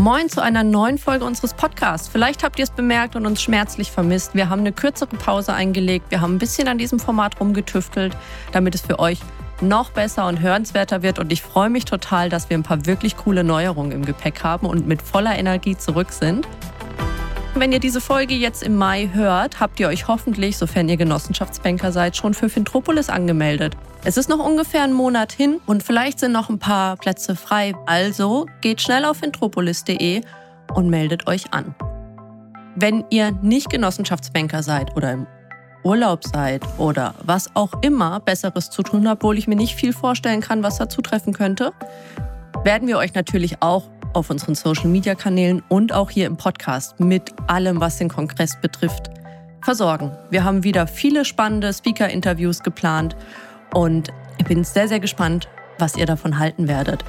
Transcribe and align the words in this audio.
Moin 0.00 0.30
zu 0.30 0.42
einer 0.42 0.64
neuen 0.64 0.96
Folge 0.96 1.26
unseres 1.26 1.52
Podcasts. 1.52 2.08
Vielleicht 2.08 2.42
habt 2.42 2.58
ihr 2.58 2.62
es 2.62 2.70
bemerkt 2.70 3.16
und 3.16 3.26
uns 3.26 3.42
schmerzlich 3.42 3.90
vermisst. 3.90 4.34
Wir 4.34 4.48
haben 4.48 4.60
eine 4.60 4.72
kürzere 4.72 5.14
Pause 5.14 5.52
eingelegt. 5.52 6.06
Wir 6.10 6.22
haben 6.22 6.36
ein 6.36 6.38
bisschen 6.38 6.68
an 6.68 6.78
diesem 6.78 6.98
Format 6.98 7.38
rumgetüftelt, 7.38 8.16
damit 8.52 8.74
es 8.74 8.80
für 8.80 8.98
euch 8.98 9.18
noch 9.60 9.90
besser 9.90 10.26
und 10.26 10.40
hörenswerter 10.40 11.02
wird. 11.02 11.18
Und 11.18 11.30
ich 11.30 11.42
freue 11.42 11.68
mich 11.68 11.84
total, 11.84 12.30
dass 12.30 12.48
wir 12.48 12.56
ein 12.56 12.62
paar 12.62 12.86
wirklich 12.86 13.18
coole 13.18 13.44
Neuerungen 13.44 13.92
im 13.92 14.06
Gepäck 14.06 14.42
haben 14.42 14.66
und 14.66 14.86
mit 14.86 15.02
voller 15.02 15.38
Energie 15.38 15.76
zurück 15.76 16.12
sind. 16.12 16.48
Wenn 17.54 17.72
ihr 17.72 17.80
diese 17.80 18.00
Folge 18.00 18.34
jetzt 18.34 18.62
im 18.62 18.76
Mai 18.76 19.10
hört, 19.12 19.58
habt 19.58 19.80
ihr 19.80 19.88
euch 19.88 20.06
hoffentlich, 20.06 20.56
sofern 20.56 20.88
ihr 20.88 20.96
Genossenschaftsbanker 20.96 21.90
seid, 21.90 22.16
schon 22.16 22.32
für 22.32 22.48
Fintropolis 22.48 23.08
angemeldet. 23.08 23.76
Es 24.04 24.16
ist 24.16 24.28
noch 24.28 24.38
ungefähr 24.38 24.84
ein 24.84 24.92
Monat 24.92 25.32
hin 25.32 25.60
und 25.66 25.82
vielleicht 25.82 26.20
sind 26.20 26.32
noch 26.32 26.48
ein 26.48 26.60
paar 26.60 26.96
Plätze 26.96 27.34
frei. 27.34 27.74
Also 27.86 28.46
geht 28.60 28.80
schnell 28.80 29.04
auf 29.04 29.18
fintropolis.de 29.18 30.22
und 30.74 30.88
meldet 30.88 31.26
euch 31.26 31.52
an. 31.52 31.74
Wenn 32.76 33.04
ihr 33.10 33.32
nicht 33.42 33.68
Genossenschaftsbanker 33.68 34.62
seid 34.62 34.96
oder 34.96 35.12
im 35.12 35.26
Urlaub 35.82 36.24
seid 36.24 36.62
oder 36.78 37.14
was 37.24 37.54
auch 37.56 37.82
immer 37.82 38.20
Besseres 38.20 38.70
zu 38.70 38.82
tun 38.84 39.08
habt, 39.08 39.22
obwohl 39.22 39.38
ich 39.38 39.48
mir 39.48 39.56
nicht 39.56 39.74
viel 39.74 39.92
vorstellen 39.92 40.40
kann, 40.40 40.62
was 40.62 40.78
da 40.78 40.88
zutreffen 40.88 41.32
könnte, 41.32 41.72
werden 42.64 42.86
wir 42.86 42.98
euch 42.98 43.14
natürlich 43.14 43.62
auch 43.62 43.84
auf 44.12 44.28
unseren 44.28 44.54
Social-Media-Kanälen 44.54 45.62
und 45.68 45.92
auch 45.92 46.10
hier 46.10 46.26
im 46.26 46.36
Podcast 46.36 47.00
mit 47.00 47.32
allem, 47.46 47.80
was 47.80 47.96
den 47.96 48.08
Kongress 48.08 48.60
betrifft, 48.60 49.10
versorgen. 49.62 50.12
Wir 50.30 50.44
haben 50.44 50.62
wieder 50.62 50.86
viele 50.86 51.24
spannende 51.24 51.72
Speaker-Interviews 51.72 52.62
geplant 52.62 53.16
und 53.72 54.10
ich 54.38 54.44
bin 54.44 54.64
sehr, 54.64 54.88
sehr 54.88 55.00
gespannt, 55.00 55.48
was 55.78 55.96
ihr 55.96 56.06
davon 56.06 56.38
halten 56.38 56.68
werdet. 56.68 57.02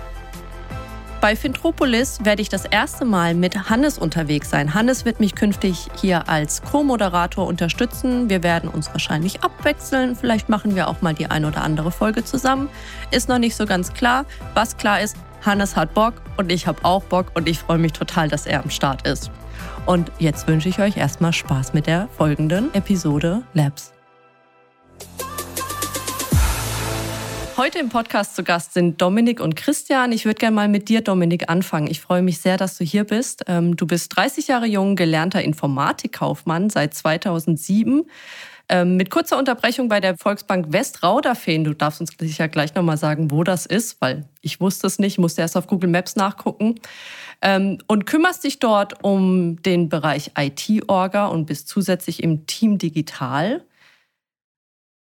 Bei 1.19 1.35
Fintropolis 1.35 2.23
werde 2.23 2.41
ich 2.41 2.49
das 2.49 2.65
erste 2.65 3.05
Mal 3.05 3.35
mit 3.35 3.69
Hannes 3.69 3.99
unterwegs 3.99 4.49
sein. 4.49 4.73
Hannes 4.73 5.05
wird 5.05 5.19
mich 5.19 5.35
künftig 5.35 5.87
hier 5.99 6.27
als 6.29 6.63
Co-Moderator 6.63 7.45
unterstützen. 7.45 8.27
Wir 8.27 8.41
werden 8.41 8.69
uns 8.69 8.87
wahrscheinlich 8.91 9.43
abwechseln. 9.43 10.15
Vielleicht 10.15 10.49
machen 10.49 10.75
wir 10.75 10.87
auch 10.87 11.01
mal 11.03 11.13
die 11.13 11.27
ein 11.27 11.45
oder 11.45 11.61
andere 11.61 11.91
Folge 11.91 12.23
zusammen. 12.23 12.69
Ist 13.11 13.29
noch 13.29 13.37
nicht 13.37 13.55
so 13.55 13.67
ganz 13.67 13.93
klar. 13.93 14.25
Was 14.55 14.77
klar 14.77 14.99
ist, 15.01 15.15
Hannes 15.41 15.75
hat 15.75 15.93
Bock 15.93 16.13
und 16.37 16.51
ich 16.51 16.67
habe 16.67 16.83
auch 16.85 17.03
Bock 17.03 17.31
und 17.33 17.49
ich 17.49 17.59
freue 17.59 17.79
mich 17.79 17.93
total, 17.93 18.29
dass 18.29 18.45
er 18.45 18.63
am 18.63 18.69
Start 18.69 19.07
ist. 19.07 19.31
Und 19.85 20.11
jetzt 20.19 20.47
wünsche 20.47 20.69
ich 20.69 20.79
euch 20.79 20.97
erstmal 20.97 21.33
Spaß 21.33 21.73
mit 21.73 21.87
der 21.87 22.07
folgenden 22.15 22.73
Episode 22.73 23.41
Labs. 23.53 23.91
Heute 27.57 27.79
im 27.79 27.89
Podcast 27.89 28.35
zu 28.35 28.43
Gast 28.43 28.73
sind 28.73 29.01
Dominik 29.01 29.39
und 29.39 29.55
Christian. 29.55 30.11
Ich 30.11 30.25
würde 30.25 30.39
gerne 30.39 30.55
mal 30.55 30.67
mit 30.67 30.89
dir, 30.89 31.01
Dominik, 31.01 31.49
anfangen. 31.49 31.87
Ich 31.87 32.01
freue 32.01 32.21
mich 32.21 32.39
sehr, 32.39 32.57
dass 32.57 32.77
du 32.77 32.83
hier 32.83 33.03
bist. 33.03 33.43
Ähm, 33.47 33.75
du 33.75 33.85
bist 33.85 34.15
30 34.15 34.47
Jahre 34.47 34.65
jung, 34.65 34.95
gelernter 34.95 35.43
Informatikkaufmann 35.43 36.69
seit 36.69 36.93
2007 36.93 38.03
ähm, 38.71 38.95
mit 38.95 39.09
kurzer 39.09 39.37
Unterbrechung 39.37 39.89
bei 39.89 39.99
der 39.99 40.17
Volksbank 40.17 40.71
Westrauderfehn. 40.71 41.65
Du 41.65 41.73
darfst 41.73 41.99
uns 41.99 42.11
sicher 42.17 42.47
gleich 42.47 42.73
nochmal 42.73 42.97
sagen, 42.97 43.29
wo 43.29 43.43
das 43.43 43.65
ist, 43.65 43.99
weil 43.99 44.29
ich 44.41 44.61
wusste 44.61 44.87
es 44.87 44.97
nicht, 44.97 45.19
musste 45.19 45.41
erst 45.41 45.57
auf 45.57 45.67
Google 45.67 45.89
Maps 45.89 46.15
nachgucken. 46.15 46.75
Ähm, 47.41 47.79
und 47.87 48.05
kümmerst 48.05 48.45
dich 48.45 48.59
dort 48.59 49.03
um 49.03 49.61
den 49.61 49.89
Bereich 49.89 50.31
IT-Orga 50.37 51.27
und 51.27 51.47
bist 51.47 51.67
zusätzlich 51.67 52.23
im 52.23 52.47
Team 52.47 52.77
Digital 52.77 53.65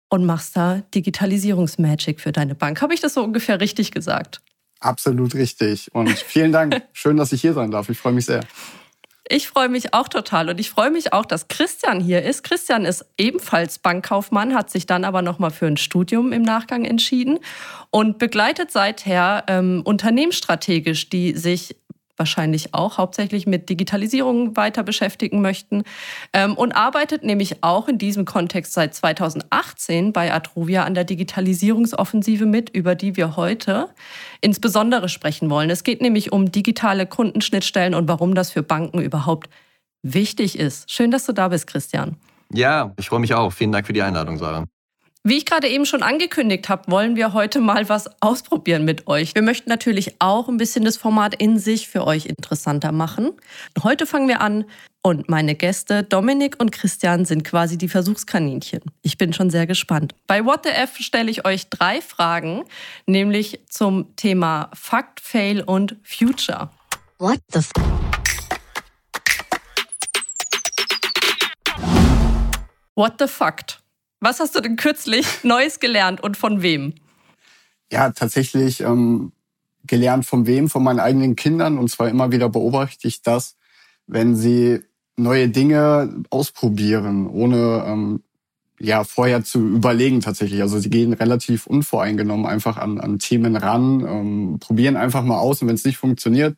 und 0.09 0.23
machst 0.23 0.55
da 0.55 0.83
Digitalisierungsmagic 0.94 2.22
für 2.22 2.31
deine 2.31 2.53
Bank. 2.53 2.81
Habe 2.81 2.94
ich 2.94 3.02
das 3.02 3.16
so 3.16 3.23
ungefähr 3.23 3.59
richtig 3.59 3.91
gesagt? 3.91 4.41
Absolut 4.80 5.33
richtig. 5.33 5.94
Und 5.95 6.11
vielen 6.11 6.52
Dank. 6.52 6.83
Schön, 6.94 7.17
dass 7.17 7.31
ich 7.31 7.41
hier 7.41 7.53
sein 7.53 7.72
darf. 7.72 7.89
Ich 7.89 7.97
freue 7.97 8.13
mich 8.13 8.25
sehr. 8.25 8.41
Ich 9.30 9.47
freue 9.50 9.67
mich 9.67 9.94
auch 9.94 10.08
total 10.08 10.50
und 10.50 10.59
ich 10.59 10.70
freue 10.70 10.89
mich 10.89 11.11
auch, 11.11 11.25
dass 11.25 11.50
Christian 11.50 12.00
hier 12.00 12.23
ist. 12.23 12.44
Christian 12.44 12.86
ist 12.86 13.06
ebenfalls 13.17 13.80
Bankkaufmann, 13.80 14.56
hat 14.56 14.69
sich 14.69 14.85
dann 14.85 15.03
aber 15.03 15.22
nochmal 15.22 15.52
für 15.52 15.68
ein 15.68 15.75
Studium 15.75 16.31
im 16.31 16.44
Nachgang 16.44 16.85
entschieden 16.85 17.40
und 17.91 18.19
begleitet 18.19 18.72
seither 18.72 19.44
ähm, 19.47 19.81
unternehmensstrategisch, 19.84 21.09
die 21.09 21.34
sich 21.34 21.75
wahrscheinlich 22.17 22.73
auch 22.73 22.97
hauptsächlich 22.97 23.47
mit 23.47 23.69
Digitalisierung 23.69 24.55
weiter 24.57 24.83
beschäftigen 24.83 25.41
möchten 25.41 25.83
ähm, 26.33 26.55
und 26.55 26.73
arbeitet 26.73 27.23
nämlich 27.23 27.63
auch 27.63 27.88
in 27.88 27.97
diesem 27.97 28.25
Kontext 28.25 28.73
seit 28.73 28.94
2018 28.94 30.13
bei 30.13 30.33
Atrovia 30.33 30.83
an 30.83 30.94
der 30.94 31.03
Digitalisierungsoffensive 31.03 32.45
mit, 32.45 32.69
über 32.69 32.95
die 32.95 33.16
wir 33.16 33.35
heute 33.35 33.89
insbesondere 34.41 35.09
sprechen 35.09 35.50
wollen. 35.50 35.69
Es 35.69 35.83
geht 35.83 36.01
nämlich 36.01 36.31
um 36.31 36.51
digitale 36.51 37.05
Kundenschnittstellen 37.05 37.94
und 37.94 38.07
warum 38.07 38.35
das 38.35 38.51
für 38.51 38.63
Banken 38.63 38.99
überhaupt 38.99 39.49
wichtig 40.03 40.57
ist. 40.57 40.91
Schön, 40.91 41.11
dass 41.11 41.25
du 41.25 41.34
da 41.34 41.47
bist, 41.49 41.67
Christian. 41.67 42.17
Ja, 42.53 42.94
ich 42.97 43.09
freue 43.09 43.19
mich 43.19 43.34
auch. 43.34 43.51
Vielen 43.51 43.72
Dank 43.72 43.85
für 43.85 43.94
die 43.94 44.01
Einladung, 44.01 44.38
Sarah. 44.38 44.66
Wie 45.28 45.40
ich 45.40 45.46
gerade 45.46 45.68
eben 45.68 45.86
schon 45.86 46.04
angekündigt 46.04 46.70
habe, 46.70 46.90
wollen 46.90 47.18
wir 47.18 47.34
heute 47.34 47.60
mal 47.60 47.90
was 47.90 48.10
ausprobieren 48.22 48.86
mit 48.86 49.08
euch. 49.08 49.36
Wir 49.36 49.42
möchten 49.42 49.70
natürlich 49.70 50.16
auch 50.20 50.48
ein 50.48 50.56
bisschen 50.56 50.86
das 50.86 50.96
Format 50.96 51.36
in 51.36 51.60
sich 51.60 51.90
für 51.90 52.08
euch 52.08 52.28
interessanter 52.28 52.94
machen. 52.94 53.34
Heute 53.84 54.06
fangen 54.06 54.30
wir 54.30 54.40
an 54.40 54.64
und 55.02 55.28
meine 55.28 55.56
Gäste 55.56 56.04
Dominik 56.04 56.56
und 56.62 56.72
Christian 56.72 57.26
sind 57.26 57.44
quasi 57.44 57.78
die 57.78 57.90
Versuchskaninchen. 57.90 58.80
Ich 59.02 59.18
bin 59.18 59.34
schon 59.34 59.50
sehr 59.50 59.68
gespannt. 59.68 60.16
Bei 60.28 60.46
What 60.46 60.62
the 60.64 60.70
F 60.70 60.96
stelle 61.00 61.30
ich 61.30 61.46
euch 61.46 61.68
drei 61.68 62.00
Fragen, 62.00 62.64
nämlich 63.06 63.59
zum 63.70 64.16
Thema 64.16 64.72
Fakt, 64.74 65.20
Fail 65.20 65.62
und 65.62 65.98
Future. 66.04 66.70
What 67.18 67.40
the 67.52 67.59
f 67.59 67.72
What 72.96 73.16
the 73.20 73.28
Fact? 73.28 73.82
Was 74.19 74.39
hast 74.39 74.55
du 74.55 74.61
denn 74.61 74.75
kürzlich 74.75 75.44
Neues 75.44 75.79
gelernt 75.79 76.22
und 76.22 76.38
von 76.38 76.61
wem? 76.61 76.94
Ja, 77.91 78.11
tatsächlich 78.11 78.81
ähm, 78.81 79.31
gelernt 79.85 80.25
von 80.25 80.47
wem? 80.47 80.69
Von 80.69 80.83
meinen 80.83 81.00
eigenen 81.00 81.35
Kindern. 81.35 81.78
Und 81.78 81.89
zwar 81.89 82.09
immer 82.09 82.31
wieder 82.31 82.50
beobachte 82.50 83.07
ich 83.07 83.22
das, 83.22 83.55
wenn 84.07 84.35
sie 84.35 84.81
neue 85.16 85.50
Dinge 85.50 86.23
ausprobieren, 86.29 87.28
ohne 87.28 87.83
ähm, 87.88 88.23
ja 88.79 89.03
vorher 89.03 89.44
zu 89.44 89.59
überlegen 89.59 90.22
tatsächlich. 90.22 90.61
Also 90.61 90.79
sie 90.79 90.89
gehen 90.89 91.13
relativ 91.13 91.67
unvoreingenommen 91.67 92.45
einfach 92.45 92.78
an, 92.78 92.99
an 92.99 93.19
Themen 93.19 93.55
ran, 93.55 94.01
ähm, 94.01 94.57
probieren 94.59 94.95
einfach 94.95 95.23
mal 95.23 95.39
aus 95.39 95.61
und 95.61 95.67
wenn 95.67 95.75
es 95.75 95.85
nicht 95.85 95.97
funktioniert, 95.97 96.57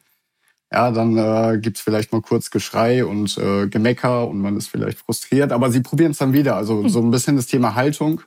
ja, 0.71 0.91
dann 0.91 1.17
äh, 1.17 1.57
gibt 1.59 1.79
vielleicht 1.79 2.11
mal 2.11 2.21
kurz 2.21 2.51
Geschrei 2.51 3.03
und 3.03 3.37
äh, 3.37 3.67
Gemecker 3.67 4.27
und 4.27 4.39
man 4.39 4.55
ist 4.55 4.67
vielleicht 4.67 4.99
frustriert, 4.99 5.51
aber 5.51 5.71
sie 5.71 5.81
probieren 5.81 6.11
es 6.11 6.19
dann 6.19 6.33
wieder. 6.33 6.55
Also 6.55 6.83
hm. 6.83 6.89
so 6.89 7.01
ein 7.01 7.11
bisschen 7.11 7.37
das 7.37 7.47
Thema 7.47 7.73
Haltung, 7.73 8.21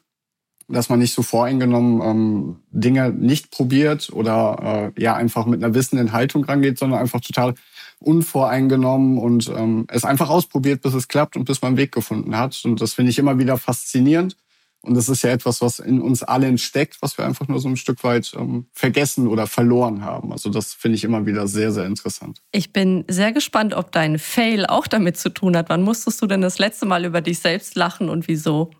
dass 0.68 0.88
man 0.88 0.98
nicht 0.98 1.14
so 1.14 1.22
voreingenommen 1.22 2.00
ähm, 2.02 2.56
Dinge 2.70 3.10
nicht 3.10 3.50
probiert 3.52 4.10
oder 4.12 4.92
äh, 4.96 5.00
ja 5.00 5.14
einfach 5.14 5.46
mit 5.46 5.62
einer 5.62 5.74
wissenden 5.74 6.12
Haltung 6.12 6.44
rangeht, 6.44 6.78
sondern 6.78 7.00
einfach 7.00 7.20
total 7.20 7.54
unvoreingenommen 8.00 9.18
und 9.18 9.48
ähm, 9.56 9.86
es 9.88 10.04
einfach 10.04 10.28
ausprobiert, 10.28 10.82
bis 10.82 10.94
es 10.94 11.06
klappt 11.06 11.36
und 11.36 11.44
bis 11.44 11.62
man 11.62 11.70
einen 11.70 11.76
Weg 11.76 11.92
gefunden 11.92 12.36
hat. 12.36 12.60
Und 12.64 12.80
das 12.80 12.94
finde 12.94 13.10
ich 13.10 13.18
immer 13.18 13.38
wieder 13.38 13.56
faszinierend. 13.56 14.36
Und 14.82 14.94
das 14.94 15.08
ist 15.08 15.22
ja 15.22 15.30
etwas, 15.30 15.60
was 15.60 15.78
in 15.78 16.00
uns 16.00 16.22
allen 16.22 16.58
steckt, 16.58 17.00
was 17.00 17.16
wir 17.16 17.24
einfach 17.24 17.46
nur 17.46 17.60
so 17.60 17.68
ein 17.68 17.76
Stück 17.76 18.02
weit 18.02 18.32
ähm, 18.36 18.66
vergessen 18.72 19.28
oder 19.28 19.46
verloren 19.46 20.04
haben. 20.04 20.32
Also 20.32 20.50
das 20.50 20.74
finde 20.74 20.96
ich 20.96 21.04
immer 21.04 21.24
wieder 21.24 21.46
sehr, 21.46 21.70
sehr 21.72 21.86
interessant. 21.86 22.42
Ich 22.50 22.72
bin 22.72 23.04
sehr 23.08 23.32
gespannt, 23.32 23.74
ob 23.74 23.92
dein 23.92 24.18
Fail 24.18 24.66
auch 24.66 24.88
damit 24.88 25.16
zu 25.16 25.28
tun 25.28 25.56
hat. 25.56 25.68
Wann 25.68 25.82
musstest 25.82 26.20
du 26.20 26.26
denn 26.26 26.40
das 26.40 26.58
letzte 26.58 26.86
Mal 26.86 27.04
über 27.04 27.20
dich 27.20 27.38
selbst 27.38 27.76
lachen 27.76 28.08
und 28.08 28.26
wieso? 28.26 28.70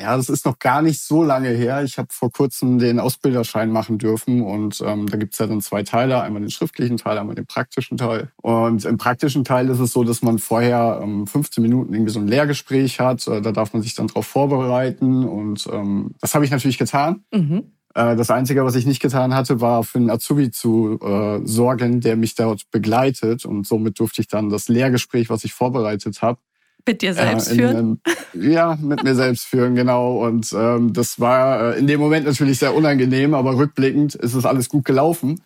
Ja, 0.00 0.16
das 0.16 0.28
ist 0.28 0.44
noch 0.44 0.58
gar 0.58 0.82
nicht 0.82 1.00
so 1.00 1.24
lange 1.24 1.48
her. 1.48 1.82
Ich 1.82 1.98
habe 1.98 2.08
vor 2.10 2.30
kurzem 2.30 2.78
den 2.78 3.00
Ausbilderschein 3.00 3.70
machen 3.70 3.98
dürfen 3.98 4.42
und 4.42 4.80
ähm, 4.86 5.08
da 5.08 5.16
gibt's 5.16 5.38
ja 5.38 5.46
dann 5.46 5.60
zwei 5.60 5.82
Teile, 5.82 6.20
einmal 6.22 6.40
den 6.40 6.50
schriftlichen 6.50 6.98
Teil, 6.98 7.18
einmal 7.18 7.34
den 7.34 7.46
praktischen 7.46 7.98
Teil. 7.98 8.30
Und 8.36 8.84
im 8.84 8.96
praktischen 8.96 9.44
Teil 9.44 9.68
ist 9.68 9.80
es 9.80 9.92
so, 9.92 10.04
dass 10.04 10.22
man 10.22 10.38
vorher 10.38 11.00
ähm, 11.02 11.26
15 11.26 11.62
Minuten 11.62 11.94
irgendwie 11.94 12.12
so 12.12 12.20
ein 12.20 12.28
Lehrgespräch 12.28 13.00
hat. 13.00 13.26
Äh, 13.26 13.42
da 13.42 13.50
darf 13.50 13.72
man 13.72 13.82
sich 13.82 13.94
dann 13.94 14.06
darauf 14.06 14.26
vorbereiten 14.26 15.24
und 15.24 15.66
ähm, 15.72 16.14
das 16.20 16.34
habe 16.34 16.44
ich 16.44 16.50
natürlich 16.50 16.78
getan. 16.78 17.24
Mhm. 17.32 17.72
Äh, 17.94 18.14
das 18.14 18.30
Einzige, 18.30 18.64
was 18.64 18.76
ich 18.76 18.86
nicht 18.86 19.00
getan 19.00 19.34
hatte, 19.34 19.60
war 19.60 19.82
für 19.82 19.98
einen 19.98 20.10
Azubi 20.10 20.50
zu 20.50 20.98
äh, 21.02 21.40
sorgen, 21.44 22.00
der 22.00 22.16
mich 22.16 22.36
dort 22.36 22.70
begleitet. 22.70 23.44
Und 23.44 23.66
somit 23.66 23.98
durfte 23.98 24.20
ich 24.20 24.28
dann 24.28 24.50
das 24.50 24.68
Lehrgespräch, 24.68 25.30
was 25.30 25.42
ich 25.42 25.52
vorbereitet 25.52 26.22
habe, 26.22 26.38
mit 26.86 27.02
dir 27.02 27.14
selbst 27.14 27.48
äh, 27.48 27.52
in, 27.52 27.58
führen? 27.58 28.00
Ja, 28.34 28.78
mit 28.80 29.04
mir 29.04 29.14
selbst 29.14 29.44
führen, 29.44 29.74
genau. 29.74 30.24
Und 30.24 30.52
ähm, 30.56 30.92
das 30.92 31.20
war 31.20 31.74
äh, 31.74 31.78
in 31.78 31.86
dem 31.86 32.00
Moment 32.00 32.26
natürlich 32.26 32.58
sehr 32.58 32.74
unangenehm, 32.74 33.34
aber 33.34 33.56
rückblickend 33.56 34.14
ist 34.14 34.34
es 34.34 34.46
alles 34.46 34.68
gut 34.68 34.84
gelaufen. 34.84 35.40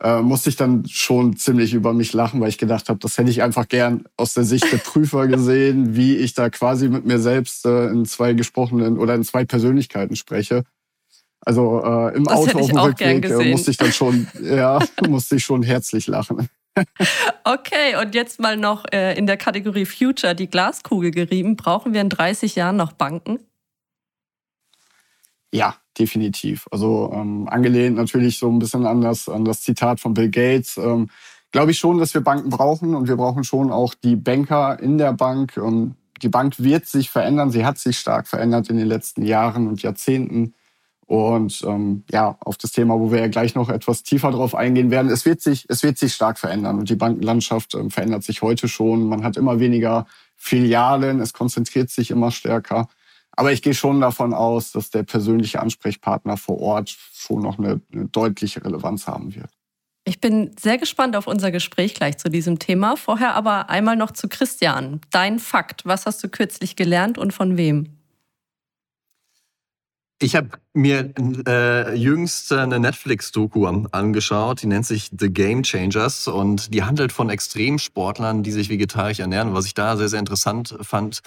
Äh, 0.00 0.20
musste 0.20 0.50
ich 0.50 0.56
dann 0.56 0.84
schon 0.86 1.36
ziemlich 1.36 1.72
über 1.72 1.92
mich 1.92 2.12
lachen, 2.12 2.40
weil 2.40 2.48
ich 2.48 2.58
gedacht 2.58 2.88
habe, 2.88 2.98
das 2.98 3.16
hätte 3.16 3.30
ich 3.30 3.42
einfach 3.42 3.68
gern 3.68 4.04
aus 4.16 4.34
der 4.34 4.44
Sicht 4.44 4.70
der 4.70 4.78
Prüfer 4.78 5.26
gesehen, 5.28 5.96
wie 5.96 6.16
ich 6.16 6.34
da 6.34 6.50
quasi 6.50 6.88
mit 6.88 7.06
mir 7.06 7.18
selbst 7.18 7.64
äh, 7.64 7.86
in 7.86 8.04
zwei 8.04 8.32
gesprochenen 8.34 8.98
oder 8.98 9.14
in 9.14 9.24
zwei 9.24 9.44
Persönlichkeiten 9.44 10.16
spreche. 10.16 10.64
Also 11.40 11.82
äh, 11.84 12.16
im 12.16 12.24
das 12.24 12.34
Auto 12.34 12.58
auf 12.58 12.66
dem 12.66 12.78
Rückweg 12.78 13.24
äh, 13.24 13.50
musste 13.50 13.70
ich 13.70 13.76
dann 13.76 13.92
schon, 13.92 14.26
ja, 14.42 14.78
musste 15.08 15.36
ich 15.36 15.44
schon 15.44 15.62
herzlich 15.62 16.06
lachen. 16.06 16.48
Okay, 17.44 17.96
und 18.00 18.14
jetzt 18.14 18.40
mal 18.40 18.56
noch 18.56 18.84
äh, 18.92 19.16
in 19.16 19.26
der 19.26 19.36
Kategorie 19.36 19.86
Future 19.86 20.34
die 20.34 20.48
Glaskugel 20.48 21.10
gerieben. 21.10 21.56
Brauchen 21.56 21.92
wir 21.92 22.00
in 22.00 22.08
30 22.08 22.54
Jahren 22.56 22.76
noch 22.76 22.92
Banken? 22.92 23.38
Ja, 25.52 25.76
definitiv. 25.98 26.66
Also 26.70 27.12
ähm, 27.14 27.48
angelehnt 27.48 27.96
natürlich 27.96 28.38
so 28.38 28.50
ein 28.50 28.58
bisschen 28.58 28.86
an 28.86 29.00
das, 29.00 29.28
an 29.28 29.44
das 29.44 29.62
Zitat 29.62 30.00
von 30.00 30.14
Bill 30.14 30.30
Gates. 30.30 30.76
Ähm, 30.76 31.08
Glaube 31.54 31.70
ich 31.70 31.78
schon, 31.78 31.98
dass 31.98 32.12
wir 32.12 32.20
Banken 32.20 32.50
brauchen 32.50 32.96
und 32.96 33.06
wir 33.06 33.14
brauchen 33.14 33.44
schon 33.44 33.70
auch 33.70 33.94
die 33.94 34.16
Banker 34.16 34.76
in 34.80 34.98
der 34.98 35.12
Bank. 35.12 35.56
Und 35.56 35.94
die 36.20 36.28
Bank 36.28 36.58
wird 36.58 36.86
sich 36.86 37.10
verändern. 37.10 37.52
Sie 37.52 37.64
hat 37.64 37.78
sich 37.78 37.96
stark 37.96 38.26
verändert 38.26 38.68
in 38.70 38.76
den 38.76 38.88
letzten 38.88 39.22
Jahren 39.22 39.68
und 39.68 39.80
Jahrzehnten. 39.80 40.54
Und 41.06 41.62
ähm, 41.66 42.04
ja, 42.10 42.36
auf 42.40 42.56
das 42.56 42.72
Thema, 42.72 42.98
wo 42.98 43.12
wir 43.12 43.20
ja 43.20 43.28
gleich 43.28 43.54
noch 43.54 43.68
etwas 43.68 44.02
tiefer 44.02 44.30
drauf 44.30 44.54
eingehen 44.54 44.90
werden, 44.90 45.10
es 45.10 45.26
wird 45.26 45.40
sich, 45.40 45.66
es 45.68 45.82
wird 45.82 45.98
sich 45.98 46.14
stark 46.14 46.38
verändern. 46.38 46.78
Und 46.78 46.88
die 46.88 46.96
Bankenlandschaft 46.96 47.74
ähm, 47.74 47.90
verändert 47.90 48.24
sich 48.24 48.42
heute 48.42 48.68
schon. 48.68 49.04
Man 49.04 49.22
hat 49.22 49.36
immer 49.36 49.60
weniger 49.60 50.06
Filialen, 50.36 51.20
es 51.20 51.32
konzentriert 51.32 51.90
sich 51.90 52.10
immer 52.10 52.30
stärker. 52.30 52.88
Aber 53.32 53.52
ich 53.52 53.62
gehe 53.62 53.74
schon 53.74 54.00
davon 54.00 54.32
aus, 54.32 54.72
dass 54.72 54.90
der 54.90 55.02
persönliche 55.02 55.60
Ansprechpartner 55.60 56.36
vor 56.36 56.60
Ort 56.60 56.96
schon 57.12 57.42
noch 57.42 57.58
eine, 57.58 57.80
eine 57.92 58.06
deutliche 58.06 58.64
Relevanz 58.64 59.06
haben 59.06 59.34
wird. 59.34 59.50
Ich 60.06 60.20
bin 60.20 60.54
sehr 60.60 60.78
gespannt 60.78 61.16
auf 61.16 61.26
unser 61.26 61.50
Gespräch 61.50 61.94
gleich 61.94 62.18
zu 62.18 62.28
diesem 62.28 62.58
Thema. 62.58 62.96
Vorher 62.96 63.34
aber 63.34 63.70
einmal 63.70 63.96
noch 63.96 64.10
zu 64.10 64.28
Christian. 64.28 65.00
Dein 65.10 65.38
Fakt. 65.38 65.84
Was 65.86 66.06
hast 66.06 66.22
du 66.22 66.28
kürzlich 66.28 66.76
gelernt 66.76 67.18
und 67.18 67.32
von 67.32 67.56
wem? 67.56 68.03
Ich 70.20 70.36
habe 70.36 70.50
mir 70.72 71.12
äh, 71.46 71.94
jüngst 71.96 72.52
eine 72.52 72.78
Netflix-Doku 72.78 73.66
angeschaut, 73.66 74.62
die 74.62 74.66
nennt 74.66 74.86
sich 74.86 75.10
The 75.18 75.28
Game 75.28 75.64
Changers 75.64 76.28
und 76.28 76.72
die 76.72 76.84
handelt 76.84 77.12
von 77.12 77.30
Extremsportlern, 77.30 78.42
die 78.42 78.52
sich 78.52 78.70
vegetarisch 78.70 79.18
ernähren. 79.18 79.54
Was 79.54 79.66
ich 79.66 79.74
da 79.74 79.96
sehr, 79.96 80.08
sehr 80.08 80.20
interessant 80.20 80.76
fand, 80.82 81.20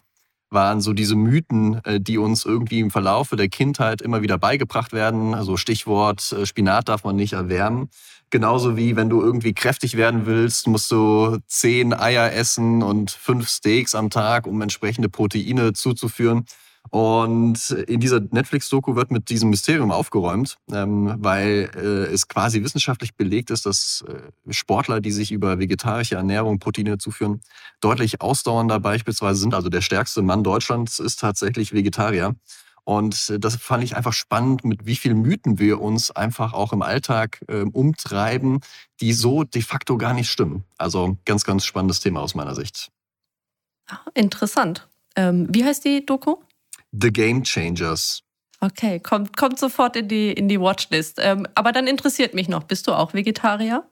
waren 0.50 0.80
so 0.80 0.94
diese 0.94 1.16
Mythen, 1.16 1.84
äh, 1.84 2.00
die 2.00 2.18
uns 2.18 2.46
irgendwie 2.46 2.80
im 2.80 2.92
Verlaufe 2.92 3.36
der 3.36 3.50
Kindheit 3.50 4.02
immer 4.02 4.22
wieder 4.22 4.38
beigebracht 4.38 4.94
werden. 4.94 5.34
Also 5.34 5.58
Stichwort 5.58 6.32
äh, 6.32 6.46
Spinat 6.46 6.88
darf 6.88 7.04
man 7.04 7.18
nicht 7.18 7.34
erwärmen. 7.34 7.90
Genauso 8.30 8.76
wie 8.76 8.96
wenn 8.96 9.10
du 9.10 9.22
irgendwie 9.22 9.54
kräftig 9.54 9.96
werden 9.96 10.26
willst, 10.26 10.68
musst 10.68 10.92
du 10.92 11.38
zehn 11.48 11.94
Eier 11.94 12.34
essen 12.34 12.84
und 12.84 13.12
fünf 13.12 13.50
Steaks 13.50 13.96
am 13.96 14.10
Tag, 14.10 14.48
um 14.48 14.62
entsprechende 14.62 15.10
Proteine 15.10 15.74
zuzuführen. 15.74 16.46
Und 16.90 17.70
in 17.72 18.00
dieser 18.00 18.20
Netflix-Doku 18.20 18.96
wird 18.96 19.12
mit 19.12 19.30
diesem 19.30 19.50
Mysterium 19.50 19.92
aufgeräumt, 19.92 20.58
ähm, 20.72 21.16
weil 21.20 21.70
äh, 21.76 22.14
es 22.14 22.28
quasi 22.28 22.64
wissenschaftlich 22.64 23.16
belegt 23.16 23.50
ist, 23.50 23.66
dass 23.66 24.04
äh, 24.08 24.54
Sportler, 24.54 25.02
die 25.02 25.12
sich 25.12 25.32
über 25.32 25.60
vegetarische 25.60 26.16
Ernährung 26.16 26.60
Proteine 26.60 26.98
zuführen, 26.98 27.42
deutlich 27.82 28.22
ausdauernder 28.22 28.80
beispielsweise 28.80 29.40
sind. 29.40 29.54
Also 29.54 29.70
der 29.70 29.82
stärkste 29.82 30.22
Mann 30.22 30.44
Deutschlands 30.44 31.00
ist 31.00 31.20
tatsächlich 31.20 31.74
Vegetarier. 31.74 32.36
Und 32.88 33.44
das 33.44 33.58
fand 33.58 33.84
ich 33.84 33.98
einfach 33.98 34.14
spannend, 34.14 34.64
mit 34.64 34.86
wie 34.86 34.96
vielen 34.96 35.22
Mythen 35.22 35.60
wir 35.60 35.82
uns 35.82 36.10
einfach 36.10 36.54
auch 36.54 36.72
im 36.72 36.82
Alltag 36.82 37.44
äh, 37.50 37.64
umtreiben, 37.64 38.62
die 39.02 39.12
so 39.12 39.44
de 39.44 39.62
facto 39.62 39.98
gar 39.98 40.14
nicht 40.14 40.30
stimmen. 40.30 40.64
Also 40.78 41.18
ganz, 41.26 41.44
ganz 41.44 41.66
spannendes 41.66 42.00
Thema 42.00 42.22
aus 42.22 42.34
meiner 42.34 42.56
Sicht. 42.56 42.90
Ah, 43.88 44.00
interessant. 44.14 44.88
Ähm, 45.18 45.48
wie 45.50 45.66
heißt 45.66 45.84
die 45.84 46.06
Doku? 46.06 46.38
The 47.00 47.12
Game 47.12 47.44
Changers. 47.44 48.22
Okay, 48.60 49.00
kommt, 49.00 49.38
kommt 49.38 49.60
sofort 49.60 49.96
in 49.96 50.08
die, 50.08 50.32
in 50.32 50.48
die 50.48 50.60
Watchlist. 50.60 51.20
Ähm, 51.22 51.48
aber 51.54 51.72
dann 51.72 51.86
interessiert 51.88 52.34
mich 52.34 52.50
noch, 52.50 52.64
bist 52.64 52.88
du 52.88 52.94
auch 52.94 53.14
Vegetarier? 53.14 53.88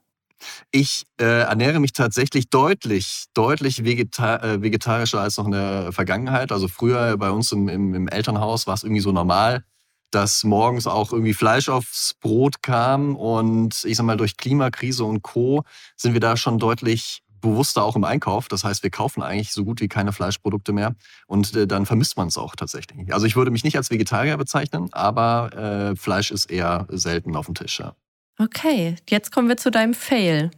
Ich 0.72 1.06
äh, 1.20 1.42
ernähre 1.42 1.80
mich 1.80 1.94
tatsächlich 1.94 2.50
deutlich, 2.50 3.26
deutlich 3.34 3.86
vegeta 3.86 4.38
äh, 4.38 4.62
vegetarischer 4.62 5.22
als 5.22 5.38
noch 5.38 5.46
in 5.46 5.52
der 5.52 5.92
Vergangenheit. 5.92 6.52
Also 6.52 6.68
früher 6.68 7.16
bei 7.18 7.30
uns 7.30 7.52
im, 7.52 7.70
im, 7.70 7.94
im 7.94 8.08
Elternhaus 8.08 8.68
war 8.68 8.74
es 8.74 8.84
irgendwie 8.84 9.02
so 9.02 9.12
normal, 9.12 9.64
dass 10.12 10.44
morgens 10.44 10.88
auch 10.88 11.12
irgendwie 11.12 11.34
Fleisch 11.34 11.70
aufs 11.70 12.16
Brot 12.20 12.62
kam. 12.62 13.16
Und 13.16 13.84
ich 13.86 13.98
sag 13.98 14.06
mal, 14.06 14.18
durch 14.18 14.36
Klimakrise 14.36 15.06
und 15.06 15.22
Co. 15.22 15.64
sind 15.96 16.14
wir 16.14 16.20
da 16.20 16.38
schon 16.38 16.60
deutlich 16.60 17.22
bewusster 17.46 17.84
auch 17.84 17.96
im 17.96 18.04
Einkauf. 18.04 18.48
Das 18.48 18.64
heißt, 18.64 18.84
wir 18.84 18.90
kaufen 18.90 19.24
eigentlich 19.24 19.54
so 19.54 19.64
gut 19.64 19.82
wie 19.82 19.88
keine 19.88 20.12
Fleischprodukte 20.12 20.74
mehr 20.74 20.96
und 21.28 21.56
äh, 21.56 21.68
dann 21.68 21.86
vermisst 21.86 22.18
man 22.18 22.28
es 22.28 22.38
auch 22.38 22.56
tatsächlich. 22.56 23.14
Also 23.14 23.26
ich 23.26 23.36
würde 23.36 23.52
mich 23.52 23.64
nicht 23.64 23.78
als 23.78 23.90
Vegetarier 23.90 24.38
bezeichnen, 24.38 24.90
aber 24.92 25.54
äh, 25.92 25.96
Fleisch 25.96 26.32
ist 26.32 26.52
eher 26.52 26.88
selten 26.90 27.36
auf 27.36 27.46
dem 27.46 27.56
Tisch. 27.56 27.80
Ja. 27.80 27.96
Okay, 28.38 28.96
jetzt 29.10 29.32
kommen 29.32 29.48
wir 29.48 29.58
zu 29.58 29.72
deinem 29.72 29.94
Fail. 29.94 30.52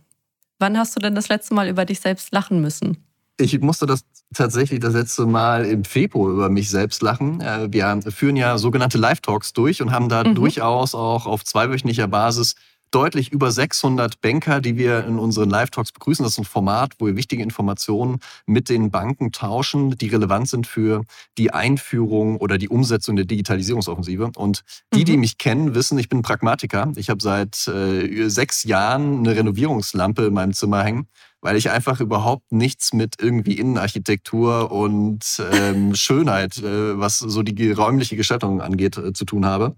Wann 0.60 0.78
hast 0.78 0.95
du 0.95 1.00
denn 1.00 1.13
das 1.13 1.30
letzte 1.30 1.54
Mal 1.54 1.69
über 1.69 1.86
dich 1.86 2.00
selbst 2.00 2.31
lachen 2.31 2.62
müssen? 2.62 2.98
Ich 3.39 3.60
musste 3.60 3.86
das 3.86 4.04
tatsächlich 4.34 4.80
das 4.80 4.94
letzte 4.94 5.28
Mal 5.28 5.66
im 5.66 5.84
Februar 5.84 6.31
über 6.31 6.50
mich 6.50 6.69
selbst 6.69 7.04
lachen. 7.04 7.39
Äh, 7.42 7.72
wir 7.72 8.01
führen 8.10 8.36
ja 8.36 8.57
sogenannte 8.57 8.98
Live-Talks 8.98 9.54
durch 9.54 9.81
und 9.81 9.92
haben 9.92 10.10
da 10.10 10.24
mhm. 10.24 10.36
durchaus 10.36 10.95
auch 10.95 11.28
auf 11.28 11.44
zweiwöchentlicher 11.44 12.07
Basis 12.07 12.56
deutlich 12.92 13.31
über 13.31 13.51
600 13.51 14.22
Banker, 14.22 14.62
die 14.62 14.78
wir 14.78 15.06
in 15.06 15.19
unseren 15.19 15.50
Live-Talks 15.50 15.92
begrüßen. 15.92 16.24
Das 16.24 16.34
ist 16.34 16.39
ein 16.39 16.45
Format, 16.45 16.94
wo 17.00 17.06
wir 17.06 17.16
wichtige 17.16 17.44
Informationen 17.44 18.19
mit 18.45 18.69
den 18.69 18.92
Banken 18.92 19.31
tauschen, 19.31 19.98
die 19.98 20.07
relevant 20.07 20.50
sind 20.50 20.68
für 20.68 21.04
die 21.38 21.51
Einführung 21.51 22.38
oder 22.38 22.57
die 22.57 22.69
Umsetzung 22.69 23.16
der 23.16 23.25
Digitalisierungsoffensive. 23.25 24.31
Und 24.36 24.63
die, 24.94 25.01
mhm. 25.01 25.06
die 25.06 25.18
mich 25.18 25.38
kennen, 25.38 25.75
wissen, 25.75 25.98
ich 25.98 26.10
bin 26.10 26.22
Pragmatiker. 26.22 26.92
Ich 26.95 27.10
habe 27.10 27.22
seit 27.22 27.68
äh, 27.68 28.30
sechs 28.30 28.63
Jahren 28.63 29.19
eine 29.19 29.36
Renovierungslampe 29.36 30.25
in 30.25 30.34
meinem 30.34 30.54
Zimmer 30.54 30.84
hängen 30.84 31.07
weil 31.42 31.56
ich 31.56 31.69
einfach 31.69 32.01
überhaupt 32.01 32.51
nichts 32.51 32.94
mit 32.94 33.16
irgendwie 33.22 33.54
Innenarchitektur 33.54 34.72
und 34.72 35.42
ähm, 35.54 35.95
Schönheit, 35.95 36.57
äh, 36.57 37.00
was 37.00 37.19
so 37.19 37.44
die 37.44 37.72
räumliche 37.72 38.16
Gestaltung 38.16 38.60
angeht, 38.62 38.98
äh, 38.98 39.13
zu 39.13 39.24
tun 39.24 39.45
habe. 39.45 39.75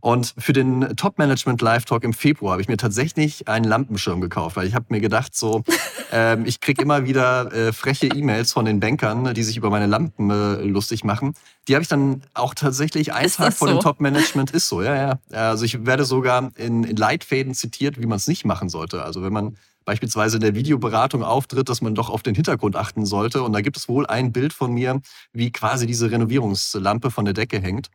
Und 0.00 0.34
für 0.38 0.52
den 0.52 0.96
Top 0.96 1.18
Management 1.18 1.62
Live 1.62 1.84
Talk 1.84 2.04
im 2.04 2.12
Februar 2.12 2.52
habe 2.52 2.62
ich 2.62 2.68
mir 2.68 2.76
tatsächlich 2.76 3.48
einen 3.48 3.64
Lampenschirm 3.64 4.20
gekauft, 4.20 4.56
weil 4.56 4.66
ich 4.66 4.74
habe 4.74 4.86
mir 4.90 5.00
gedacht, 5.00 5.34
so, 5.34 5.64
ähm, 6.12 6.44
ich 6.46 6.60
kriege 6.60 6.82
immer 6.82 7.06
wieder 7.06 7.52
äh, 7.52 7.72
freche 7.72 8.06
E-Mails 8.06 8.52
von 8.52 8.66
den 8.66 8.78
Bankern, 8.78 9.34
die 9.34 9.42
sich 9.42 9.56
über 9.56 9.70
meine 9.70 9.86
Lampen 9.86 10.30
äh, 10.30 10.62
lustig 10.62 11.02
machen. 11.02 11.34
Die 11.66 11.74
habe 11.74 11.82
ich 11.82 11.88
dann 11.88 12.22
auch 12.34 12.54
tatsächlich 12.54 13.14
einen 13.14 13.30
Tag 13.30 13.54
vor 13.54 13.68
so? 13.68 13.74
dem 13.74 13.80
Top 13.80 14.00
Management 14.00 14.50
ist 14.50 14.68
so, 14.68 14.82
ja, 14.82 14.94
ja. 14.94 15.18
Also 15.32 15.64
ich 15.64 15.86
werde 15.86 16.04
sogar 16.04 16.50
in, 16.56 16.84
in 16.84 16.96
Leitfäden 16.96 17.54
zitiert, 17.54 18.00
wie 18.00 18.06
man 18.06 18.16
es 18.16 18.28
nicht 18.28 18.44
machen 18.44 18.68
sollte. 18.68 19.02
Also 19.02 19.22
wenn 19.22 19.32
man 19.32 19.56
beispielsweise 19.86 20.36
in 20.36 20.42
der 20.42 20.54
Videoberatung 20.54 21.22
auftritt, 21.22 21.70
dass 21.70 21.80
man 21.80 21.94
doch 21.94 22.10
auf 22.10 22.22
den 22.22 22.34
Hintergrund 22.34 22.76
achten 22.76 23.06
sollte. 23.06 23.42
Und 23.42 23.54
da 23.54 23.62
gibt 23.62 23.78
es 23.78 23.88
wohl 23.88 24.04
ein 24.04 24.32
Bild 24.32 24.52
von 24.52 24.72
mir, 24.72 25.00
wie 25.32 25.50
quasi 25.50 25.86
diese 25.86 26.10
Renovierungslampe 26.10 27.10
von 27.10 27.24
der 27.24 27.32
Decke 27.32 27.58
hängt. 27.60 27.88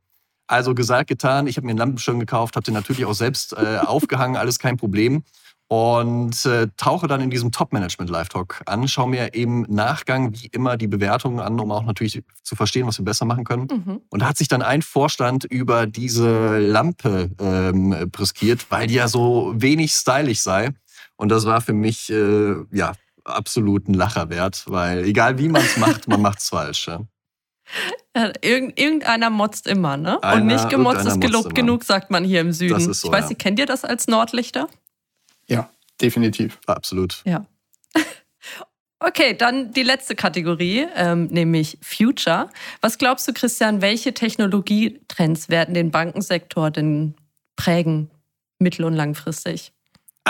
Also 0.51 0.75
gesagt, 0.75 1.07
getan. 1.07 1.47
Ich 1.47 1.55
habe 1.55 1.65
mir 1.65 1.71
einen 1.71 1.79
Lampenschirm 1.79 2.19
gekauft, 2.19 2.57
habe 2.57 2.65
den 2.65 2.73
natürlich 2.73 3.05
auch 3.05 3.13
selbst 3.13 3.53
äh, 3.53 3.77
aufgehangen, 3.77 4.35
alles 4.35 4.59
kein 4.59 4.75
Problem. 4.75 5.23
Und 5.69 6.45
äh, 6.45 6.67
tauche 6.75 7.07
dann 7.07 7.21
in 7.21 7.29
diesem 7.29 7.53
Top-Management-Live-Talk 7.53 8.63
an, 8.65 8.85
schaue 8.89 9.09
mir 9.09 9.33
im 9.33 9.61
Nachgang 9.69 10.33
wie 10.33 10.47
immer 10.47 10.75
die 10.75 10.87
Bewertungen 10.87 11.39
an, 11.39 11.57
um 11.57 11.71
auch 11.71 11.83
natürlich 11.83 12.21
zu 12.43 12.57
verstehen, 12.57 12.85
was 12.85 12.97
wir 12.97 13.05
besser 13.05 13.23
machen 13.23 13.45
können. 13.45 13.69
Mhm. 13.71 14.01
Und 14.09 14.21
da 14.21 14.27
hat 14.27 14.37
sich 14.37 14.49
dann 14.49 14.61
ein 14.61 14.81
Vorstand 14.81 15.45
über 15.45 15.87
diese 15.87 16.57
Lampe 16.57 17.29
ähm, 17.39 18.09
briskiert, 18.11 18.69
weil 18.69 18.87
die 18.87 18.95
ja 18.95 19.07
so 19.07 19.53
wenig 19.55 19.93
stylisch 19.93 20.41
sei. 20.41 20.71
Und 21.15 21.29
das 21.29 21.45
war 21.45 21.61
für 21.61 21.71
mich 21.71 22.11
äh, 22.11 22.55
ja 22.73 22.91
absolut 23.23 23.87
ein 23.87 23.93
Lacher 23.93 24.29
wert, 24.29 24.65
weil 24.67 25.05
egal 25.05 25.37
wie 25.37 25.47
man 25.47 25.61
es 25.61 25.77
macht, 25.77 26.09
man 26.09 26.21
macht 26.21 26.39
es 26.39 26.49
falsch. 26.49 26.89
Ja. 26.89 26.99
Irgend, 28.41 28.79
irgendeiner 28.79 29.29
motzt 29.29 29.67
immer, 29.67 29.97
ne? 29.97 30.21
Einer, 30.21 30.41
und 30.41 30.47
nicht 30.47 30.69
gemotzt 30.69 31.05
ist 31.05 31.21
gelobt 31.21 31.55
genug, 31.55 31.83
sagt 31.83 32.11
man 32.11 32.23
hier 32.23 32.41
im 32.41 32.51
Süden. 32.51 32.93
So, 32.93 33.07
ich 33.07 33.11
weiß 33.11 33.29
nicht, 33.29 33.39
kennt 33.39 33.59
ihr 33.59 33.65
das 33.65 33.85
als 33.85 34.07
Nordlichter? 34.07 34.67
Ja, 35.47 35.69
definitiv. 36.01 36.59
Absolut. 36.67 37.21
Ja. 37.25 37.45
Okay, 39.03 39.35
dann 39.35 39.71
die 39.73 39.81
letzte 39.81 40.13
Kategorie, 40.13 40.85
ähm, 40.95 41.25
nämlich 41.25 41.79
Future. 41.81 42.51
Was 42.81 42.99
glaubst 42.99 43.27
du, 43.27 43.33
Christian, 43.33 43.81
welche 43.81 44.13
Technologietrends 44.13 45.49
werden 45.49 45.73
den 45.73 45.89
Bankensektor 45.89 46.69
denn 46.69 47.15
prägen, 47.55 48.11
mittel- 48.59 48.85
und 48.85 48.93
langfristig? 48.93 49.73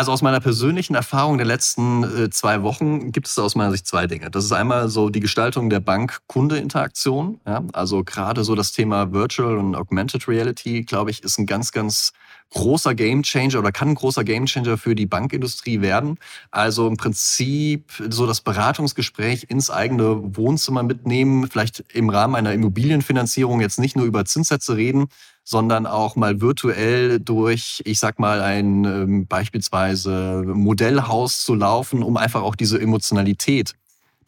Also 0.01 0.13
aus 0.13 0.23
meiner 0.23 0.39
persönlichen 0.39 0.95
Erfahrung 0.95 1.37
der 1.37 1.45
letzten 1.45 2.03
äh, 2.03 2.31
zwei 2.31 2.63
Wochen 2.63 3.11
gibt 3.11 3.27
es 3.27 3.37
aus 3.37 3.53
meiner 3.53 3.69
Sicht 3.69 3.85
zwei 3.85 4.07
Dinge. 4.07 4.31
Das 4.31 4.43
ist 4.43 4.51
einmal 4.51 4.89
so 4.89 5.11
die 5.11 5.19
Gestaltung 5.19 5.69
der 5.69 5.79
Bank-Kunde-Interaktion. 5.79 7.39
Ja? 7.45 7.63
Also 7.71 8.03
gerade 8.03 8.43
so 8.43 8.55
das 8.55 8.71
Thema 8.71 9.13
Virtual 9.13 9.59
und 9.59 9.75
Augmented 9.75 10.27
Reality, 10.27 10.81
glaube 10.85 11.11
ich, 11.11 11.23
ist 11.23 11.37
ein 11.37 11.45
ganz, 11.45 11.71
ganz 11.71 12.13
großer 12.49 12.95
Gamechanger 12.95 13.59
oder 13.59 13.71
kann 13.71 13.89
ein 13.89 13.95
großer 13.95 14.23
Gamechanger 14.23 14.79
für 14.79 14.95
die 14.95 15.05
Bankindustrie 15.05 15.81
werden. 15.81 16.17
Also 16.49 16.87
im 16.87 16.97
Prinzip 16.97 17.91
so 18.09 18.25
das 18.25 18.41
Beratungsgespräch 18.41 19.45
ins 19.49 19.69
eigene 19.69 20.35
Wohnzimmer 20.35 20.81
mitnehmen, 20.81 21.47
vielleicht 21.47 21.83
im 21.93 22.09
Rahmen 22.09 22.33
einer 22.33 22.53
Immobilienfinanzierung 22.53 23.61
jetzt 23.61 23.77
nicht 23.77 23.95
nur 23.95 24.05
über 24.07 24.25
Zinssätze 24.25 24.75
reden, 24.75 25.09
sondern 25.51 25.85
auch 25.85 26.15
mal 26.15 26.39
virtuell 26.39 27.19
durch, 27.19 27.81
ich 27.85 27.99
sag 27.99 28.19
mal, 28.19 28.41
ein 28.41 28.85
ähm, 28.85 29.27
beispielsweise 29.27 30.43
Modellhaus 30.45 31.43
zu 31.43 31.55
laufen, 31.55 32.03
um 32.03 32.15
einfach 32.15 32.41
auch 32.41 32.55
diese 32.55 32.79
Emotionalität 32.79 33.75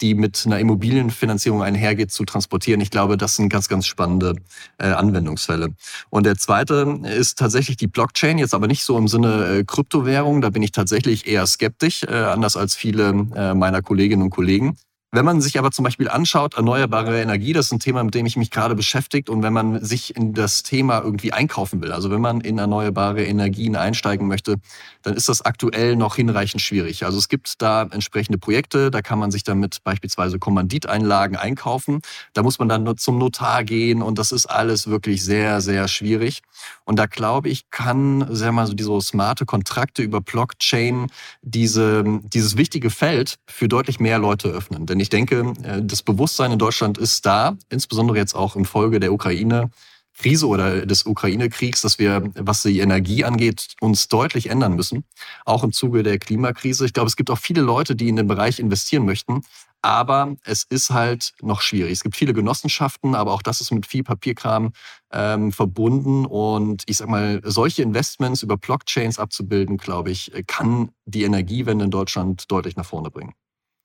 die 0.01 0.15
mit 0.15 0.43
einer 0.45 0.59
Immobilienfinanzierung 0.59 1.61
einhergeht, 1.63 2.11
zu 2.11 2.25
transportieren. 2.25 2.81
Ich 2.81 2.91
glaube, 2.91 3.15
das 3.15 3.37
sind 3.37 3.47
ganz, 3.47 3.69
ganz 3.69 3.85
spannende 3.85 4.35
äh, 4.77 4.87
Anwendungsfälle. 4.87 5.69
Und 6.09 6.25
der 6.25 6.35
zweite 6.35 6.99
ist 7.17 7.37
tatsächlich 7.37 7.77
die 7.77 7.87
Blockchain, 7.87 8.37
jetzt 8.37 8.53
aber 8.53 8.67
nicht 8.67 8.83
so 8.83 8.97
im 8.97 9.07
Sinne 9.07 9.59
äh, 9.59 9.63
Kryptowährung. 9.63 10.41
Da 10.41 10.49
bin 10.49 10.63
ich 10.63 10.71
tatsächlich 10.71 11.27
eher 11.27 11.45
skeptisch, 11.47 12.03
äh, 12.03 12.15
anders 12.15 12.57
als 12.57 12.75
viele 12.75 13.27
äh, 13.35 13.53
meiner 13.53 13.81
Kolleginnen 13.81 14.23
und 14.23 14.31
Kollegen. 14.31 14.75
Wenn 15.15 15.25
man 15.25 15.41
sich 15.41 15.59
aber 15.59 15.69
zum 15.69 15.83
Beispiel 15.83 16.09
anschaut, 16.09 16.55
erneuerbare 16.55 17.21
Energie, 17.21 17.53
das 17.53 17.67
ist 17.67 17.71
ein 17.71 17.79
Thema, 17.79 18.03
mit 18.03 18.15
dem 18.15 18.25
ich 18.25 18.35
mich 18.35 18.49
gerade 18.49 18.73
beschäftigt. 18.73 19.29
Und 19.29 19.43
wenn 19.43 19.53
man 19.53 19.85
sich 19.85 20.15
in 20.15 20.33
das 20.33 20.63
Thema 20.63 21.03
irgendwie 21.03 21.31
einkaufen 21.31 21.83
will, 21.83 21.91
also 21.91 22.09
wenn 22.09 22.19
man 22.19 22.41
in 22.41 22.57
erneuerbare 22.57 23.23
Energien 23.23 23.75
einsteigen 23.75 24.27
möchte, 24.27 24.55
dann 25.03 25.13
ist 25.13 25.29
das 25.29 25.43
aktuell 25.43 25.95
noch 25.97 26.15
hinreichend 26.15 26.63
schwierig. 26.63 27.05
Also 27.05 27.19
es 27.19 27.29
gibt 27.29 27.61
da 27.61 27.83
entsprechende 27.83 28.39
Projekte, 28.39 28.89
da 28.89 29.03
kann 29.03 29.19
man 29.19 29.29
sich 29.29 29.43
damit 29.43 29.83
beispielsweise 29.83 30.39
Kommanditeinlagen 30.39 31.37
einkaufen. 31.37 32.01
Da 32.33 32.41
muss 32.41 32.57
man 32.57 32.67
dann 32.67 32.81
nur 32.81 32.97
zum 32.97 33.19
Notar 33.19 33.63
gehen 33.63 34.01
und 34.01 34.17
das 34.17 34.31
ist 34.31 34.47
alles 34.47 34.87
wirklich 34.87 35.23
sehr, 35.23 35.61
sehr 35.61 35.87
schwierig. 35.89 36.41
Und 36.85 36.97
da 36.97 37.05
glaube 37.05 37.49
ich, 37.49 37.69
kann, 37.69 38.21
sagen 38.33 38.55
wir 38.55 38.61
mal, 38.63 38.67
so 38.67 38.73
diese 38.73 38.99
smarte 38.99 39.45
Kontrakte 39.45 40.01
über 40.01 40.21
Blockchain 40.21 41.11
diese, 41.43 42.03
dieses 42.33 42.57
wichtige 42.57 42.89
Feld 42.89 43.35
für 43.45 43.67
deutlich 43.67 43.99
mehr 43.99 44.17
Leute 44.17 44.47
öffnen. 44.47 44.87
Denn 44.87 45.02
ich 45.03 45.09
denke, 45.09 45.53
äh, 45.63 45.81
das 45.83 46.01
Bewusstsein 46.01 46.53
in 46.53 46.59
Deutschland 46.59 46.97
ist 46.97 47.25
da, 47.25 47.57
insbesondere 47.69 48.17
jetzt 48.17 48.33
auch 48.33 48.55
im 48.55 48.65
Folge 48.65 48.99
der 48.99 49.13
Ukraine. 49.13 49.69
Krise 50.15 50.47
oder 50.47 50.85
des 50.85 51.07
Ukraine-Kriegs, 51.07 51.81
dass 51.81 51.97
wir, 51.97 52.31
was 52.35 52.61
die 52.61 52.79
Energie 52.79 53.25
angeht, 53.25 53.69
uns 53.81 54.09
deutlich 54.09 54.51
ändern 54.51 54.75
müssen. 54.75 55.05
Auch 55.43 55.63
im 55.63 55.71
Zuge 55.71 56.03
der 56.03 56.19
Klimakrise. 56.19 56.85
Ich 56.85 56.93
glaube, 56.93 57.07
es 57.07 57.15
gibt 57.15 57.31
auch 57.31 57.39
viele 57.39 57.61
Leute, 57.61 57.95
die 57.95 58.09
in 58.09 58.15
den 58.15 58.27
Bereich 58.27 58.59
investieren 58.59 59.05
möchten. 59.05 59.41
Aber 59.81 60.35
es 60.45 60.65
ist 60.69 60.91
halt 60.91 61.33
noch 61.41 61.61
schwierig. 61.61 61.93
Es 61.93 62.03
gibt 62.03 62.15
viele 62.15 62.33
Genossenschaften, 62.33 63.15
aber 63.15 63.33
auch 63.33 63.41
das 63.41 63.59
ist 63.59 63.71
mit 63.71 63.87
viel 63.87 64.03
Papierkram 64.03 64.71
ähm, 65.11 65.51
verbunden. 65.51 66.27
Und 66.27 66.83
ich 66.85 66.97
sag 66.97 67.09
mal, 67.09 67.41
solche 67.43 67.81
Investments 67.81 68.43
über 68.43 68.55
Blockchains 68.55 69.17
abzubilden, 69.17 69.77
glaube 69.77 70.11
ich, 70.11 70.31
kann 70.45 70.91
die 71.05 71.23
Energiewende 71.23 71.85
in 71.85 71.91
Deutschland 71.91 72.51
deutlich 72.51 72.75
nach 72.75 72.85
vorne 72.85 73.09
bringen. 73.09 73.33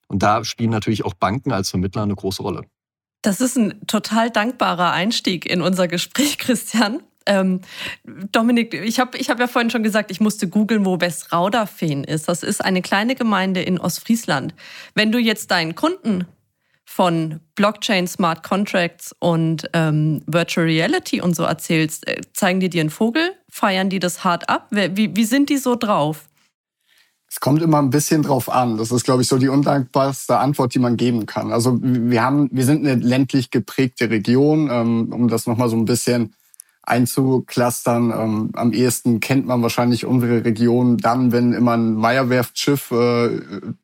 Und 0.08 0.22
da 0.22 0.44
spielen 0.44 0.70
natürlich 0.70 1.04
auch 1.04 1.14
Banken 1.14 1.52
als 1.52 1.70
Vermittler 1.70 2.02
eine 2.02 2.14
große 2.14 2.42
Rolle. 2.42 2.62
Das 3.22 3.40
ist 3.40 3.56
ein 3.56 3.86
total 3.86 4.30
dankbarer 4.30 4.92
Einstieg 4.92 5.46
in 5.46 5.60
unser 5.60 5.88
Gespräch, 5.88 6.38
Christian. 6.38 7.02
Ähm, 7.26 7.60
Dominik, 8.32 8.72
ich 8.72 8.98
habe 8.98 9.18
ich 9.18 9.28
hab 9.28 9.38
ja 9.38 9.46
vorhin 9.46 9.70
schon 9.70 9.82
gesagt, 9.82 10.10
ich 10.10 10.20
musste 10.20 10.48
googeln, 10.48 10.86
wo 10.86 10.98
Westrauderfehn 11.00 12.04
ist. 12.04 12.28
Das 12.28 12.42
ist 12.42 12.64
eine 12.64 12.80
kleine 12.80 13.14
Gemeinde 13.14 13.60
in 13.60 13.78
Ostfriesland. 13.78 14.54
Wenn 14.94 15.12
du 15.12 15.18
jetzt 15.18 15.50
deinen 15.50 15.74
Kunden 15.74 16.26
von 16.86 17.40
Blockchain, 17.54 18.06
Smart 18.06 18.42
Contracts 18.42 19.14
und 19.18 19.68
ähm, 19.74 20.22
Virtual 20.26 20.66
Reality 20.66 21.20
und 21.20 21.36
so 21.36 21.42
erzählst, 21.42 22.08
äh, 22.08 22.22
zeigen 22.32 22.60
die 22.60 22.70
dir 22.70 22.80
einen 22.80 22.90
Vogel? 22.90 23.34
Feiern 23.50 23.90
die 23.90 23.98
das 23.98 24.24
hart 24.24 24.48
ab? 24.48 24.68
Wie, 24.70 25.14
wie 25.14 25.24
sind 25.24 25.50
die 25.50 25.58
so 25.58 25.76
drauf? 25.76 26.27
Es 27.30 27.40
kommt 27.40 27.61
immer 27.61 27.78
ein 27.78 27.90
bisschen 27.90 28.23
drauf 28.23 28.50
an. 28.50 28.78
Das 28.78 28.90
ist, 28.90 29.04
glaube 29.04 29.23
ich, 29.23 29.28
so 29.28 29.37
die 29.37 29.49
undankbarste 29.49 30.38
Antwort, 30.38 30.75
die 30.75 30.78
man 30.78 30.97
geben 30.97 31.26
kann. 31.26 31.52
Also 31.52 31.78
wir 31.82 32.23
haben, 32.23 32.49
wir 32.50 32.64
sind 32.64 32.87
eine 32.87 32.94
ländlich 33.02 33.50
geprägte 33.50 34.08
Region, 34.08 34.70
ähm, 34.73 35.12
um 35.12 35.28
das 35.28 35.47
nochmal 35.47 35.68
so 35.68 35.76
ein 35.76 35.85
bisschen 35.85 36.35
einzuklustern. 36.82 38.11
Ähm, 38.11 38.50
am 38.54 38.73
ehesten 38.73 39.20
kennt 39.20 39.47
man 39.47 39.61
wahrscheinlich 39.61 40.06
unsere 40.06 40.42
Region 40.42 40.97
dann, 40.97 41.30
wenn 41.30 41.52
immer 41.52 41.76
ein 41.76 41.94
Meierwerftschiff 41.94 42.90
äh, 42.92 43.40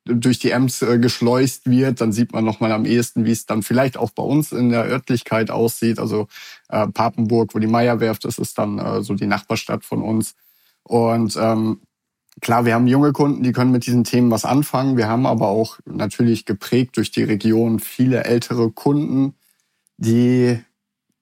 durch 0.07 0.39
die 0.39 0.51
Ems 0.51 0.81
äh, 0.81 0.99
geschleust 0.99 1.69
wird, 1.69 2.01
dann 2.01 2.13
sieht 2.13 2.33
man 2.33 2.47
nochmal 2.47 2.73
am 2.73 2.87
ehesten, 2.87 3.27
wie 3.27 3.33
es 3.33 3.45
dann 3.45 3.63
vielleicht 3.63 3.99
auch 3.99 4.11
bei 4.11 4.23
uns 4.23 4.53
in 4.53 4.71
der 4.71 4.87
Örtlichkeit 4.87 5.51
aussieht. 5.51 5.99
Also 5.99 6.29
äh, 6.71 6.87
Papenburg, 6.87 7.55
wo 7.55 7.59
die 7.59 7.67
Meierwerft 7.67 8.25
ist, 8.25 8.39
ist 8.39 8.57
dann 8.57 9.03
so 9.03 9.13
die 9.13 9.27
Nachbarstadt 9.27 9.85
von 9.85 10.01
uns. 10.01 10.35
Und 10.83 11.37
ähm, 11.41 11.81
Klar, 12.41 12.64
wir 12.64 12.75
haben 12.75 12.87
junge 12.87 13.12
Kunden, 13.12 13.43
die 13.43 13.53
können 13.53 13.71
mit 13.71 13.87
diesen 13.87 14.05
Themen 14.05 14.31
was 14.31 14.45
anfangen. 14.45 14.97
Wir 14.97 15.09
haben 15.09 15.25
aber 15.26 15.49
auch 15.49 15.79
natürlich 15.87 16.45
geprägt 16.45 16.97
durch 16.97 17.11
die 17.11 17.23
Region 17.23 17.79
viele 17.79 18.25
ältere 18.25 18.71
Kunden, 18.71 19.35
die 19.97 20.59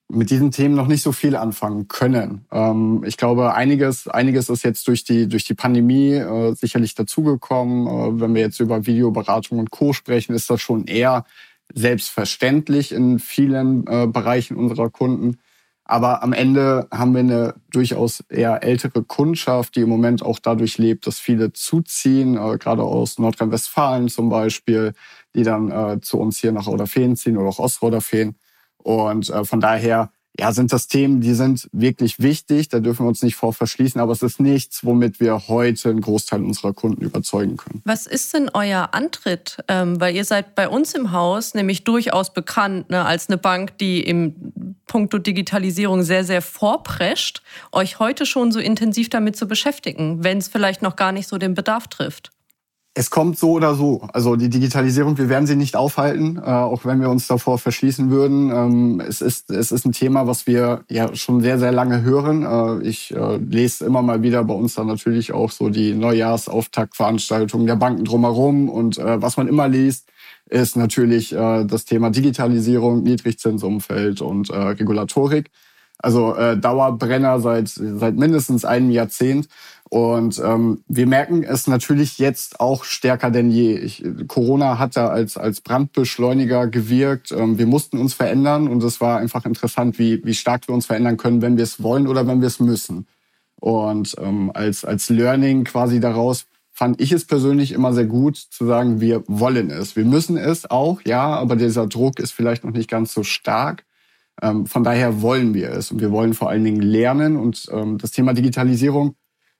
mit 0.09 0.29
diesen 0.29 0.51
Themen 0.51 0.75
noch 0.75 0.87
nicht 0.87 1.01
so 1.01 1.11
viel 1.11 1.35
anfangen 1.35 1.87
können. 1.87 2.45
Ähm, 2.51 3.03
ich 3.05 3.17
glaube, 3.17 3.53
einiges, 3.53 4.07
einiges 4.07 4.49
ist 4.49 4.63
jetzt 4.63 4.87
durch 4.87 5.03
die, 5.03 5.27
durch 5.27 5.43
die 5.45 5.55
Pandemie 5.55 6.13
äh, 6.13 6.53
sicherlich 6.55 6.95
dazugekommen. 6.95 7.87
Äh, 7.87 8.21
wenn 8.21 8.33
wir 8.35 8.41
jetzt 8.41 8.59
über 8.59 8.85
Videoberatung 8.85 9.59
und 9.59 9.71
Co. 9.71 9.93
sprechen, 9.93 10.33
ist 10.35 10.49
das 10.49 10.61
schon 10.61 10.85
eher 10.85 11.25
selbstverständlich 11.73 12.91
in 12.91 13.19
vielen 13.19 13.87
äh, 13.87 14.07
Bereichen 14.07 14.57
unserer 14.57 14.89
Kunden. 14.89 15.37
Aber 15.85 16.23
am 16.23 16.31
Ende 16.31 16.87
haben 16.91 17.13
wir 17.13 17.19
eine 17.19 17.55
durchaus 17.69 18.21
eher 18.29 18.63
ältere 18.63 19.03
Kundschaft, 19.03 19.75
die 19.75 19.81
im 19.81 19.89
Moment 19.89 20.23
auch 20.23 20.39
dadurch 20.39 20.77
lebt, 20.77 21.05
dass 21.07 21.19
viele 21.19 21.51
zuziehen, 21.51 22.37
äh, 22.37 22.57
gerade 22.57 22.83
aus 22.83 23.19
Nordrhein-Westfalen 23.19 24.07
zum 24.07 24.29
Beispiel, 24.29 24.93
die 25.35 25.43
dann 25.43 25.71
äh, 25.71 25.99
zu 26.01 26.19
uns 26.19 26.39
hier 26.39 26.53
nach 26.53 26.67
Oderfeen 26.67 27.17
ziehen 27.17 27.37
oder 27.37 27.49
auch 27.49 27.59
Ostroderfeen. 27.59 28.37
Und 28.77 29.29
äh, 29.29 29.43
von 29.43 29.59
daher 29.59 30.11
ja, 30.39 30.51
sind 30.51 30.73
das 30.73 30.87
Themen, 30.87 31.21
die 31.21 31.35
sind 31.35 31.69
wirklich 31.71 32.19
wichtig. 32.19 32.69
Da 32.69 32.79
dürfen 32.79 33.05
wir 33.05 33.09
uns 33.09 33.21
nicht 33.21 33.35
vor 33.35 33.53
verschließen. 33.53 34.01
Aber 34.01 34.13
es 34.13 34.23
ist 34.23 34.39
nichts, 34.39 34.83
womit 34.83 35.19
wir 35.19 35.47
heute 35.47 35.89
einen 35.89 36.01
Großteil 36.01 36.43
unserer 36.43 36.73
Kunden 36.73 37.03
überzeugen 37.03 37.57
können. 37.57 37.81
Was 37.85 38.07
ist 38.07 38.33
denn 38.33 38.49
euer 38.53 38.89
Antritt? 38.93 39.57
Ähm, 39.67 40.01
weil 40.01 40.15
ihr 40.15 40.25
seid 40.25 40.55
bei 40.55 40.67
uns 40.67 40.95
im 40.95 41.11
Haus 41.11 41.53
nämlich 41.53 41.83
durchaus 41.83 42.33
bekannt 42.33 42.89
ne, 42.89 43.05
als 43.05 43.29
eine 43.29 43.37
Bank, 43.37 43.77
die 43.77 44.01
im 44.01 44.75
Punkto 44.87 45.19
Digitalisierung 45.19 46.01
sehr, 46.01 46.23
sehr 46.23 46.41
vorprescht, 46.41 47.43
euch 47.71 47.99
heute 47.99 48.25
schon 48.25 48.51
so 48.51 48.59
intensiv 48.59 49.09
damit 49.09 49.35
zu 49.35 49.47
beschäftigen, 49.47 50.23
wenn 50.23 50.39
es 50.39 50.47
vielleicht 50.47 50.81
noch 50.81 50.95
gar 50.95 51.11
nicht 51.11 51.27
so 51.27 51.37
den 51.37 51.53
Bedarf 51.53 51.87
trifft 51.87 52.31
es 52.95 53.09
kommt 53.09 53.39
so 53.39 53.51
oder 53.53 53.73
so. 53.73 54.07
Also 54.13 54.35
die 54.35 54.49
Digitalisierung, 54.49 55.17
wir 55.17 55.27
werden 55.27 55.47
sie 55.47 55.55
nicht 55.55 55.75
aufhalten, 55.75 56.37
äh, 56.37 56.41
auch 56.41 56.85
wenn 56.85 57.01
wir 57.01 57.09
uns 57.09 57.27
davor 57.27 57.57
verschließen 57.57 58.11
würden. 58.11 58.51
Ähm, 58.51 59.01
es, 59.07 59.21
ist, 59.21 59.49
es 59.49 59.71
ist 59.71 59.85
ein 59.85 59.93
Thema, 59.93 60.27
was 60.27 60.45
wir 60.45 60.83
ja 60.89 61.15
schon 61.15 61.41
sehr, 61.41 61.57
sehr 61.57 61.71
lange 61.71 62.03
hören. 62.03 62.43
Äh, 62.43 62.87
ich 62.87 63.13
äh, 63.15 63.37
lese 63.37 63.85
immer 63.85 64.03
mal 64.03 64.21
wieder 64.21 64.43
bei 64.43 64.53
uns 64.53 64.75
dann 64.75 64.87
natürlich 64.87 65.33
auch 65.33 65.49
so 65.49 65.69
die 65.69 65.95
Neujahrsauftaktveranstaltungen 65.95 67.65
der 67.65 67.77
Banken 67.77 68.05
drumherum. 68.05 68.69
Und 68.69 68.97
was 68.97 69.37
man 69.37 69.47
immer 69.47 69.67
liest, 69.67 70.07
ist 70.49 70.75
natürlich 70.75 71.29
das 71.31 71.85
Thema 71.85 72.09
Digitalisierung, 72.09 73.03
Niedrigzinsumfeld 73.03 74.21
und 74.21 74.51
Regulatorik. 74.51 75.49
Also 75.99 76.35
äh, 76.35 76.57
Dauerbrenner 76.57 77.39
seit, 77.39 77.69
seit 77.69 78.15
mindestens 78.15 78.65
einem 78.65 78.91
Jahrzehnt. 78.91 79.47
Und 79.89 80.41
ähm, 80.43 80.83
wir 80.87 81.05
merken 81.05 81.43
es 81.43 81.67
natürlich 81.67 82.17
jetzt 82.17 82.59
auch 82.59 82.83
stärker 82.83 83.29
denn 83.29 83.51
je. 83.51 83.77
Ich, 83.77 84.03
Corona 84.27 84.79
hat 84.79 84.97
da 84.97 85.09
als, 85.09 85.37
als 85.37 85.61
Brandbeschleuniger 85.61 86.67
gewirkt. 86.67 87.31
Ähm, 87.31 87.59
wir 87.59 87.67
mussten 87.67 87.99
uns 87.99 88.15
verändern 88.15 88.67
und 88.67 88.83
es 88.83 89.01
war 89.01 89.19
einfach 89.19 89.45
interessant, 89.45 89.99
wie, 89.99 90.25
wie 90.25 90.33
stark 90.33 90.67
wir 90.67 90.73
uns 90.73 90.87
verändern 90.87 91.17
können, 91.17 91.43
wenn 91.43 91.57
wir 91.57 91.63
es 91.63 91.83
wollen 91.83 92.07
oder 92.07 92.25
wenn 92.25 92.41
wir 92.41 92.47
es 92.47 92.59
müssen. 92.59 93.05
Und 93.59 94.15
ähm, 94.19 94.51
als, 94.53 94.83
als 94.83 95.09
Learning 95.09 95.63
quasi 95.63 95.99
daraus 95.99 96.47
fand 96.71 96.99
ich 96.99 97.11
es 97.11 97.25
persönlich 97.25 97.71
immer 97.71 97.93
sehr 97.93 98.07
gut 98.07 98.35
zu 98.35 98.65
sagen, 98.65 98.99
wir 98.99 99.23
wollen 99.27 99.69
es. 99.69 99.95
Wir 99.95 100.05
müssen 100.05 100.37
es 100.37 100.69
auch, 100.69 101.01
ja, 101.05 101.35
aber 101.35 101.55
dieser 101.55 101.85
Druck 101.87 102.19
ist 102.19 102.31
vielleicht 102.31 102.63
noch 102.63 102.73
nicht 102.73 102.89
ganz 102.89 103.13
so 103.13 103.23
stark. 103.23 103.85
Ähm, 104.41 104.65
von 104.65 104.83
daher 104.83 105.21
wollen 105.21 105.53
wir 105.53 105.71
es 105.71 105.91
und 105.91 106.01
wir 106.01 106.11
wollen 106.11 106.33
vor 106.33 106.49
allen 106.49 106.63
Dingen 106.63 106.81
lernen. 106.81 107.35
Und 107.35 107.67
ähm, 107.71 107.97
das 107.97 108.11
Thema 108.11 108.33
Digitalisierung 108.33 109.15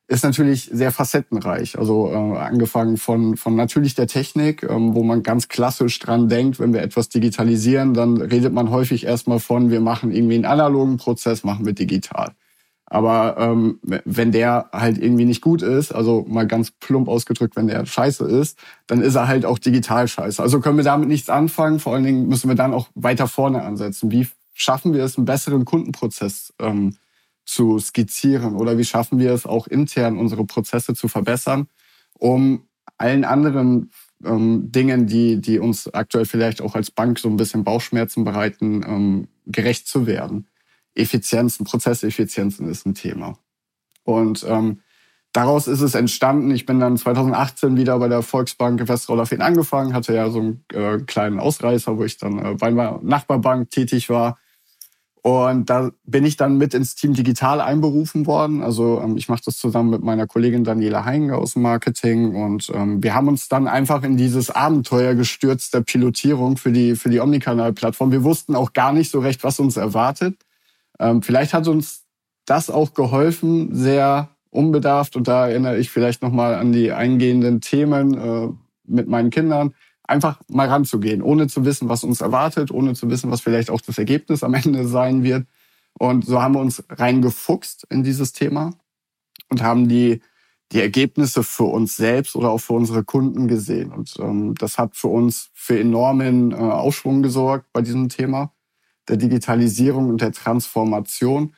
ist 0.08 0.24
natürlich 0.24 0.70
sehr 0.72 0.92
facettenreich. 0.92 1.78
Also 1.78 2.10
äh, 2.10 2.38
angefangen 2.38 2.98
von, 2.98 3.38
von 3.38 3.56
natürlich 3.56 3.96
der 3.96 4.08
Technik, 4.08 4.64
ähm, 4.64 4.96
wo 4.96 5.04
man 5.04 5.24
ganz 5.24 5.48
klassisch 5.48 5.98
dran 6.00 6.28
denkt, 6.28 6.60
wenn 6.60 6.74
wir 6.74 6.82
etwas 6.82 7.10
digitalisieren, 7.10 7.94
dann 7.94 8.18
redet 8.22 8.54
man 8.54 8.70
häufig 8.70 9.06
erstmal 9.06 9.40
von, 9.40 9.72
wir 9.72 9.80
machen 9.80 10.12
irgendwie 10.12 10.36
einen 10.36 10.46
analogen 10.46 10.98
Prozess, 10.98 11.44
machen 11.44 11.66
wir 11.66 11.74
digital. 11.74 12.34
Aber 12.86 13.38
ähm, 13.40 13.80
wenn 13.82 14.32
der 14.32 14.70
halt 14.72 15.00
irgendwie 15.00 15.26
nicht 15.26 15.42
gut 15.42 15.64
ist, 15.64 15.94
also 15.94 16.26
mal 16.28 16.46
ganz 16.46 16.70
plump 16.70 17.08
ausgedrückt, 17.08 17.56
wenn 17.56 17.68
der 17.68 17.86
scheiße 17.88 18.26
ist, 18.26 18.60
dann 18.86 19.02
ist 19.02 19.16
er 19.16 19.28
halt 19.28 19.46
auch 19.46 19.58
digital 19.58 20.08
scheiße. 20.08 20.44
Also 20.44 20.60
können 20.60 20.78
wir 20.78 20.84
damit 20.84 21.08
nichts 21.08 21.28
anfangen. 21.30 21.80
Vor 21.80 21.96
allen 21.96 22.04
Dingen 22.04 22.28
müssen 22.28 22.50
wir 22.50 22.56
dann 22.56 22.74
auch 22.74 22.90
weiter 22.94 23.28
vorne 23.28 23.64
ansetzen. 23.64 24.12
Wie 24.12 24.28
schaffen 24.54 24.94
wir 24.94 25.04
es, 25.04 25.18
einen 25.18 25.26
besseren 25.26 25.66
Kundenprozess 25.66 26.54
ähm, 26.60 26.98
zu 27.46 27.80
skizzieren? 27.80 28.56
Oder 28.56 28.78
wie 28.78 28.86
schaffen 28.86 29.20
wir 29.20 29.32
es 29.32 29.46
auch 29.46 29.68
intern, 29.68 30.18
unsere 30.18 30.46
Prozesse 30.46 30.94
zu 30.94 31.08
verbessern, 31.08 31.68
um 32.18 32.68
allen 32.98 33.26
anderen 33.26 33.92
ähm, 34.24 34.72
Dingen, 34.72 35.08
die, 35.08 35.42
die 35.42 35.60
uns 35.60 35.94
aktuell 35.94 36.26
vielleicht 36.26 36.62
auch 36.62 36.76
als 36.76 36.92
Bank 36.92 37.20
so 37.20 37.30
ein 37.30 37.38
bisschen 37.38 37.64
Bauchschmerzen 37.64 38.24
bereiten, 38.24 38.84
ähm, 38.88 39.28
gerecht 39.46 39.88
zu 39.88 40.08
werden? 40.08 40.48
Effizienzen, 40.96 41.66
Prozesseffizienzen 41.66 42.70
ist 42.70 42.86
ein 42.86 42.94
Thema. 42.94 43.38
Und 44.04 44.46
ähm, 44.48 44.82
daraus 45.32 45.68
ist 45.68 45.82
es 45.82 45.96
entstanden. 45.96 46.52
Ich 46.52 46.66
bin 46.66 46.80
dann 46.80 46.98
2018 46.98 47.78
wieder 47.78 47.98
bei 48.00 48.08
der 48.08 48.22
Volksbank 48.22 48.88
Westrolafin 48.88 49.42
angefangen, 49.42 49.94
hatte 49.94 50.14
ja 50.14 50.30
so 50.30 50.40
einen 50.40 50.66
äh, 50.72 51.00
kleinen 51.00 51.40
Ausreißer, 51.40 51.98
wo 51.98 52.04
ich 52.04 52.18
dann 52.18 52.38
äh, 52.38 52.56
bei 52.56 52.72
meiner 52.72 53.00
Nachbarbank 53.02 53.70
tätig 53.72 54.10
war. 54.10 54.38
Und 55.24 55.70
da 55.70 55.90
bin 56.04 56.26
ich 56.26 56.36
dann 56.36 56.58
mit 56.58 56.74
ins 56.74 56.96
Team 56.96 57.14
Digital 57.14 57.62
einberufen 57.62 58.28
worden. 58.28 58.62
Also 58.62 59.00
ähm, 59.02 59.16
ich 59.16 59.30
mache 59.30 59.42
das 59.46 59.58
zusammen 59.58 59.90
mit 59.90 60.04
meiner 60.04 60.28
Kollegin 60.28 60.66
Daniela 60.66 61.06
Heinge 61.06 61.38
aus 61.38 61.56
Marketing. 61.56 62.36
Und 62.36 62.70
ähm, 62.76 63.02
wir 63.02 63.16
haben 63.16 63.30
uns 63.30 63.48
dann 63.48 63.70
einfach 63.70 64.04
in 64.04 64.18
dieses 64.18 64.50
Abenteuer 64.50 65.16
gestürzt 65.16 65.74
der 65.74 65.80
Pilotierung 65.80 66.58
für 66.58 66.74
die, 66.74 66.98
für 66.98 67.10
die 67.10 67.22
Omnikanal-Plattform. 67.22 68.12
Wir 68.12 68.26
wussten 68.26 68.54
auch 68.54 68.74
gar 68.74 68.92
nicht 68.92 69.12
so 69.12 69.22
recht, 69.22 69.46
was 69.46 69.62
uns 69.62 69.78
erwartet. 69.78 70.36
Ähm, 71.00 71.22
vielleicht 71.22 71.54
hat 71.54 71.70
uns 71.70 72.04
das 72.46 72.70
auch 72.70 72.94
geholfen, 72.94 73.74
sehr 73.74 74.28
unbedarft. 74.50 75.16
Und 75.16 75.30
da 75.30 75.48
erinnere 75.48 75.78
ich 75.78 75.90
vielleicht 75.90 76.22
nochmal 76.22 76.56
an 76.56 76.74
die 76.74 76.92
eingehenden 76.92 77.62
Themen 77.62 78.14
äh, 78.14 78.50
mit 78.84 79.08
meinen 79.08 79.30
Kindern. 79.30 79.74
Einfach 80.04 80.42
mal 80.50 80.68
ranzugehen, 80.68 81.22
ohne 81.22 81.48
zu 81.48 81.66
wissen, 81.66 81.90
was 81.90 82.04
uns 82.04 82.22
erwartet, 82.22 82.72
ohne 82.72 82.94
zu 82.94 83.10
wissen, 83.10 83.32
was 83.32 83.42
vielleicht 83.42 83.70
auch 83.70 83.82
das 83.82 83.98
Ergebnis 83.98 84.44
am 84.44 84.54
Ende 84.54 84.88
sein 84.88 85.24
wird. 85.24 85.48
Und 85.98 86.26
so 86.26 86.42
haben 86.42 86.56
wir 86.56 86.62
uns 86.62 86.84
reingefuchst 86.90 87.88
in 87.90 88.04
dieses 88.04 88.34
Thema 88.34 88.72
und 89.50 89.62
haben 89.62 89.88
die, 89.88 90.22
die 90.72 90.82
Ergebnisse 90.82 91.44
für 91.44 91.66
uns 91.66 91.96
selbst 91.96 92.36
oder 92.36 92.50
auch 92.50 92.58
für 92.58 92.74
unsere 92.74 93.04
Kunden 93.04 93.48
gesehen. 93.48 93.92
Und 93.92 94.16
ähm, 94.20 94.56
das 94.56 94.78
hat 94.78 94.96
für 94.96 95.10
uns 95.10 95.52
für 95.54 95.80
enormen 95.80 96.52
äh, 96.52 96.56
Aufschwung 96.56 97.22
gesorgt 97.22 97.68
bei 97.72 97.82
diesem 97.82 98.10
Thema 98.10 98.52
der 99.08 99.18
Digitalisierung 99.18 100.10
und 100.10 100.22
der 100.22 100.32
Transformation. 100.32 101.54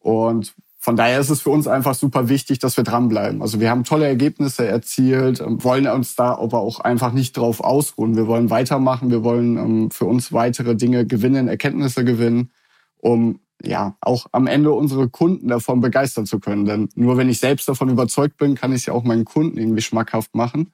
Und 0.00 0.54
von 0.88 0.96
daher 0.96 1.20
ist 1.20 1.28
es 1.28 1.42
für 1.42 1.50
uns 1.50 1.66
einfach 1.66 1.94
super 1.94 2.30
wichtig, 2.30 2.60
dass 2.60 2.78
wir 2.78 2.82
dranbleiben. 2.82 3.42
Also 3.42 3.60
wir 3.60 3.68
haben 3.68 3.84
tolle 3.84 4.06
Ergebnisse 4.06 4.66
erzielt, 4.66 5.38
ähm, 5.38 5.62
wollen 5.62 5.86
uns 5.86 6.16
da 6.16 6.38
aber 6.38 6.60
auch 6.60 6.80
einfach 6.80 7.12
nicht 7.12 7.36
drauf 7.36 7.60
ausruhen. 7.60 8.16
Wir 8.16 8.26
wollen 8.26 8.48
weitermachen, 8.48 9.10
wir 9.10 9.22
wollen 9.22 9.58
ähm, 9.58 9.90
für 9.90 10.06
uns 10.06 10.32
weitere 10.32 10.76
Dinge 10.76 11.04
gewinnen, 11.04 11.46
Erkenntnisse 11.46 12.06
gewinnen, 12.06 12.52
um 12.96 13.40
ja 13.62 13.98
auch 14.00 14.28
am 14.32 14.46
Ende 14.46 14.72
unsere 14.72 15.10
Kunden 15.10 15.48
davon 15.48 15.82
begeistern 15.82 16.24
zu 16.24 16.40
können. 16.40 16.64
Denn 16.64 16.88
nur 16.94 17.18
wenn 17.18 17.28
ich 17.28 17.38
selbst 17.38 17.68
davon 17.68 17.90
überzeugt 17.90 18.38
bin, 18.38 18.54
kann 18.54 18.72
ich 18.72 18.78
es 18.78 18.86
ja 18.86 18.94
auch 18.94 19.04
meinen 19.04 19.26
Kunden 19.26 19.58
irgendwie 19.58 19.82
schmackhaft 19.82 20.34
machen. 20.34 20.72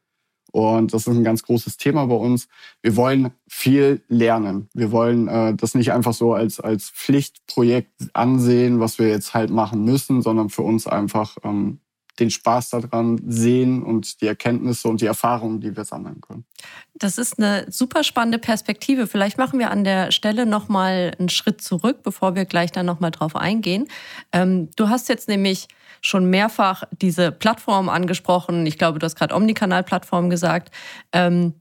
Und 0.55 0.95
das 0.95 1.09
ist 1.09 1.17
ein 1.17 1.25
ganz 1.25 1.43
großes 1.43 1.79
Thema 1.79 2.07
bei 2.07 2.15
uns. 2.15 2.47
Wir 2.81 2.95
wollen 2.95 3.33
viel 3.49 4.05
lernen. 4.07 4.69
Wir 4.73 4.93
wollen 4.93 5.27
äh, 5.27 5.53
das 5.57 5.75
nicht 5.75 5.91
einfach 5.91 6.13
so 6.15 6.33
als, 6.33 6.61
als 6.61 6.91
Pflichtprojekt 6.91 7.91
ansehen, 8.13 8.79
was 8.79 9.01
wir 9.01 9.09
jetzt 9.09 9.35
halt 9.35 9.51
machen 9.51 9.85
müssen, 9.85 10.23
sondern 10.23 10.51
für 10.51 10.63
uns 10.63 10.87
einfach 10.87 11.39
ähm, 11.43 11.81
den 12.21 12.31
Spaß 12.31 12.71
daran 12.71 13.21
sehen 13.27 13.83
und 13.83 14.21
die 14.21 14.29
Erkenntnisse 14.29 14.87
und 14.87 15.01
die 15.01 15.07
Erfahrungen, 15.07 15.61
die 15.61 15.77
wir 15.77 15.85
sammeln 15.85 16.21
können. 16.21 16.45
Das 16.95 17.19
ist 17.19 17.41
eine 17.41 17.67
super 17.69 18.05
spannende 18.05 18.39
Perspektive. 18.39 19.09
Vielleicht 19.09 19.39
machen 19.39 19.59
wir 19.59 19.73
an 19.73 19.83
der 19.83 20.13
Stelle 20.13 20.47
noch 20.47 20.69
mal 20.69 21.17
einen 21.19 21.31
Schritt 21.31 21.63
zurück, 21.63 22.05
bevor 22.05 22.37
wir 22.37 22.45
gleich 22.45 22.71
dann 22.71 22.87
noch 22.87 23.01
mal 23.01 23.11
drauf 23.11 23.35
eingehen. 23.35 23.89
Ähm, 24.31 24.71
du 24.77 24.89
hast 24.89 25.09
jetzt 25.09 25.27
nämlich 25.27 25.67
schon 26.05 26.29
mehrfach 26.29 26.85
diese 26.93 27.33
Plattform 27.33 27.89
angesprochen. 27.89 28.67
Ich 28.67 28.77
glaube, 28.77 28.99
du 28.99 29.05
hast 29.05 29.17
gerade 29.17 29.35
Omnikanal-Plattform 29.35 30.29
gesagt. 30.29 30.71
Ähm, 31.13 31.55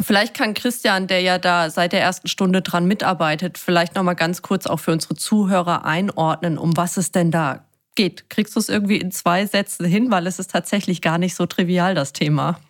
vielleicht 0.00 0.34
kann 0.34 0.54
Christian, 0.54 1.08
der 1.08 1.20
ja 1.20 1.38
da 1.38 1.68
seit 1.68 1.92
der 1.92 2.00
ersten 2.00 2.28
Stunde 2.28 2.62
dran 2.62 2.86
mitarbeitet, 2.86 3.58
vielleicht 3.58 3.96
noch 3.96 4.04
mal 4.04 4.14
ganz 4.14 4.40
kurz 4.40 4.66
auch 4.66 4.78
für 4.78 4.92
unsere 4.92 5.16
Zuhörer 5.16 5.84
einordnen, 5.84 6.58
um 6.58 6.76
was 6.76 6.96
es 6.96 7.10
denn 7.10 7.32
da 7.32 7.66
geht. 7.96 8.30
Kriegst 8.30 8.54
du 8.54 8.60
es 8.60 8.68
irgendwie 8.68 8.98
in 8.98 9.10
zwei 9.10 9.46
Sätzen 9.46 9.84
hin, 9.84 10.12
weil 10.12 10.28
es 10.28 10.38
ist 10.38 10.52
tatsächlich 10.52 11.02
gar 11.02 11.18
nicht 11.18 11.34
so 11.34 11.46
trivial, 11.46 11.96
das 11.96 12.12
Thema. 12.12 12.60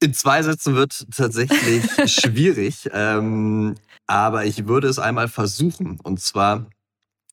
In 0.00 0.12
zwei 0.12 0.42
Sätzen 0.42 0.74
wird 0.74 1.06
tatsächlich 1.16 1.82
schwierig, 2.12 2.90
ähm, 2.92 3.74
aber 4.06 4.44
ich 4.44 4.66
würde 4.66 4.88
es 4.88 4.98
einmal 4.98 5.28
versuchen. 5.28 5.98
Und 6.02 6.20
zwar 6.20 6.66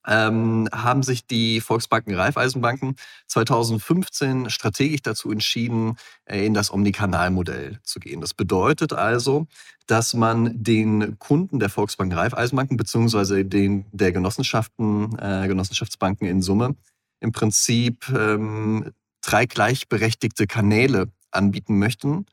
ähm, 0.08 0.68
haben 0.72 1.04
sich 1.04 1.26
die 1.26 1.62
Volksbanken 1.62 2.16
Raiffeisenbanken 2.16 2.96
2015 3.28 4.50
strategisch 4.50 5.02
dazu 5.02 5.32
entschieden, 5.32 5.98
äh, 6.26 6.46
in 6.46 6.54
das 6.54 6.72
Omnikanalmodell 6.72 7.80
zu 7.84 8.00
gehen. 8.00 8.22
Das 8.22 8.34
bedeutet 8.34 8.94
also, 8.94 9.48
dass 9.88 10.14
man 10.14 10.64
den 10.64 11.18
Kunden 11.20 11.60
der 11.60 11.70
Volksbanken 11.70 12.18
Raiffeisenbanken 12.18 12.78
beziehungsweise 12.78 13.46
den 13.46 13.86
der 13.92 14.12
Genossenschaften, 14.12 15.18
äh, 15.20 15.48
Genossenschaftsbanken 15.48 16.28
in 16.28 16.42
Summe 16.42 16.76
im 17.20 17.32
Prinzip 17.32 18.10
ähm, 18.10 18.92
drei 19.22 19.46
gleichberechtigte 19.46 20.46
Kanäle 20.46 21.08
anbieten 21.32 21.80
möchten, 21.80 22.26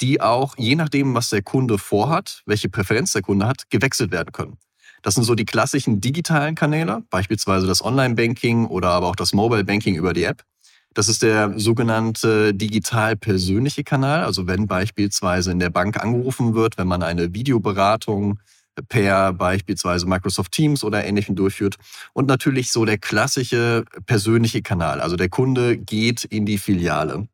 die 0.00 0.20
auch 0.20 0.56
je 0.56 0.74
nachdem, 0.74 1.14
was 1.14 1.30
der 1.30 1.42
Kunde 1.42 1.78
vorhat, 1.78 2.42
welche 2.46 2.68
Präferenz 2.68 3.12
der 3.12 3.22
Kunde 3.22 3.46
hat, 3.46 3.70
gewechselt 3.70 4.10
werden 4.10 4.32
können. 4.32 4.58
Das 5.02 5.14
sind 5.14 5.24
so 5.24 5.34
die 5.34 5.44
klassischen 5.44 6.00
digitalen 6.00 6.54
Kanäle, 6.54 7.02
beispielsweise 7.10 7.66
das 7.66 7.84
Online-Banking 7.84 8.66
oder 8.66 8.90
aber 8.90 9.08
auch 9.08 9.16
das 9.16 9.32
Mobile-Banking 9.32 9.94
über 9.94 10.12
die 10.12 10.24
App. 10.24 10.42
Das 10.94 11.08
ist 11.08 11.22
der 11.22 11.58
sogenannte 11.58 12.54
digital 12.54 13.16
persönliche 13.16 13.84
Kanal. 13.84 14.24
Also 14.24 14.46
wenn 14.46 14.66
beispielsweise 14.66 15.52
in 15.52 15.60
der 15.60 15.70
Bank 15.70 16.02
angerufen 16.02 16.54
wird, 16.54 16.78
wenn 16.78 16.88
man 16.88 17.02
eine 17.02 17.34
Videoberatung 17.34 18.40
per 18.88 19.32
beispielsweise 19.32 20.06
Microsoft 20.06 20.52
Teams 20.52 20.84
oder 20.84 21.04
ähnlichem 21.04 21.36
durchführt. 21.36 21.76
Und 22.12 22.26
natürlich 22.26 22.72
so 22.72 22.84
der 22.84 22.98
klassische 22.98 23.84
persönliche 24.06 24.62
Kanal. 24.62 25.00
Also 25.00 25.16
der 25.16 25.28
Kunde 25.28 25.76
geht 25.76 26.24
in 26.24 26.46
die 26.46 26.58
Filiale. 26.58 27.28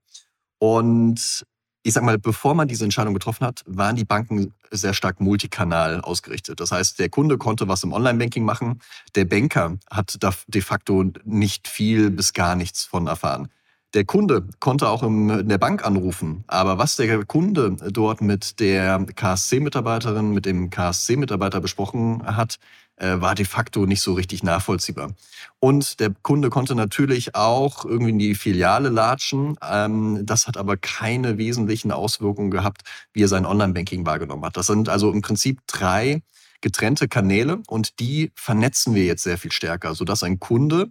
Und 0.59 1.45
ich 1.87 1.93
sag 1.93 2.03
mal, 2.03 2.19
bevor 2.19 2.55
man 2.55 2.67
diese 2.67 2.83
Entscheidung 2.85 3.13
getroffen 3.13 3.47
hat, 3.47 3.63
waren 3.67 3.95
die 3.95 4.07
Banken 4.07 4.55
sehr 4.71 4.95
stark 4.95 5.21
multikanal 5.21 6.01
ausgerichtet. 6.01 6.59
Das 6.59 6.73
heißt, 6.73 6.99
der 6.99 7.11
Kunde 7.11 7.37
konnte 7.37 7.69
was 7.69 7.85
im 7.85 7.93
Online-Banking 7.93 8.43
machen, 8.43 8.81
der 9.15 9.27
Banker 9.27 9.77
hat 9.91 10.17
da 10.21 10.33
de 10.49 10.63
facto 10.63 11.05
nicht 11.25 11.69
viel 11.69 12.11
bis 12.11 12.33
gar 12.33 12.57
nichts 12.57 12.85
von 12.85 13.07
erfahren. 13.07 13.49
Der 13.93 14.07
Kunde 14.07 14.49
konnte 14.61 14.89
auch 14.89 15.03
in 15.03 15.47
der 15.49 15.59
Bank 15.59 15.85
anrufen, 15.85 16.43
aber 16.47 16.79
was 16.79 16.97
der 16.97 17.23
Kunde 17.27 17.77
dort 17.91 18.23
mit 18.23 18.59
der 18.61 19.05
KSC-Mitarbeiterin, 19.05 20.33
mit 20.33 20.47
dem 20.47 20.71
KSC-Mitarbeiter 20.71 21.61
besprochen 21.61 22.25
hat, 22.25 22.59
war 22.99 23.35
de 23.35 23.45
facto 23.45 23.87
nicht 23.87 24.01
so 24.01 24.13
richtig 24.15 24.43
nachvollziehbar. 24.43 25.13
Und 25.59 26.01
der 26.01 26.13
Kunde 26.23 26.51
konnte 26.51 26.75
natürlich 26.75 27.35
auch 27.35 27.85
irgendwie 27.85 28.11
in 28.11 28.19
die 28.19 28.35
Filiale 28.35 28.89
latschen. 28.89 29.57
Ähm, 29.63 30.21
das 30.25 30.47
hat 30.47 30.57
aber 30.57 30.77
keine 30.77 31.39
wesentlichen 31.39 31.91
Auswirkungen 31.91 32.51
gehabt, 32.51 32.83
wie 33.13 33.23
er 33.23 33.29
sein 33.29 33.47
Online-Banking 33.47 34.07
wahrgenommen 34.07 34.45
hat. 34.45 34.57
Das 34.57 34.67
sind 34.67 34.89
also 34.89 35.11
im 35.11 35.23
Prinzip 35.23 35.61
drei 35.67 36.23
getrennte 36.61 37.09
Kanäle 37.09 37.63
und 37.67 38.01
die 38.01 38.33
vernetzen 38.35 38.95
wir 38.95 39.05
jetzt 39.05 39.23
sehr 39.23 39.39
viel 39.39 39.53
stärker, 39.53 39.95
sodass 39.95 40.23
ein 40.23 40.41
Kunde 40.41 40.89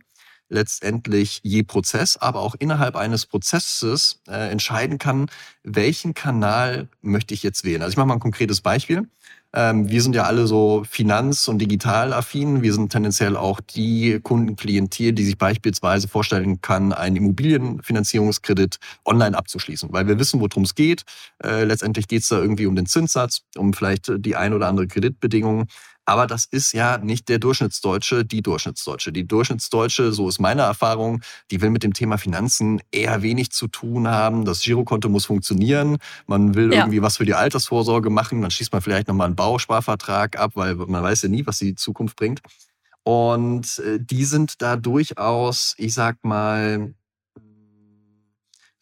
letztendlich 0.49 1.39
je 1.43 1.63
Prozess, 1.63 2.15
aber 2.17 2.41
auch 2.41 2.55
innerhalb 2.57 2.95
eines 2.95 3.25
Prozesses 3.25 4.21
äh, 4.27 4.51
entscheiden 4.51 4.99
kann, 4.99 5.31
welchen 5.63 6.13
Kanal 6.13 6.89
möchte 7.01 7.33
ich 7.33 7.43
jetzt 7.43 7.63
wählen. 7.63 7.81
Also 7.81 7.93
ich 7.93 7.97
mache 7.97 8.07
mal 8.07 8.13
ein 8.15 8.19
konkretes 8.19 8.61
Beispiel. 8.61 9.07
Ähm, 9.55 9.87
wir 9.87 10.01
sind 10.01 10.15
ja 10.15 10.23
alle 10.23 10.47
so 10.47 10.83
finanz- 10.89 11.47
und 11.47 11.59
digital-affin. 11.59 12.63
Wir 12.63 12.73
sind 12.73 12.91
tendenziell 12.91 13.37
auch 13.37 13.59
die 13.61 14.19
Kundenklientel, 14.23 15.13
die 15.13 15.25
sich 15.25 15.37
beispielsweise 15.37 16.07
vorstellen 16.07 16.59
kann, 16.61 16.91
einen 16.91 17.17
Immobilienfinanzierungskredit 17.17 18.77
online 19.05 19.37
abzuschließen, 19.37 19.89
weil 19.91 20.07
wir 20.07 20.17
wissen, 20.17 20.39
worum 20.39 20.63
es 20.63 20.73
geht. 20.73 21.03
Äh, 21.43 21.65
letztendlich 21.65 22.07
geht 22.07 22.23
es 22.23 22.29
da 22.29 22.39
irgendwie 22.39 22.65
um 22.65 22.75
den 22.75 22.87
Zinssatz, 22.87 23.41
um 23.55 23.73
vielleicht 23.73 24.11
die 24.17 24.35
ein 24.35 24.53
oder 24.53 24.67
andere 24.67 24.87
Kreditbedingung. 24.87 25.67
Aber 26.05 26.27
das 26.27 26.45
ist 26.45 26.73
ja 26.73 26.97
nicht 26.97 27.29
der 27.29 27.39
Durchschnittsdeutsche, 27.39 28.25
die 28.25 28.41
Durchschnittsdeutsche. 28.41 29.11
Die 29.13 29.25
Durchschnittsdeutsche, 29.25 30.11
so 30.11 30.27
ist 30.27 30.39
meine 30.39 30.63
Erfahrung, 30.63 31.21
die 31.49 31.61
will 31.61 31.69
mit 31.69 31.83
dem 31.83 31.93
Thema 31.93 32.17
Finanzen 32.17 32.81
eher 32.91 33.21
wenig 33.21 33.51
zu 33.51 33.67
tun 33.67 34.07
haben. 34.07 34.43
Das 34.43 34.61
Girokonto 34.61 35.07
muss 35.07 35.25
funktionieren. 35.25 35.97
Man 36.27 36.55
will 36.55 36.73
ja. 36.73 36.79
irgendwie 36.79 37.01
was 37.01 37.17
für 37.17 37.25
die 37.25 37.35
Altersvorsorge 37.35 38.09
machen. 38.09 38.41
Dann 38.41 38.51
schließt 38.51 38.73
man 38.73 38.81
vielleicht 38.81 39.07
nochmal 39.07 39.27
einen 39.27 39.35
Bausparvertrag 39.37 40.37
ab, 40.37 40.51
weil 40.55 40.75
man 40.75 41.03
weiß 41.03 41.21
ja 41.21 41.29
nie, 41.29 41.45
was 41.45 41.59
die 41.59 41.75
Zukunft 41.75 42.17
bringt. 42.17 42.41
Und 43.03 43.79
äh, 43.79 43.99
die 43.99 44.25
sind 44.25 44.61
da 44.61 44.75
durchaus, 44.75 45.75
ich 45.77 45.93
sag 45.93 46.23
mal, 46.23 46.93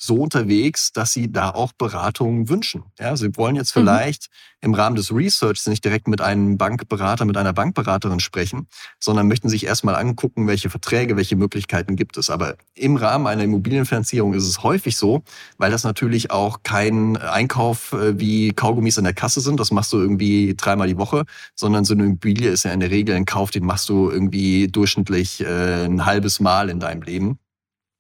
so 0.01 0.15
unterwegs, 0.15 0.91
dass 0.91 1.13
sie 1.13 1.31
da 1.31 1.51
auch 1.51 1.73
Beratung 1.73 2.49
wünschen. 2.49 2.83
Ja, 2.99 3.15
sie 3.15 3.37
wollen 3.37 3.55
jetzt 3.55 3.75
mhm. 3.75 3.81
vielleicht 3.81 4.29
mhm. 4.29 4.69
im 4.69 4.73
Rahmen 4.73 4.95
des 4.95 5.13
Researchs 5.13 5.67
nicht 5.67 5.85
direkt 5.85 6.07
mit 6.07 6.21
einem 6.21 6.57
Bankberater, 6.57 7.23
mit 7.25 7.37
einer 7.37 7.53
Bankberaterin 7.53 8.19
sprechen, 8.19 8.67
sondern 8.99 9.27
möchten 9.27 9.47
sich 9.47 9.63
erstmal 9.63 9.95
angucken, 9.95 10.47
welche 10.47 10.71
Verträge, 10.71 11.17
welche 11.17 11.35
Möglichkeiten 11.35 11.95
gibt 11.95 12.17
es. 12.17 12.31
Aber 12.31 12.55
im 12.73 12.95
Rahmen 12.95 13.27
einer 13.27 13.43
Immobilienfinanzierung 13.43 14.33
ist 14.33 14.47
es 14.47 14.63
häufig 14.63 14.97
so, 14.97 15.21
weil 15.59 15.69
das 15.69 15.83
natürlich 15.83 16.31
auch 16.31 16.63
kein 16.63 17.17
Einkauf 17.17 17.93
äh, 17.93 18.19
wie 18.19 18.53
Kaugummis 18.53 18.97
in 18.97 19.03
der 19.03 19.13
Kasse 19.13 19.39
sind. 19.39 19.59
Das 19.59 19.69
machst 19.69 19.93
du 19.93 19.99
irgendwie 19.99 20.55
dreimal 20.55 20.87
die 20.87 20.97
Woche, 20.97 21.25
sondern 21.53 21.85
so 21.85 21.93
eine 21.93 22.05
Immobilie 22.05 22.49
ist 22.49 22.63
ja 22.63 22.71
in 22.71 22.79
der 22.79 22.89
Regel 22.89 23.15
ein 23.15 23.25
Kauf, 23.25 23.51
den 23.51 23.65
machst 23.65 23.87
du 23.87 24.09
irgendwie 24.09 24.67
durchschnittlich 24.67 25.41
äh, 25.41 25.85
ein 25.85 26.07
halbes 26.07 26.39
Mal 26.39 26.69
in 26.69 26.79
deinem 26.79 27.03
Leben. 27.03 27.37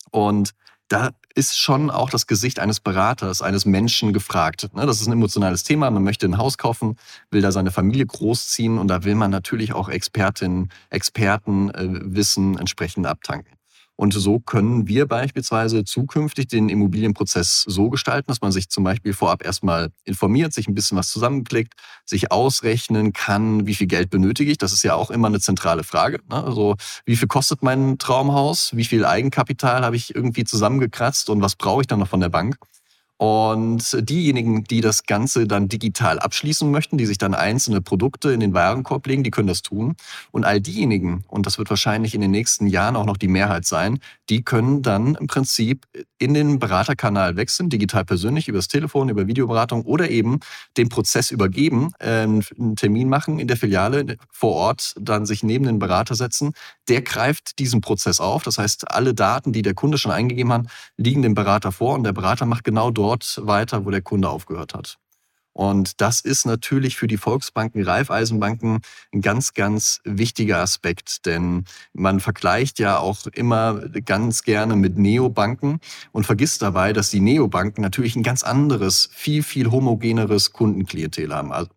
Und 0.09 0.51
da 0.87 1.11
ist 1.35 1.57
schon 1.57 1.89
auch 1.89 2.09
das 2.09 2.27
Gesicht 2.27 2.59
eines 2.59 2.79
Beraters, 2.79 3.41
eines 3.41 3.65
Menschen 3.65 4.13
gefragt. 4.13 4.69
Ne, 4.73 4.85
das 4.85 5.01
ist 5.01 5.07
ein 5.07 5.13
emotionales 5.13 5.63
Thema. 5.63 5.89
Man 5.91 6.03
möchte 6.03 6.25
ein 6.25 6.37
Haus 6.37 6.57
kaufen, 6.57 6.97
will 7.29 7.41
da 7.41 7.51
seine 7.51 7.71
Familie 7.71 8.05
großziehen 8.05 8.77
und 8.77 8.87
da 8.87 9.03
will 9.03 9.15
man 9.15 9.31
natürlich 9.31 9.73
auch 9.73 9.89
Expertinnen, 9.89 10.69
Experten, 10.89 11.69
äh, 11.71 11.87
Wissen 11.89 12.57
entsprechend 12.57 13.07
abtanken. 13.07 13.60
Und 14.01 14.15
so 14.15 14.39
können 14.39 14.87
wir 14.87 15.05
beispielsweise 15.05 15.83
zukünftig 15.83 16.47
den 16.47 16.69
Immobilienprozess 16.69 17.61
so 17.67 17.91
gestalten, 17.91 18.29
dass 18.29 18.41
man 18.41 18.51
sich 18.51 18.67
zum 18.67 18.83
Beispiel 18.83 19.13
vorab 19.13 19.45
erstmal 19.45 19.91
informiert, 20.05 20.53
sich 20.53 20.67
ein 20.67 20.73
bisschen 20.73 20.97
was 20.97 21.11
zusammenklickt, 21.11 21.75
sich 22.03 22.31
ausrechnen 22.31 23.13
kann, 23.13 23.67
wie 23.67 23.75
viel 23.75 23.85
Geld 23.85 24.09
benötige 24.09 24.49
ich. 24.49 24.57
Das 24.57 24.73
ist 24.73 24.81
ja 24.81 24.95
auch 24.95 25.11
immer 25.11 25.27
eine 25.27 25.39
zentrale 25.39 25.83
Frage. 25.83 26.19
Ne? 26.31 26.43
Also 26.43 26.77
wie 27.05 27.15
viel 27.15 27.27
kostet 27.27 27.61
mein 27.61 27.99
Traumhaus? 27.99 28.75
Wie 28.75 28.85
viel 28.85 29.05
Eigenkapital 29.05 29.85
habe 29.85 29.97
ich 29.97 30.15
irgendwie 30.15 30.45
zusammengekratzt 30.45 31.29
und 31.29 31.43
was 31.43 31.55
brauche 31.55 31.81
ich 31.81 31.87
dann 31.87 31.99
noch 31.99 32.07
von 32.07 32.21
der 32.21 32.29
Bank? 32.29 32.57
Und 33.21 34.09
diejenigen, 34.09 34.63
die 34.63 34.81
das 34.81 35.03
Ganze 35.03 35.45
dann 35.45 35.67
digital 35.67 36.17
abschließen 36.17 36.71
möchten, 36.71 36.97
die 36.97 37.05
sich 37.05 37.19
dann 37.19 37.35
einzelne 37.35 37.79
Produkte 37.79 38.31
in 38.31 38.39
den 38.39 38.55
Warenkorb 38.55 39.05
legen, 39.05 39.21
die 39.21 39.29
können 39.29 39.47
das 39.47 39.61
tun. 39.61 39.95
Und 40.31 40.43
all 40.43 40.59
diejenigen, 40.59 41.23
und 41.27 41.45
das 41.45 41.59
wird 41.59 41.69
wahrscheinlich 41.69 42.15
in 42.15 42.21
den 42.21 42.31
nächsten 42.31 42.65
Jahren 42.65 42.95
auch 42.95 43.05
noch 43.05 43.17
die 43.17 43.27
Mehrheit 43.27 43.65
sein, 43.65 43.99
die 44.31 44.41
können 44.41 44.81
dann 44.81 45.13
im 45.13 45.27
Prinzip 45.27 45.85
in 46.17 46.33
den 46.33 46.57
Beraterkanal 46.57 47.35
wechseln, 47.35 47.69
digital 47.69 48.05
persönlich, 48.05 48.47
übers 48.47 48.67
Telefon, 48.67 49.09
über 49.09 49.27
Videoberatung 49.27 49.83
oder 49.83 50.09
eben 50.09 50.39
den 50.75 50.89
Prozess 50.89 51.29
übergeben, 51.29 51.91
ähm, 51.99 52.41
einen 52.59 52.75
Termin 52.75 53.07
machen 53.07 53.37
in 53.37 53.47
der 53.47 53.57
Filiale 53.57 54.17
vor 54.31 54.53
Ort, 54.53 54.95
dann 54.99 55.27
sich 55.27 55.43
neben 55.43 55.65
den 55.65 55.77
Berater 55.77 56.15
setzen. 56.15 56.53
Der 56.89 57.03
greift 57.03 57.59
diesen 57.59 57.81
Prozess 57.81 58.19
auf. 58.19 58.41
Das 58.41 58.57
heißt, 58.57 58.89
alle 58.89 59.13
Daten, 59.13 59.53
die 59.53 59.61
der 59.61 59.75
Kunde 59.75 59.99
schon 59.99 60.11
eingegeben 60.11 60.51
hat, 60.51 60.65
liegen 60.97 61.21
dem 61.21 61.35
Berater 61.35 61.71
vor 61.71 61.93
und 61.93 62.03
der 62.03 62.13
Berater 62.13 62.47
macht 62.47 62.63
genau 62.63 62.89
dort 62.89 63.10
dort 63.11 63.39
weiter, 63.45 63.85
wo 63.85 63.91
der 63.91 64.01
Kunde 64.01 64.29
aufgehört 64.29 64.73
hat. 64.73 64.97
Und 65.53 65.99
das 65.99 66.21
ist 66.21 66.45
natürlich 66.45 66.95
für 66.95 67.07
die 67.07 67.17
Volksbanken, 67.17 67.83
Raiffeisenbanken 67.83 68.79
ein 69.13 69.21
ganz, 69.21 69.53
ganz 69.53 69.99
wichtiger 70.05 70.59
Aspekt, 70.59 71.25
denn 71.25 71.65
man 71.91 72.21
vergleicht 72.21 72.79
ja 72.79 72.99
auch 72.99 73.27
immer 73.33 73.81
ganz 74.05 74.43
gerne 74.43 74.77
mit 74.77 74.97
Neobanken 74.97 75.81
und 76.13 76.25
vergisst 76.25 76.61
dabei, 76.61 76.93
dass 76.93 77.09
die 77.09 77.19
Neobanken 77.19 77.81
natürlich 77.81 78.15
ein 78.15 78.23
ganz 78.23 78.43
anderes, 78.43 79.09
viel, 79.11 79.43
viel 79.43 79.71
homogeneres 79.71 80.53
Kundenklientel 80.53 81.33
haben. 81.33 81.51
Also 81.51 81.69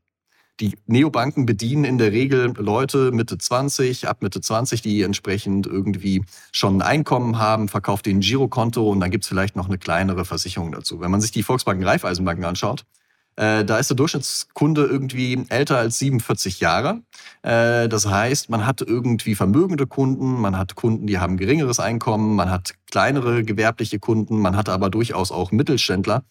die 0.61 0.77
Neobanken 0.87 1.47
bedienen 1.47 1.85
in 1.85 1.99
der 1.99 2.13
Regel 2.13 2.53
Leute 2.57 3.11
Mitte 3.13 3.39
20, 3.39 4.09
ab 4.09 4.23
Mitte 4.23 4.41
20, 4.41 4.83
die 4.83 5.03
entsprechend 5.03 5.67
irgendwie 5.67 6.25
schon 6.53 6.79
ein 6.79 6.83
Einkommen 6.83 7.39
haben, 7.39 7.69
verkauft 7.69 8.07
ihnen 8.07 8.19
ein 8.19 8.21
Girokonto 8.21 8.89
und 8.89 9.01
dann 9.01 9.11
gibt's 9.11 9.29
vielleicht 9.29 9.57
noch 9.57 9.69
eine 9.69 9.79
kleinere 9.79 10.25
Versicherung 10.25 10.73
dazu. 10.73 11.01
Wenn 11.01 11.11
man 11.11 11.21
sich 11.21 11.33
die 11.33 11.43
Volksbanken 11.43 11.87
Raiffeisenbanken 11.87 12.45
anschaut, 12.45 12.85
äh, 13.37 13.65
da 13.65 13.79
ist 13.79 13.91
der 13.91 13.97
Durchschnittskunde 13.97 14.85
irgendwie 14.85 15.45
älter 15.49 15.79
als 15.79 15.99
47 15.99 16.61
Jahre. 16.61 17.03
Äh, 17.43 17.89
das 17.89 18.07
heißt, 18.07 18.49
man 18.49 18.65
hat 18.65 18.81
irgendwie 18.81 19.35
vermögende 19.35 19.89
Kunden, 19.89 20.41
man 20.41 20.57
hat 20.57 20.77
Kunden, 20.77 21.09
die 21.09 21.19
haben 21.19 21.37
geringeres 21.37 21.81
Einkommen, 21.81 22.37
man 22.37 22.51
hat 22.51 22.75
kleinere 22.91 23.43
gewerbliche 23.43 23.99
Kunden, 23.99 24.39
man 24.39 24.57
hat 24.57 24.69
aber 24.69 24.89
durchaus 24.89 25.33
auch 25.33 25.51
Mittelständler. 25.51 26.23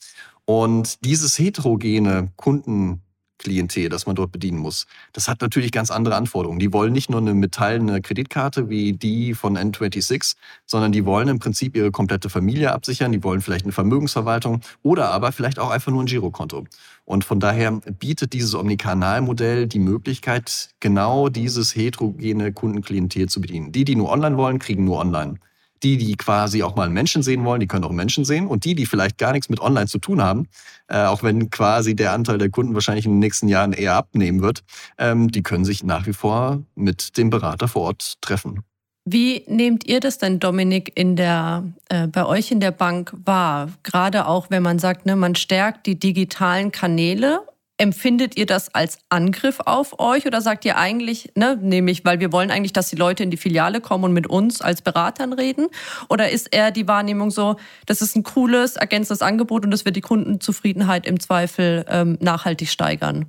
Und 0.46 1.04
dieses 1.04 1.38
heterogene 1.38 2.32
Kunden 2.38 3.02
Klientel, 3.38 3.90
das 3.90 4.06
man 4.06 4.16
dort 4.16 4.32
bedienen 4.32 4.58
muss. 4.58 4.86
Das 5.12 5.28
hat 5.28 5.42
natürlich 5.42 5.72
ganz 5.72 5.92
andere 5.92 6.16
Anforderungen. 6.16 6.60
Die 6.60 6.72
wollen 6.74 6.94
nicht 6.94 7.10
nur 7.10 7.20
eine 7.20 7.34
metallene 7.34 8.02
Kreditkarte 8.02 8.70
wie 8.70 8.94
die 8.94 9.34
von 9.34 9.58
N26, 9.58 10.36
sondern 10.66 10.92
die 10.92 11.06
wollen 11.06 11.28
im 11.28 11.40
Prinzip 11.40 11.76
ihre 11.76 11.92
komplette 11.92 12.30
Familie 12.30 12.72
absichern. 12.72 13.12
Die 13.12 13.24
wollen 13.24 13.42
vielleicht 13.42 13.66
eine 13.66 13.74
Vermögensverwaltung 13.74 14.62
oder 14.82 15.12
aber 15.12 15.32
vielleicht 15.32 15.60
auch 15.60 15.70
einfach 15.70 15.92
nur 15.92 16.04
ein 16.04 16.08
Girokonto. 16.08 16.66
Und 17.06 17.26
von 17.26 17.40
daher 17.40 17.72
bietet 17.72 18.34
dieses 18.34 18.56
Omnikanalmodell 18.56 19.68
die 19.68 19.80
Möglichkeit, 19.80 20.70
genau 20.80 21.30
dieses 21.30 21.76
heterogene 21.76 22.54
Kundenklientel 22.54 23.28
zu 23.28 23.42
bedienen. 23.42 23.72
Die, 23.72 23.84
die 23.84 23.96
nur 23.96 24.10
online 24.10 24.38
wollen, 24.38 24.60
kriegen 24.60 24.86
nur 24.86 25.00
online. 25.00 25.40
Die, 25.84 25.98
die 25.98 26.16
quasi 26.16 26.64
auch 26.64 26.76
mal 26.76 26.86
einen 26.86 26.94
Menschen 26.94 27.24
sehen 27.24 27.44
wollen, 27.44 27.60
die 27.60 27.68
können 27.68 27.84
auch 27.84 27.90
einen 27.90 27.98
Menschen 27.98 28.24
sehen. 28.24 28.48
Und 28.48 28.64
die, 28.66 28.74
die 28.74 28.86
vielleicht 28.86 29.18
gar 29.18 29.34
nichts 29.34 29.50
mit 29.50 29.60
Online 29.60 29.88
zu 29.88 30.00
tun 30.00 30.22
haben, 30.22 30.48
äh, 30.88 31.04
auch 31.04 31.24
wenn 31.24 31.50
quasi 31.50 31.96
der 31.96 32.14
Anteil 32.14 32.38
der 32.38 32.50
Kunden 32.50 32.74
wahrscheinlich 32.74 33.06
in 33.06 33.12
den 33.14 33.20
nächsten 33.20 33.48
Jahren 33.48 33.74
eher 33.74 33.96
abnehmen 33.96 34.42
wird, 34.42 34.64
ähm, 34.98 35.30
die 35.30 35.44
können 35.44 35.66
sich 35.66 35.84
nach 35.84 36.08
wie 36.08 36.14
vor 36.14 36.64
mit 36.76 37.18
dem 37.18 37.30
Berater 37.30 37.68
vor 37.68 37.84
Ort 37.84 38.22
treffen. 38.22 38.64
Wie 39.06 39.44
nehmt 39.48 39.86
ihr 39.86 40.00
das 40.00 40.18
denn, 40.18 40.40
Dominik, 40.40 40.94
in 40.96 41.18
der, 41.18 41.66
äh, 41.90 42.08
bei 42.08 42.26
euch 42.26 42.52
in 42.52 42.62
der 42.62 42.72
Bank 42.72 43.14
wahr? 43.26 43.70
Gerade 43.84 44.28
auch, 44.28 44.50
wenn 44.50 44.64
man 44.64 44.80
sagt, 44.80 45.06
ne, 45.06 45.18
man 45.18 45.36
stärkt 45.36 45.86
die 45.88 46.00
digitalen 46.00 46.72
Kanäle 46.72 47.42
Empfindet 47.84 48.38
ihr 48.38 48.46
das 48.46 48.74
als 48.74 48.98
Angriff 49.10 49.60
auf 49.60 50.00
euch 50.00 50.26
oder 50.26 50.40
sagt 50.40 50.64
ihr 50.64 50.78
eigentlich, 50.78 51.34
ne, 51.36 51.60
nämlich, 51.62 52.06
weil 52.06 52.22
wir 52.22 52.32
wollen 52.32 52.50
eigentlich, 52.50 52.72
dass 52.72 52.90
die 52.90 52.96
Leute 52.96 53.24
in 53.24 53.30
die 53.30 53.36
Filiale 53.36 53.82
kommen 53.82 54.06
und 54.06 54.14
mit 54.14 54.26
uns 54.26 54.62
als 54.62 54.82
Beratern 54.82 55.34
reden? 55.34 55.68
Oder 56.08 56.30
ist 56.30 56.56
eher 56.56 56.72
die 56.72 56.88
Wahrnehmung 56.88 57.30
so, 57.30 57.58
das 57.86 58.02
ist 58.02 58.16
ein 58.16 58.24
cooles, 58.24 58.78
ergänzendes 58.78 59.22
Angebot 59.22 59.66
und 59.66 59.72
das 59.72 59.84
wird 59.84 59.98
die 59.98 60.02
Kundenzufriedenheit 60.02 61.06
im 61.06 61.20
Zweifel 61.20 61.86
ähm, 61.90 62.18
nachhaltig 62.22 62.70
steigern? 62.70 63.26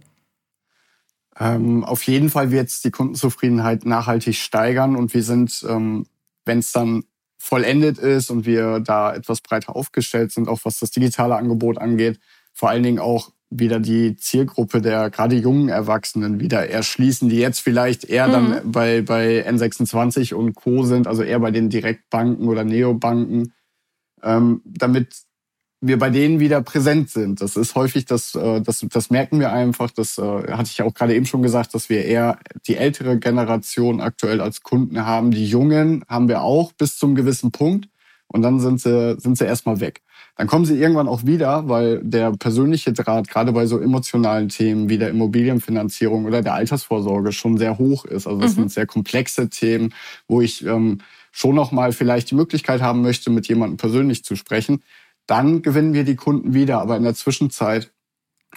Ähm, 1.36 1.82
auf 1.82 2.04
jeden 2.04 2.30
Fall 2.30 2.52
wird 2.52 2.68
es 2.68 2.80
die 2.80 2.92
Kundenzufriedenheit 2.92 3.84
nachhaltig 3.84 4.36
steigern 4.36 4.94
und 4.94 5.14
wir 5.14 5.24
sind, 5.24 5.66
ähm, 5.68 6.06
wenn 6.44 6.60
es 6.60 6.70
dann 6.70 7.02
vollendet 7.38 7.98
ist 7.98 8.30
und 8.30 8.46
wir 8.46 8.78
da 8.78 9.16
etwas 9.16 9.40
breiter 9.40 9.74
aufgestellt 9.74 10.30
sind, 10.30 10.46
auch 10.46 10.60
was 10.62 10.78
das 10.78 10.92
digitale 10.92 11.34
Angebot 11.34 11.76
angeht, 11.76 12.20
vor 12.52 12.68
allen 12.68 12.84
Dingen 12.84 13.00
auch 13.00 13.32
wieder 13.56 13.78
die 13.78 14.16
Zielgruppe 14.16 14.80
der 14.80 15.10
gerade 15.10 15.36
jungen 15.36 15.68
Erwachsenen 15.68 16.40
wieder 16.40 16.68
erschließen, 16.68 17.28
die 17.28 17.38
jetzt 17.38 17.60
vielleicht 17.60 18.04
eher 18.04 18.26
mhm. 18.28 18.32
dann 18.32 18.72
bei, 18.72 19.02
bei 19.02 19.48
N26 19.48 20.34
und 20.34 20.54
Co. 20.54 20.82
sind, 20.84 21.06
also 21.06 21.22
eher 21.22 21.38
bei 21.38 21.50
den 21.50 21.70
Direktbanken 21.70 22.48
oder 22.48 22.64
Neobanken, 22.64 23.52
ähm, 24.22 24.60
damit 24.64 25.24
wir 25.80 25.98
bei 25.98 26.10
denen 26.10 26.40
wieder 26.40 26.62
präsent 26.62 27.10
sind. 27.10 27.40
Das 27.40 27.56
ist 27.56 27.74
häufig, 27.74 28.06
das, 28.06 28.34
äh, 28.34 28.60
das, 28.60 28.84
das 28.90 29.10
merken 29.10 29.38
wir 29.38 29.52
einfach, 29.52 29.90
das 29.90 30.18
äh, 30.18 30.22
hatte 30.22 30.70
ich 30.72 30.82
auch 30.82 30.94
gerade 30.94 31.14
eben 31.14 31.26
schon 31.26 31.42
gesagt, 31.42 31.74
dass 31.74 31.88
wir 31.88 32.04
eher 32.04 32.38
die 32.66 32.76
ältere 32.76 33.18
Generation 33.18 34.00
aktuell 34.00 34.40
als 34.40 34.62
Kunden 34.62 35.04
haben. 35.04 35.30
Die 35.30 35.46
Jungen 35.46 36.02
haben 36.08 36.28
wir 36.28 36.42
auch 36.42 36.72
bis 36.72 36.96
zum 36.96 37.14
gewissen 37.14 37.52
Punkt 37.52 37.88
und 38.28 38.42
dann 38.42 38.60
sind 38.60 38.80
sie, 38.80 39.16
sind 39.20 39.36
sie 39.36 39.44
erstmal 39.44 39.80
weg. 39.80 40.02
Dann 40.36 40.48
kommen 40.48 40.64
sie 40.64 40.76
irgendwann 40.76 41.06
auch 41.06 41.24
wieder, 41.24 41.68
weil 41.68 42.00
der 42.02 42.32
persönliche 42.32 42.92
Draht 42.92 43.28
gerade 43.28 43.52
bei 43.52 43.66
so 43.66 43.78
emotionalen 43.78 44.48
Themen 44.48 44.88
wie 44.88 44.98
der 44.98 45.10
Immobilienfinanzierung 45.10 46.24
oder 46.24 46.42
der 46.42 46.54
Altersvorsorge 46.54 47.30
schon 47.30 47.56
sehr 47.56 47.78
hoch 47.78 48.04
ist. 48.04 48.26
Also 48.26 48.40
das 48.40 48.52
mhm. 48.52 48.62
sind 48.62 48.72
sehr 48.72 48.86
komplexe 48.86 49.48
Themen, 49.48 49.94
wo 50.26 50.40
ich 50.40 50.66
ähm, 50.66 50.98
schon 51.30 51.54
noch 51.54 51.70
mal 51.70 51.92
vielleicht 51.92 52.30
die 52.30 52.34
Möglichkeit 52.34 52.82
haben 52.82 53.00
möchte, 53.02 53.30
mit 53.30 53.46
jemandem 53.46 53.76
persönlich 53.76 54.24
zu 54.24 54.34
sprechen. 54.34 54.82
Dann 55.26 55.62
gewinnen 55.62 55.94
wir 55.94 56.04
die 56.04 56.16
Kunden 56.16 56.52
wieder, 56.52 56.80
aber 56.80 56.96
in 56.96 57.04
der 57.04 57.14
Zwischenzeit 57.14 57.92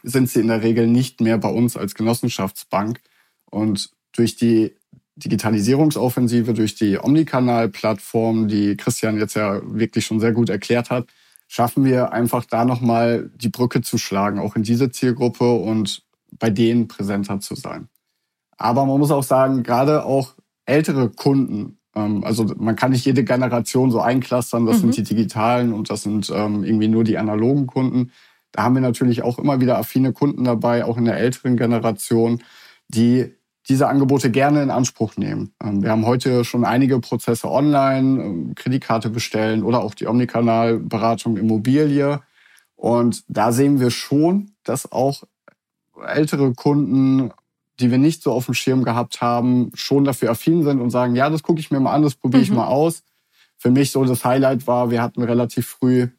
sind 0.03 0.29
sie 0.29 0.39
in 0.39 0.47
der 0.47 0.63
Regel 0.63 0.87
nicht 0.87 1.21
mehr 1.21 1.37
bei 1.37 1.49
uns 1.49 1.77
als 1.77 1.93
Genossenschaftsbank. 1.93 3.01
Und 3.45 3.91
durch 4.13 4.35
die 4.35 4.75
Digitalisierungsoffensive, 5.15 6.53
durch 6.53 6.75
die 6.75 6.99
Omnikanal-Plattform, 6.99 8.47
die 8.47 8.77
Christian 8.77 9.17
jetzt 9.17 9.35
ja 9.35 9.61
wirklich 9.63 10.05
schon 10.05 10.19
sehr 10.19 10.31
gut 10.31 10.49
erklärt 10.49 10.89
hat, 10.89 11.07
schaffen 11.47 11.86
wir 11.86 12.12
einfach 12.12 12.45
da 12.45 12.65
nochmal 12.65 13.31
die 13.36 13.49
Brücke 13.49 13.81
zu 13.81 13.97
schlagen, 13.97 14.39
auch 14.39 14.55
in 14.55 14.63
diese 14.63 14.91
Zielgruppe 14.91 15.51
und 15.53 16.03
bei 16.39 16.49
denen 16.49 16.88
präsenter 16.88 17.39
zu 17.39 17.55
sein. 17.55 17.88
Aber 18.57 18.86
man 18.86 18.99
muss 18.99 19.12
auch 19.12 19.23
sagen, 19.23 19.63
gerade 19.63 20.05
auch 20.05 20.36
ältere 20.65 21.10
Kunden, 21.10 21.79
ähm, 21.95 22.23
also 22.23 22.45
man 22.57 22.75
kann 22.75 22.91
nicht 22.91 23.05
jede 23.05 23.23
Generation 23.23 23.91
so 23.91 24.01
einklastern, 24.01 24.65
das 24.65 24.77
mhm. 24.77 24.91
sind 24.91 24.97
die 24.97 25.15
digitalen 25.15 25.73
und 25.73 25.89
das 25.89 26.03
sind 26.03 26.29
ähm, 26.33 26.63
irgendwie 26.63 26.89
nur 26.89 27.03
die 27.03 27.17
analogen 27.17 27.67
Kunden. 27.67 28.12
Da 28.51 28.63
haben 28.63 28.75
wir 28.75 28.81
natürlich 28.81 29.23
auch 29.23 29.39
immer 29.39 29.62
wieder 29.62 29.77
affine 29.77 30.13
Kunden 30.13 30.43
dabei, 30.43 30.83
auch 30.83 30.97
in 30.97 31.05
der 31.05 31.17
älteren 31.17 31.57
Generation, 31.57 32.43
die 32.88 33.37
diese 33.69 33.88
Angebote 33.88 34.32
gerne 34.32 34.63
in 34.63 34.71
Anspruch 34.71 35.17
nehmen. 35.17 35.53
Ähm, 35.63 35.84
wir 35.84 35.91
haben 35.91 36.06
heute 36.06 36.45
schon 36.45 36.65
einige 36.65 36.99
Prozesse 36.99 37.49
online, 37.49 38.23
ähm, 38.23 38.56
Kreditkarte 38.56 39.10
bestellen 39.10 39.63
oder 39.63 39.82
auch 39.82 39.93
die 39.93 40.08
Omnikanalberatung 40.08 41.38
Immobilie. 41.38 42.21
Und 42.75 43.23
da 43.27 43.51
sehen 43.51 43.80
wir 43.80 43.91
schon, 43.91 44.51
dass 44.63 44.91
auch 44.91 45.23
ältere 46.06 46.53
Kunden, 46.53 47.32
die 47.80 47.91
wir 47.91 47.97
nicht 47.97 48.23
so 48.23 48.32
auf 48.32 48.45
dem 48.45 48.53
Schirm 48.53 48.84
gehabt 48.84 49.21
haben, 49.21 49.71
schon 49.73 50.06
dafür 50.06 50.32
affin 50.32 50.63
sind 50.63 50.80
und 50.80 50.89
sagen, 50.89 51.15
ja, 51.15 51.30
das 51.30 51.43
gucke 51.43 51.60
ich 51.60 51.71
mir 51.71 51.80
mal 51.80 51.93
an, 51.93 52.03
das 52.03 52.15
probiere 52.15 52.43
ich 52.43 52.49
mhm. 52.49 52.58
mal 52.58 52.67
aus. 52.67 53.03
Für 53.58 53.71
mich 53.71 53.91
so 53.91 54.06
das 54.06 54.23
Highlight 54.23 54.67
war, 54.67 54.91
wir 54.91 55.01
hatten 55.01 55.23
relativ 55.23 55.67
früh 55.67 56.10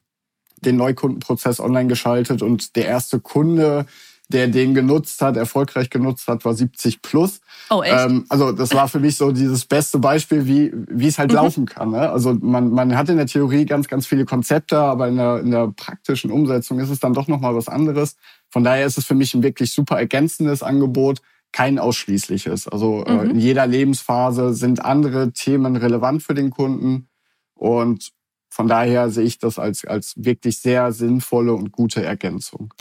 den 0.60 0.76
Neukundenprozess 0.76 1.60
online 1.60 1.88
geschaltet 1.88 2.42
und 2.42 2.74
der 2.74 2.86
erste 2.86 3.20
Kunde, 3.20 3.86
der 4.28 4.48
den 4.48 4.74
genutzt 4.74 5.22
hat, 5.22 5.36
erfolgreich 5.36 5.88
genutzt 5.88 6.28
hat, 6.28 6.44
war 6.44 6.52
70 6.52 7.00
plus. 7.00 7.40
Oh, 7.70 7.82
echt? 7.82 7.94
Ähm, 7.94 8.26
also 8.28 8.52
das 8.52 8.74
war 8.74 8.86
für 8.86 9.00
mich 9.00 9.16
so 9.16 9.32
dieses 9.32 9.64
beste 9.64 9.98
Beispiel, 9.98 10.46
wie, 10.46 10.72
wie 10.88 11.06
es 11.06 11.18
halt 11.18 11.30
mhm. 11.30 11.36
laufen 11.36 11.66
kann. 11.66 11.92
Ne? 11.92 12.10
Also 12.10 12.34
man, 12.34 12.70
man 12.70 12.94
hat 12.96 13.08
in 13.08 13.16
der 13.16 13.26
Theorie 13.26 13.64
ganz, 13.64 13.88
ganz 13.88 14.06
viele 14.06 14.26
Konzepte, 14.26 14.78
aber 14.78 15.08
in 15.08 15.16
der, 15.16 15.40
in 15.40 15.50
der 15.50 15.68
praktischen 15.68 16.30
Umsetzung 16.30 16.78
ist 16.78 16.90
es 16.90 17.00
dann 17.00 17.14
doch 17.14 17.26
nochmal 17.26 17.54
was 17.54 17.68
anderes. 17.68 18.16
Von 18.50 18.64
daher 18.64 18.86
ist 18.86 18.98
es 18.98 19.06
für 19.06 19.14
mich 19.14 19.34
ein 19.34 19.42
wirklich 19.42 19.72
super 19.72 19.98
ergänzendes 19.98 20.62
Angebot, 20.62 21.20
kein 21.52 21.78
ausschließliches. 21.78 22.68
Also 22.68 23.04
äh, 23.06 23.12
mhm. 23.12 23.20
äh, 23.20 23.30
in 23.30 23.38
jeder 23.40 23.66
Lebensphase 23.66 24.52
sind 24.52 24.84
andere 24.84 25.32
Themen 25.32 25.76
relevant 25.76 26.22
für 26.22 26.34
den 26.34 26.50
Kunden. 26.50 27.08
Und 27.54 28.12
von 28.50 28.66
daher 28.66 29.10
sehe 29.10 29.24
ich 29.24 29.38
das 29.38 29.58
als, 29.58 29.84
als 29.84 30.14
wirklich 30.16 30.58
sehr 30.58 30.92
sinnvolle 30.92 31.52
und 31.52 31.70
gute 31.70 32.02
Ergänzung. 32.02 32.72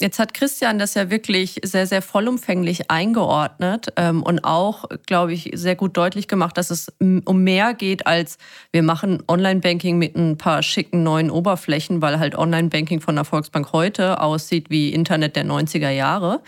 Jetzt 0.00 0.18
hat 0.18 0.34
Christian 0.34 0.78
das 0.78 0.94
ja 0.94 1.10
wirklich 1.10 1.60
sehr, 1.62 1.86
sehr 1.86 2.02
vollumfänglich 2.02 2.90
eingeordnet 2.90 3.92
ähm, 3.96 4.22
und 4.22 4.44
auch, 4.44 4.88
glaube 5.06 5.32
ich, 5.32 5.52
sehr 5.54 5.76
gut 5.76 5.96
deutlich 5.96 6.26
gemacht, 6.26 6.58
dass 6.58 6.70
es 6.70 6.92
um 6.98 7.44
mehr 7.44 7.74
geht 7.74 8.06
als 8.06 8.36
wir 8.72 8.82
machen 8.82 9.22
Online-Banking 9.28 9.98
mit 9.98 10.16
ein 10.16 10.36
paar 10.36 10.62
schicken 10.62 11.02
neuen 11.02 11.30
Oberflächen, 11.30 12.02
weil 12.02 12.18
halt 12.18 12.36
Online-Banking 12.36 13.00
von 13.00 13.14
der 13.14 13.24
Volksbank 13.24 13.72
heute 13.72 14.20
aussieht 14.20 14.70
wie 14.70 14.92
Internet 14.92 15.36
der 15.36 15.44
90er 15.44 15.90
Jahre, 15.90 16.42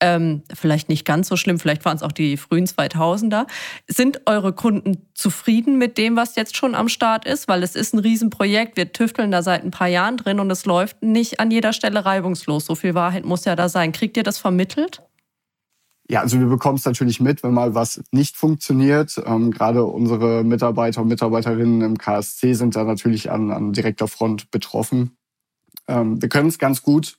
ähm, 0.00 0.42
vielleicht 0.52 0.88
nicht 0.88 1.04
ganz 1.04 1.28
so 1.28 1.36
schlimm, 1.36 1.58
vielleicht 1.58 1.84
waren 1.84 1.96
es 1.96 2.02
auch 2.02 2.12
die 2.12 2.36
frühen 2.36 2.66
2000er. 2.66 3.46
Sind 3.86 4.22
eure 4.26 4.52
Kunden 4.52 5.06
zufrieden 5.14 5.78
mit 5.78 5.98
dem, 5.98 6.16
was 6.16 6.36
jetzt 6.36 6.56
schon 6.56 6.74
am 6.74 6.88
Start 6.88 7.26
ist? 7.26 7.48
Weil 7.48 7.62
es 7.62 7.76
ist 7.76 7.94
ein 7.94 7.98
Riesenprojekt, 7.98 8.76
wir 8.76 8.92
tüfteln 8.92 9.30
da 9.30 9.42
seit 9.42 9.64
ein 9.64 9.70
paar 9.70 9.88
Jahren 9.88 10.16
drin 10.16 10.40
und 10.40 10.50
es 10.50 10.66
läuft 10.66 11.02
nicht 11.02 11.40
an 11.40 11.50
jeder 11.50 11.72
Stelle 11.72 12.04
reibungslos. 12.04 12.66
So 12.66 12.74
viel 12.74 12.94
Wahrheit 12.94 13.24
muss 13.24 13.44
ja 13.44 13.56
da 13.56 13.68
sein. 13.68 13.92
Kriegt 13.92 14.16
ihr 14.16 14.22
das 14.22 14.38
vermittelt? 14.38 15.02
Ja, 16.10 16.22
also 16.22 16.40
wir 16.40 16.48
bekommen 16.48 16.76
es 16.76 16.84
natürlich 16.84 17.20
mit, 17.20 17.44
wenn 17.44 17.54
mal 17.54 17.76
was 17.76 18.02
nicht 18.10 18.36
funktioniert. 18.36 19.22
Ähm, 19.24 19.52
gerade 19.52 19.84
unsere 19.84 20.42
Mitarbeiter 20.42 21.02
und 21.02 21.08
Mitarbeiterinnen 21.08 21.82
im 21.82 21.98
KSC 21.98 22.54
sind 22.54 22.74
da 22.74 22.82
natürlich 22.82 23.30
an, 23.30 23.52
an 23.52 23.72
direkter 23.72 24.08
Front 24.08 24.50
betroffen. 24.50 25.16
Ähm, 25.86 26.20
wir 26.20 26.28
können 26.28 26.48
es 26.48 26.58
ganz 26.58 26.82
gut 26.82 27.18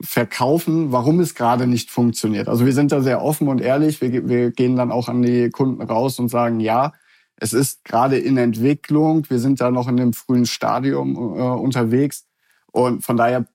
verkaufen, 0.00 0.92
warum 0.92 1.20
es 1.20 1.34
gerade 1.34 1.66
nicht 1.66 1.90
funktioniert. 1.90 2.48
Also 2.48 2.66
wir 2.66 2.72
sind 2.72 2.92
da 2.92 3.00
sehr 3.00 3.22
offen 3.22 3.48
und 3.48 3.60
ehrlich. 3.60 4.00
Wir, 4.00 4.28
wir 4.28 4.50
gehen 4.50 4.76
dann 4.76 4.92
auch 4.92 5.08
an 5.08 5.22
die 5.22 5.50
Kunden 5.50 5.82
raus 5.82 6.18
und 6.18 6.28
sagen, 6.28 6.60
ja, 6.60 6.92
es 7.36 7.52
ist 7.52 7.84
gerade 7.84 8.18
in 8.18 8.36
Entwicklung. 8.36 9.28
Wir 9.28 9.38
sind 9.38 9.60
da 9.60 9.70
noch 9.70 9.88
in 9.88 9.96
dem 9.96 10.12
frühen 10.12 10.46
Stadium 10.46 11.16
äh, 11.16 11.42
unterwegs. 11.42 12.26
Und 12.72 13.04
von 13.04 13.16
daher 13.16 13.46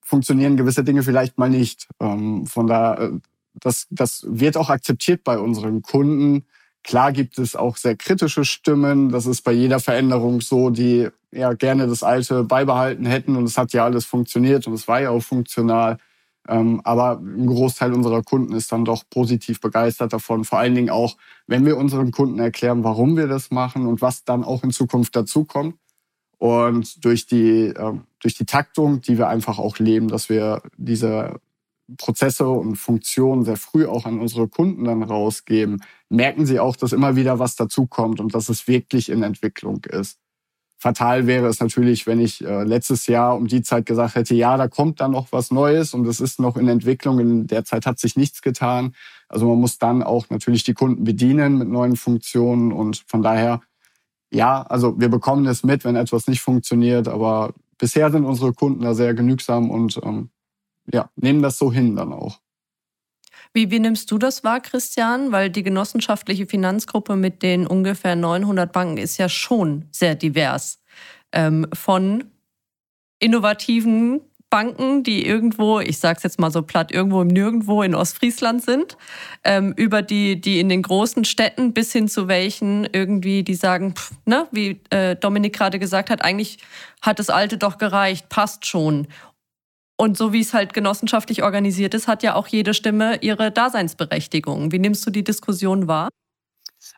funktionieren 0.00 0.56
gewisse 0.56 0.84
Dinge 0.84 1.02
vielleicht 1.02 1.38
mal 1.38 1.50
nicht. 1.50 1.88
Ähm, 2.00 2.46
von 2.46 2.66
daher, 2.66 3.00
äh, 3.00 3.10
das, 3.54 3.86
das 3.90 4.24
wird 4.28 4.56
auch 4.56 4.70
akzeptiert 4.70 5.24
bei 5.24 5.38
unseren 5.38 5.82
Kunden. 5.82 6.44
Klar 6.84 7.12
gibt 7.12 7.38
es 7.38 7.54
auch 7.54 7.76
sehr 7.76 7.96
kritische 7.96 8.44
Stimmen. 8.44 9.10
Das 9.10 9.26
ist 9.26 9.42
bei 9.42 9.52
jeder 9.52 9.78
Veränderung 9.78 10.40
so, 10.40 10.70
die 10.70 11.08
ja 11.32 11.52
gerne 11.54 11.86
das 11.86 12.02
Alte 12.02 12.44
beibehalten 12.44 13.06
hätten 13.06 13.36
und 13.36 13.44
es 13.44 13.58
hat 13.58 13.72
ja 13.72 13.84
alles 13.84 14.04
funktioniert 14.04 14.66
und 14.66 14.74
es 14.74 14.86
war 14.88 15.00
ja 15.00 15.10
auch 15.10 15.22
funktional. 15.22 15.98
Ähm, 16.48 16.80
aber 16.84 17.20
ein 17.20 17.46
Großteil 17.46 17.92
unserer 17.92 18.22
Kunden 18.22 18.54
ist 18.54 18.72
dann 18.72 18.84
doch 18.84 19.04
positiv 19.08 19.60
begeistert 19.60 20.12
davon. 20.12 20.44
Vor 20.44 20.58
allen 20.58 20.74
Dingen 20.74 20.90
auch, 20.90 21.16
wenn 21.46 21.64
wir 21.64 21.76
unseren 21.76 22.10
Kunden 22.10 22.38
erklären, 22.40 22.82
warum 22.84 23.16
wir 23.16 23.28
das 23.28 23.50
machen 23.50 23.86
und 23.86 24.02
was 24.02 24.24
dann 24.24 24.42
auch 24.42 24.64
in 24.64 24.72
Zukunft 24.72 25.14
dazukommt. 25.14 25.76
Und 26.38 27.04
durch 27.04 27.26
die, 27.26 27.66
äh, 27.66 27.94
durch 28.20 28.34
die 28.34 28.46
Taktung, 28.46 29.00
die 29.00 29.18
wir 29.18 29.28
einfach 29.28 29.58
auch 29.58 29.78
leben, 29.78 30.08
dass 30.08 30.28
wir 30.28 30.62
diese 30.76 31.40
Prozesse 31.96 32.48
und 32.48 32.76
Funktionen 32.76 33.44
sehr 33.44 33.56
früh 33.56 33.86
auch 33.86 34.06
an 34.06 34.18
unsere 34.18 34.48
Kunden 34.48 34.84
dann 34.84 35.04
rausgeben, 35.04 35.82
merken 36.08 36.46
sie 36.46 36.58
auch, 36.58 36.74
dass 36.74 36.92
immer 36.92 37.14
wieder 37.14 37.38
was 37.38 37.54
dazukommt 37.54 38.20
und 38.20 38.34
dass 38.34 38.48
es 38.48 38.66
wirklich 38.66 39.08
in 39.08 39.22
Entwicklung 39.22 39.84
ist. 39.84 40.18
Fatal 40.82 41.28
wäre 41.28 41.46
es 41.46 41.60
natürlich, 41.60 42.08
wenn 42.08 42.18
ich 42.18 42.44
äh, 42.44 42.64
letztes 42.64 43.06
Jahr 43.06 43.36
um 43.36 43.46
die 43.46 43.62
Zeit 43.62 43.86
gesagt 43.86 44.16
hätte, 44.16 44.34
ja, 44.34 44.56
da 44.56 44.66
kommt 44.66 45.00
dann 45.00 45.12
noch 45.12 45.30
was 45.30 45.52
Neues 45.52 45.94
und 45.94 46.04
es 46.08 46.18
ist 46.18 46.40
noch 46.40 46.56
in 46.56 46.66
Entwicklung. 46.66 47.20
In 47.20 47.46
der 47.46 47.64
Zeit 47.64 47.86
hat 47.86 48.00
sich 48.00 48.16
nichts 48.16 48.42
getan. 48.42 48.92
Also 49.28 49.46
man 49.46 49.60
muss 49.60 49.78
dann 49.78 50.02
auch 50.02 50.28
natürlich 50.28 50.64
die 50.64 50.74
Kunden 50.74 51.04
bedienen 51.04 51.56
mit 51.56 51.68
neuen 51.68 51.94
Funktionen 51.94 52.72
und 52.72 53.04
von 53.06 53.22
daher, 53.22 53.60
ja, 54.32 54.62
also 54.62 54.98
wir 54.98 55.08
bekommen 55.08 55.46
es 55.46 55.62
mit, 55.62 55.84
wenn 55.84 55.94
etwas 55.94 56.26
nicht 56.26 56.40
funktioniert, 56.40 57.06
aber 57.06 57.54
bisher 57.78 58.10
sind 58.10 58.24
unsere 58.24 58.52
Kunden 58.52 58.82
da 58.82 58.94
sehr 58.94 59.14
genügsam 59.14 59.70
und 59.70 60.00
ähm, 60.02 60.30
ja, 60.92 61.10
nehmen 61.14 61.42
das 61.42 61.58
so 61.58 61.72
hin 61.72 61.94
dann 61.94 62.12
auch. 62.12 62.40
Wie, 63.54 63.70
wie 63.70 63.80
nimmst 63.80 64.10
du 64.10 64.18
das 64.18 64.44
wahr, 64.44 64.60
Christian? 64.60 65.30
Weil 65.32 65.50
die 65.50 65.62
genossenschaftliche 65.62 66.46
Finanzgruppe 66.46 67.16
mit 67.16 67.42
den 67.42 67.66
ungefähr 67.66 68.16
900 68.16 68.72
Banken 68.72 68.96
ist 68.96 69.18
ja 69.18 69.28
schon 69.28 69.86
sehr 69.90 70.14
divers. 70.14 70.80
Ähm, 71.32 71.66
von 71.72 72.24
innovativen 73.18 74.20
Banken, 74.52 75.02
die 75.02 75.24
irgendwo, 75.24 75.80
ich 75.80 75.98
sage 75.98 76.18
es 76.18 76.24
jetzt 76.24 76.38
mal 76.38 76.50
so 76.50 76.60
platt, 76.60 76.92
irgendwo 76.92 77.22
im 77.22 77.28
Nirgendwo 77.28 77.82
in 77.82 77.94
Ostfriesland 77.94 78.62
sind, 78.62 78.98
ähm, 79.44 79.72
über 79.78 80.02
die, 80.02 80.38
die 80.38 80.60
in 80.60 80.68
den 80.68 80.82
großen 80.82 81.24
Städten 81.24 81.72
bis 81.72 81.90
hin 81.92 82.06
zu 82.06 82.28
welchen 82.28 82.86
irgendwie, 82.92 83.44
die 83.44 83.54
sagen, 83.54 83.94
pff, 83.94 84.12
ne, 84.26 84.46
wie 84.50 84.78
äh, 84.90 85.16
Dominik 85.16 85.54
gerade 85.54 85.78
gesagt 85.78 86.10
hat, 86.10 86.22
eigentlich 86.22 86.58
hat 87.00 87.18
das 87.18 87.30
Alte 87.30 87.56
doch 87.56 87.78
gereicht, 87.78 88.28
passt 88.28 88.66
schon. 88.66 89.08
Und 89.96 90.16
so 90.16 90.32
wie 90.32 90.40
es 90.40 90.54
halt 90.54 90.72
genossenschaftlich 90.72 91.42
organisiert 91.42 91.94
ist, 91.94 92.08
hat 92.08 92.22
ja 92.22 92.34
auch 92.34 92.46
jede 92.46 92.74
Stimme 92.74 93.18
ihre 93.22 93.50
Daseinsberechtigung. 93.50 94.72
Wie 94.72 94.78
nimmst 94.78 95.06
du 95.06 95.10
die 95.10 95.24
Diskussion 95.24 95.86
wahr? 95.86 96.08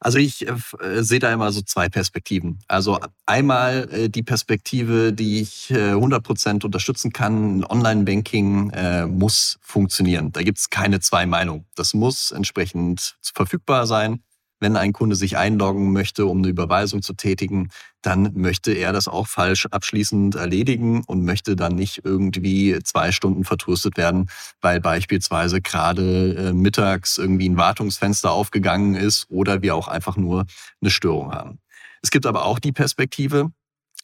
Also 0.01 0.19
ich 0.19 0.47
äh, 0.47 0.53
äh 0.81 1.03
sehe 1.03 1.19
da 1.19 1.33
immer 1.33 1.53
so 1.53 1.61
zwei 1.61 1.89
Perspektiven. 1.89 2.61
Also 2.69 2.99
einmal 3.27 3.89
äh, 3.93 4.09
die 4.09 4.23
Perspektive, 4.23 5.13
die 5.13 5.41
ich 5.41 5.71
äh, 5.71 5.93
100% 5.93 6.65
unterstützen 6.65 7.13
kann. 7.13 7.65
Online-Banking 7.65 8.71
äh, 8.71 9.07
muss 9.07 9.59
funktionieren. 9.61 10.33
Da 10.33 10.43
gibt 10.43 10.59
es 10.59 10.71
keine 10.71 11.01
zwei 11.01 11.27
Meinungen. 11.27 11.67
Das 11.75 11.95
muss 11.95 12.33
entsprechend 12.33 13.17
verfügbar 13.21 13.87
sein 13.87 14.23
wenn 14.61 14.77
ein 14.77 14.93
Kunde 14.93 15.17
sich 15.17 15.37
einloggen 15.37 15.93
möchte, 15.93 16.27
um 16.27 16.39
eine 16.39 16.49
Überweisung 16.49 17.03
zu 17.03 17.15
tätigen, 17.15 17.71
dann 18.03 18.33
möchte 18.35 18.73
er 18.73 18.93
das 18.93 19.09
auch 19.09 19.27
falsch 19.27 19.67
abschließend 19.67 20.35
erledigen 20.35 21.03
und 21.07 21.25
möchte 21.25 21.57
dann 21.57 21.75
nicht 21.75 22.03
irgendwie 22.05 22.79
zwei 22.85 23.13
Stunden 23.13 23.45
vertröstet 23.45 23.97
werden, 23.97 24.31
weil 24.61 24.81
beispielsweise 24.81 25.61
gerade 25.61 26.35
äh, 26.35 26.53
mittags 26.53 27.19
irgendwie 27.19 27.49
ein 27.49 27.57
Wartungsfenster 27.57 28.31
aufgegangen 28.31 28.95
ist 28.95 29.27
oder 29.31 29.63
wir 29.63 29.75
auch 29.75 29.89
einfach 29.89 30.17
nur 30.17 30.47
eine 30.81 30.91
Störung 30.91 31.33
haben. 31.33 31.59
Es 32.03 32.11
gibt 32.11 32.27
aber 32.27 32.45
auch 32.45 32.59
die 32.59 32.73
Perspektive, 32.73 33.51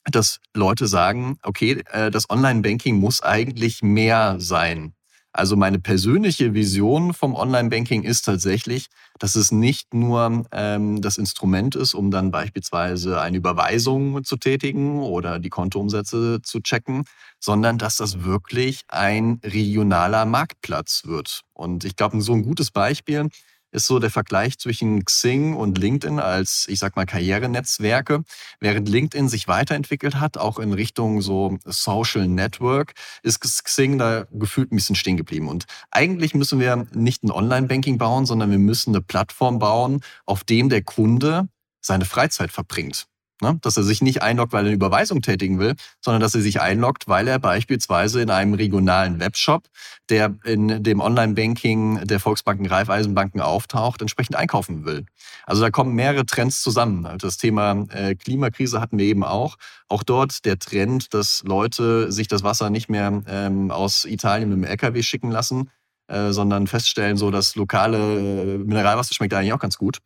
dass 0.04 0.40
Leute 0.54 0.86
sagen, 0.86 1.38
okay, 1.42 1.82
äh, 1.92 2.10
das 2.10 2.30
Online-Banking 2.30 2.96
muss 2.96 3.22
eigentlich 3.22 3.82
mehr 3.82 4.36
sein 4.38 4.94
also 5.33 5.57
meine 5.57 5.79
persönliche 5.79 6.55
Vision 6.55 7.14
vom 7.14 7.35
Online-Banking 7.35 8.03
ist 8.03 8.23
tatsächlich, 8.23 8.87
dass 9.19 9.37
es 9.37 9.53
nicht 9.53 9.95
nur 9.95 10.45
ähm, 10.51 11.01
das 11.01 11.19
Instrument 11.19 11.77
ist, 11.77 11.95
um 11.95 12.11
dann 12.11 12.31
beispielsweise 12.31 13.21
eine 13.21 13.37
Überweisung 13.37 14.25
zu 14.25 14.37
tätigen 14.37 15.01
oder 15.01 15.38
die 15.38 15.51
Kontoumsätze 15.51 16.40
zu 16.43 16.61
checken, 16.61 17.05
sondern 17.38 17.79
dass 17.79 17.97
das 17.97 18.25
wirklich 18.25 18.83
ein 18.88 19.40
regionaler 19.45 20.25
Marktplatz 20.25 21.05
wird. 21.07 21.43
Und 21.53 21.85
ich 21.85 21.95
glaube, 21.95 22.21
so 22.23 22.33
ein 22.33 22.43
gutes 22.43 22.71
Beispiel 22.71 23.29
ist 23.72 23.87
so 23.87 23.98
der 23.98 24.11
Vergleich 24.11 24.59
zwischen 24.59 25.04
Xing 25.04 25.54
und 25.54 25.78
LinkedIn 25.78 26.18
als, 26.18 26.66
ich 26.68 26.78
sag 26.78 26.96
mal, 26.96 27.06
Karrierenetzwerke. 27.06 28.24
Während 28.61 28.88
LinkedIn 28.88 29.28
sich 29.28 29.48
weiterentwickelt 29.48 30.16
hat, 30.16 30.38
auch 30.38 30.59
in 30.59 30.72
Richtung 30.72 31.22
so 31.22 31.59
Social 31.64 32.26
Network, 32.26 32.94
ist 33.22 33.40
Xing 33.40 33.98
da 33.98 34.26
gefühlt 34.33 34.72
ein 34.72 34.76
bisschen 34.76 34.96
stehen 34.96 35.16
geblieben. 35.16 35.48
Und 35.48 35.66
eigentlich 35.90 36.35
müssen 36.35 36.61
wir 36.61 36.87
nicht 36.92 37.22
ein 37.24 37.30
Online-Banking 37.30 37.98
bauen, 37.98 38.26
sondern 38.26 38.50
wir 38.50 38.59
müssen 38.59 38.94
eine 38.94 39.02
Plattform 39.02 39.59
bauen, 39.59 40.00
auf 40.26 40.44
dem 40.44 40.68
der 40.68 40.83
Kunde 40.83 41.48
seine 41.80 42.04
Freizeit 42.04 42.50
verbringt. 42.50 43.10
Ne? 43.40 43.59
Dass 43.62 43.76
er 43.76 43.83
sich 43.83 44.03
nicht 44.03 44.22
einloggt, 44.22 44.53
weil 44.53 44.64
er 44.64 44.68
eine 44.68 44.74
Überweisung 44.74 45.22
tätigen 45.22 45.59
will, 45.59 45.74
sondern 46.00 46.20
dass 46.20 46.35
er 46.35 46.40
sich 46.40 46.61
einloggt, 46.61 47.09
weil 47.09 47.29
er 47.29 47.38
beispielsweise 47.38 48.20
in 48.20 48.31
einem 48.31 48.55
regionalen 48.55 49.20
Webshop, 49.20 49.68
der 50.09 50.37
in 50.44 50.83
dem 50.83 51.00
Online-Banking 51.00 52.07
der 52.07 52.20
Volksbanken, 52.20 52.66
Raiffeisenbanken 52.66 53.40
auftaucht, 53.40 54.00
entsprechend 54.00 54.37
einkaufen 54.37 54.85
will. 54.85 55.07
Also 55.46 55.62
da 55.62 55.70
kommen 55.70 55.94
mehrere 55.94 56.26
Trends 56.26 56.62
zusammen. 56.62 57.09
Das 57.18 57.37
Thema 57.37 57.87
äh, 57.90 58.14
Klimakrise 58.14 58.81
hatten 58.81 58.98
wir 58.98 59.07
eben 59.07 59.24
auch. 59.24 59.57
Auch 59.88 60.03
dort 60.03 60.44
der 60.44 60.59
Trend, 60.59 61.14
dass 61.14 61.42
Leute 61.44 62.12
sich 62.12 62.29
das 62.29 62.42
Wasser 62.42 62.70
nicht 62.70 62.88
mehr 62.88 63.22
ähm, 63.26 63.70
aus 63.70 64.05
Italien 64.05 64.48
mit 64.50 64.59
dem 64.59 64.64
LKW 64.64 65.03
schicken 65.03 65.31
lassen, 65.31 65.70
äh, 66.11 66.33
sondern 66.33 66.66
feststellen, 66.66 67.16
so 67.16 67.31
das 67.31 67.55
lokale 67.55 67.98
äh, 67.98 68.59
Mineralwasser 68.59 69.14
schmeckt 69.14 69.33
eigentlich 69.33 69.53
auch 69.53 69.61
ganz 69.61 69.79
gut. 69.79 69.98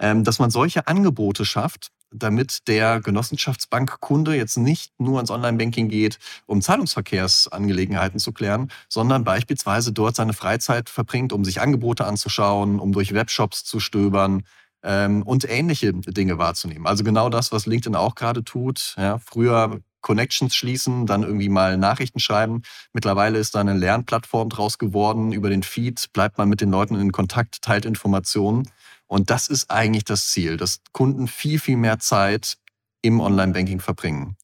Ähm, 0.00 0.24
dass 0.24 0.38
man 0.38 0.50
solche 0.50 0.86
Angebote 0.86 1.44
schafft, 1.44 1.90
damit 2.12 2.66
der 2.66 3.00
Genossenschaftsbankkunde 3.00 4.34
jetzt 4.34 4.56
nicht 4.56 4.92
nur 4.98 5.18
ans 5.18 5.30
Online-Banking 5.30 5.88
geht, 5.88 6.18
um 6.46 6.60
Zahlungsverkehrsangelegenheiten 6.60 8.18
zu 8.18 8.32
klären, 8.32 8.70
sondern 8.88 9.24
beispielsweise 9.24 9.92
dort 9.92 10.16
seine 10.16 10.32
Freizeit 10.32 10.90
verbringt, 10.90 11.32
um 11.32 11.44
sich 11.44 11.60
Angebote 11.60 12.04
anzuschauen, 12.04 12.80
um 12.80 12.92
durch 12.92 13.14
Webshops 13.14 13.64
zu 13.64 13.78
stöbern 13.78 14.42
ähm, 14.82 15.22
und 15.22 15.48
ähnliche 15.48 15.92
Dinge 15.92 16.38
wahrzunehmen. 16.38 16.86
Also 16.86 17.04
genau 17.04 17.28
das, 17.28 17.52
was 17.52 17.66
LinkedIn 17.66 17.94
auch 17.94 18.14
gerade 18.14 18.42
tut. 18.42 18.94
Ja, 18.98 19.18
früher 19.18 19.80
Connections 20.00 20.54
schließen, 20.54 21.06
dann 21.06 21.22
irgendwie 21.22 21.48
mal 21.48 21.76
Nachrichten 21.76 22.20
schreiben. 22.20 22.62
Mittlerweile 22.92 23.38
ist 23.38 23.54
da 23.54 23.60
eine 23.60 23.74
Lernplattform 23.74 24.48
draus 24.48 24.78
geworden. 24.78 25.32
Über 25.32 25.50
den 25.50 25.62
Feed 25.62 26.12
bleibt 26.12 26.38
man 26.38 26.48
mit 26.48 26.60
den 26.60 26.70
Leuten 26.70 26.94
in 26.94 27.12
Kontakt, 27.12 27.60
teilt 27.62 27.84
Informationen. 27.84 28.68
Und 29.10 29.28
das 29.28 29.48
ist 29.48 29.72
eigentlich 29.72 30.04
das 30.04 30.28
Ziel, 30.28 30.56
dass 30.56 30.82
Kunden 30.92 31.26
viel, 31.26 31.58
viel 31.58 31.76
mehr 31.76 31.98
Zeit 31.98 32.58
im 33.02 33.18
Online-Banking 33.18 33.80
verbringen. 33.80 34.36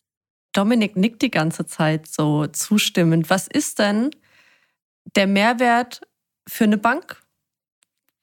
Dominik 0.53 0.97
nickt 0.97 1.23
die 1.23 1.31
ganze 1.31 1.67
Zeit 1.67 2.09
so 2.09 2.49
zustimmend. 2.49 3.31
Was 3.31 3.47
ist 3.47 3.79
denn 3.79 4.11
der 5.15 5.29
Mehrwert 5.29 6.01
für 6.49 6.65
eine 6.65 6.79
Bank, 6.79 7.23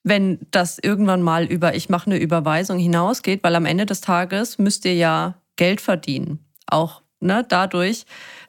wenn 0.03 0.39
das 0.51 0.79
irgendwann 0.79 1.21
mal 1.21 1.45
über 1.45 1.75
ich 1.75 1.87
mache 1.87 2.07
eine 2.07 2.19
Überweisung 2.19 2.77
hinausgeht? 2.77 3.41
Weil 3.41 3.55
am 3.55 3.65
Ende 3.65 3.85
des 3.85 4.01
Tages 4.01 4.57
müsst 4.57 4.83
ihr 4.83 4.95
ja 4.95 5.35
Geld 5.55 5.79
verdienen. 5.79 6.45
Auch 6.67 7.03
ne, 7.21 7.45
dadurch 7.47 8.03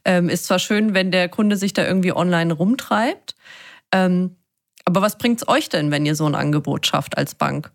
ähm, 0.04 0.28
ist 0.28 0.46
zwar 0.46 0.58
schön, 0.58 0.94
wenn 0.94 1.12
der 1.12 1.28
Kunde 1.28 1.56
sich 1.56 1.72
da 1.72 1.86
irgendwie 1.86 2.12
online 2.12 2.54
rumtreibt. 2.54 3.36
Ähm, 3.92 4.34
aber 4.84 5.00
was 5.00 5.16
bringt 5.16 5.42
es 5.42 5.46
euch 5.46 5.68
denn, 5.68 5.92
wenn 5.92 6.04
ihr 6.04 6.16
so 6.16 6.26
ein 6.26 6.34
Angebot 6.34 6.88
schafft 6.88 7.16
als 7.16 7.36
Bank? 7.36 7.70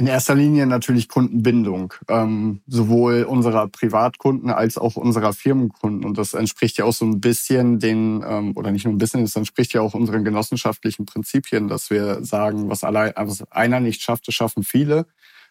In 0.00 0.06
erster 0.06 0.34
Linie 0.34 0.66
natürlich 0.66 1.08
Kundenbindung, 1.08 1.92
ähm, 2.08 2.62
sowohl 2.66 3.24
unserer 3.24 3.68
Privatkunden 3.68 4.48
als 4.48 4.78
auch 4.78 4.96
unserer 4.96 5.34
Firmenkunden. 5.34 6.06
Und 6.06 6.16
das 6.16 6.32
entspricht 6.32 6.78
ja 6.78 6.86
auch 6.86 6.94
so 6.94 7.04
ein 7.04 7.20
bisschen 7.20 7.78
den, 7.80 8.24
ähm, 8.26 8.56
oder 8.56 8.70
nicht 8.70 8.86
nur 8.86 8.94
ein 8.94 8.96
bisschen, 8.96 9.20
das 9.20 9.36
entspricht 9.36 9.74
ja 9.74 9.82
auch 9.82 9.92
unseren 9.92 10.24
genossenschaftlichen 10.24 11.04
Prinzipien, 11.04 11.68
dass 11.68 11.90
wir 11.90 12.24
sagen, 12.24 12.70
was, 12.70 12.82
allein, 12.82 13.12
was 13.14 13.44
einer 13.50 13.78
nicht 13.78 14.00
schafft, 14.00 14.26
das 14.26 14.34
schaffen 14.34 14.62
viele. 14.62 15.04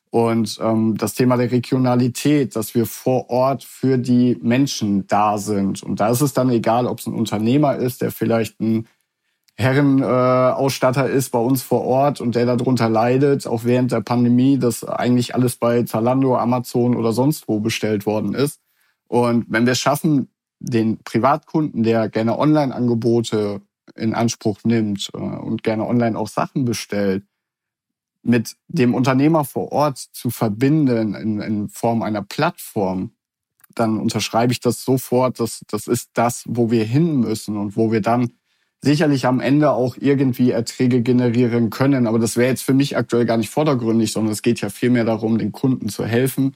Und 0.10 0.58
ähm, 0.64 0.98
das 0.98 1.14
Thema 1.14 1.38
der 1.38 1.52
Regionalität, 1.52 2.56
dass 2.56 2.74
wir 2.74 2.88
vor 2.88 3.30
Ort 3.30 3.64
für 3.64 4.00
die 4.00 4.36
Menschen 4.42 5.06
da 5.06 5.38
sind. 5.38 5.84
Und 5.84 6.00
da 6.00 6.10
ist 6.10 6.22
es 6.22 6.34
dann 6.34 6.50
egal, 6.50 6.88
ob 6.88 6.98
es 6.98 7.06
ein 7.06 7.14
Unternehmer 7.14 7.76
ist, 7.76 8.02
der 8.02 8.10
vielleicht 8.12 8.60
ein 8.60 8.88
Herrenausstatter 9.60 11.10
äh, 11.10 11.18
ist 11.18 11.32
bei 11.32 11.40
uns 11.40 11.62
vor 11.62 11.84
Ort 11.84 12.22
und 12.22 12.36
der 12.36 12.46
darunter 12.46 12.88
leidet, 12.88 13.46
auch 13.46 13.66
während 13.66 13.92
der 13.92 14.00
Pandemie, 14.00 14.58
dass 14.58 14.86
eigentlich 14.86 15.36
alles 15.36 15.58
bei 15.58 15.84
Zalando, 15.84 16.38
Amazon 16.38 16.96
oder 16.96 17.12
sonst 17.12 17.50
wo 17.50 17.60
bestellt 17.60 18.06
worden 18.06 18.34
ist. 18.34 18.62
Und 19.10 19.48
wenn 19.50 19.66
wir 19.66 19.74
es 19.74 19.80
schaffen, 19.80 20.30
den 20.60 21.00
Privatkunden, 21.04 21.84
der 21.84 22.08
gerne 22.08 22.40
Online-Angebote 22.40 23.62
in 23.96 24.14
Anspruch 24.14 24.60
nimmt 24.64 25.10
äh, 25.14 25.18
und 25.18 25.62
gerne 25.64 25.86
online 25.86 26.18
auch 26.18 26.30
Sachen 26.30 26.64
bestellt, 26.64 27.26
mit 28.24 28.56
dem 28.70 28.94
Unternehmer 28.94 29.44
vor 29.44 29.74
Ort 29.74 29.98
zu 29.98 30.30
verbinden 30.30 31.16
in, 31.16 31.42
in 31.42 31.70
Form 31.70 32.02
einer 32.02 32.22
Plattform, 32.22 33.12
dann 33.76 33.98
unterschreibe 33.98 34.54
ich 34.54 34.62
das 34.62 34.86
sofort, 34.86 35.42
dass 35.42 35.66
das 35.68 35.88
ist 35.88 36.12
das, 36.14 36.44
wo 36.48 36.72
wir 36.72 36.86
hin 36.86 37.20
müssen 37.20 37.58
und 37.58 37.76
wo 37.76 37.92
wir 37.92 38.02
dann 38.02 38.32
sicherlich 38.82 39.26
am 39.26 39.40
Ende 39.40 39.72
auch 39.72 39.98
irgendwie 40.00 40.52
Erträge 40.52 41.02
generieren 41.02 41.70
können. 41.70 42.08
Aber 42.08 42.20
das 42.20 42.38
wäre 42.38 42.50
jetzt 42.50 42.64
für 42.64 42.74
mich 42.74 42.96
aktuell 42.98 43.26
gar 43.26 43.38
nicht 43.38 43.50
vordergründig, 43.50 44.12
sondern 44.12 44.32
es 44.32 44.42
geht 44.42 44.62
ja 44.62 44.70
vielmehr 44.70 45.06
darum, 45.06 45.38
den 45.38 45.52
Kunden 45.52 45.90
zu 45.90 46.06
helfen, 46.06 46.56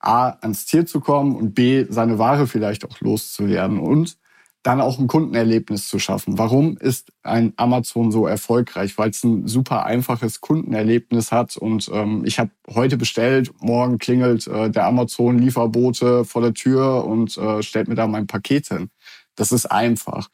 A, 0.00 0.36
ans 0.42 0.66
Ziel 0.66 0.84
zu 0.84 1.00
kommen 1.00 1.34
und 1.34 1.54
B, 1.54 1.86
seine 1.88 2.18
Ware 2.18 2.46
vielleicht 2.46 2.84
auch 2.84 3.00
loszuwerden 3.00 3.78
und 3.78 4.18
dann 4.62 4.80
auch 4.80 4.98
ein 4.98 5.08
Kundenerlebnis 5.08 5.88
zu 5.88 5.98
schaffen. 5.98 6.38
Warum 6.38 6.78
ist 6.78 7.12
ein 7.22 7.52
Amazon 7.56 8.10
so 8.10 8.26
erfolgreich? 8.26 8.96
Weil 8.96 9.10
es 9.10 9.22
ein 9.22 9.46
super 9.46 9.84
einfaches 9.84 10.40
Kundenerlebnis 10.40 11.32
hat 11.32 11.56
und 11.56 11.90
ähm, 11.92 12.22
ich 12.24 12.38
habe 12.38 12.50
heute 12.74 12.96
bestellt, 12.96 13.52
morgen 13.60 13.98
klingelt 13.98 14.46
äh, 14.46 14.70
der 14.70 14.86
Amazon-Lieferbote 14.86 16.24
vor 16.24 16.40
der 16.40 16.54
Tür 16.54 17.04
und 17.04 17.36
äh, 17.36 17.62
stellt 17.62 17.88
mir 17.88 17.94
da 17.94 18.06
mein 18.06 18.26
Paket 18.26 18.68
hin. 18.68 18.90
Das 19.36 19.52
ist 19.52 19.66
einfach. 19.66 20.30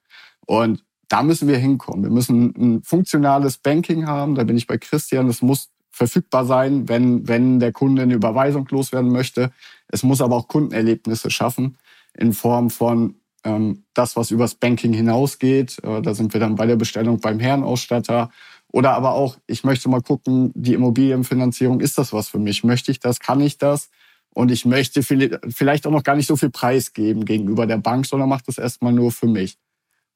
Und 0.46 0.84
da 1.08 1.22
müssen 1.22 1.48
wir 1.48 1.58
hinkommen. 1.58 2.04
Wir 2.04 2.10
müssen 2.10 2.54
ein 2.56 2.82
funktionales 2.82 3.58
Banking 3.58 4.06
haben. 4.06 4.36
Da 4.36 4.44
bin 4.44 4.56
ich 4.56 4.66
bei 4.66 4.78
Christian. 4.78 5.28
Es 5.28 5.42
muss 5.42 5.70
verfügbar 5.90 6.46
sein, 6.46 6.88
wenn, 6.88 7.26
wenn 7.28 7.58
der 7.60 7.72
Kunde 7.72 8.02
eine 8.02 8.14
Überweisung 8.14 8.66
loswerden 8.70 9.10
möchte. 9.10 9.50
Es 9.88 10.02
muss 10.02 10.20
aber 10.20 10.36
auch 10.36 10.48
Kundenerlebnisse 10.48 11.30
schaffen 11.30 11.76
in 12.14 12.32
Form 12.32 12.70
von 12.70 13.16
ähm, 13.44 13.84
das, 13.94 14.16
was 14.16 14.30
übers 14.30 14.54
Banking 14.54 14.92
hinausgeht. 14.92 15.82
Äh, 15.82 16.00
da 16.00 16.14
sind 16.14 16.32
wir 16.32 16.40
dann 16.40 16.54
bei 16.54 16.66
der 16.66 16.76
Bestellung 16.76 17.20
beim 17.20 17.40
Herrenausstatter. 17.40 18.30
Oder 18.72 18.92
aber 18.92 19.12
auch, 19.14 19.36
ich 19.46 19.64
möchte 19.64 19.88
mal 19.88 20.02
gucken, 20.02 20.52
die 20.54 20.74
Immobilienfinanzierung, 20.74 21.80
ist 21.80 21.98
das 21.98 22.12
was 22.12 22.28
für 22.28 22.38
mich? 22.38 22.62
Möchte 22.62 22.92
ich 22.92 23.00
das? 23.00 23.18
Kann 23.18 23.40
ich 23.40 23.58
das? 23.58 23.90
Und 24.32 24.52
ich 24.52 24.64
möchte 24.64 25.02
vielleicht 25.02 25.86
auch 25.86 25.90
noch 25.90 26.04
gar 26.04 26.14
nicht 26.14 26.28
so 26.28 26.36
viel 26.36 26.50
Preis 26.50 26.92
geben 26.92 27.24
gegenüber 27.24 27.66
der 27.66 27.78
Bank, 27.78 28.06
sondern 28.06 28.28
mache 28.28 28.44
das 28.46 28.58
erstmal 28.58 28.92
nur 28.92 29.10
für 29.10 29.26
mich. 29.26 29.58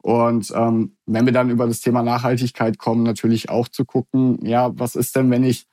Und 0.04 0.52
ähm, 0.54 0.98
wenn 1.06 1.24
wir 1.24 1.32
dann 1.32 1.48
über 1.48 1.66
das 1.66 1.80
Thema 1.80 2.02
Nachhaltigkeit 2.02 2.76
kommen, 2.76 3.04
natürlich 3.04 3.48
auch 3.48 3.68
zu 3.68 3.86
gucken, 3.86 4.38
ja, 4.44 4.70
was 4.78 4.96
ist 4.96 5.16
denn, 5.16 5.30
wenn 5.30 5.44
ich 5.44 5.66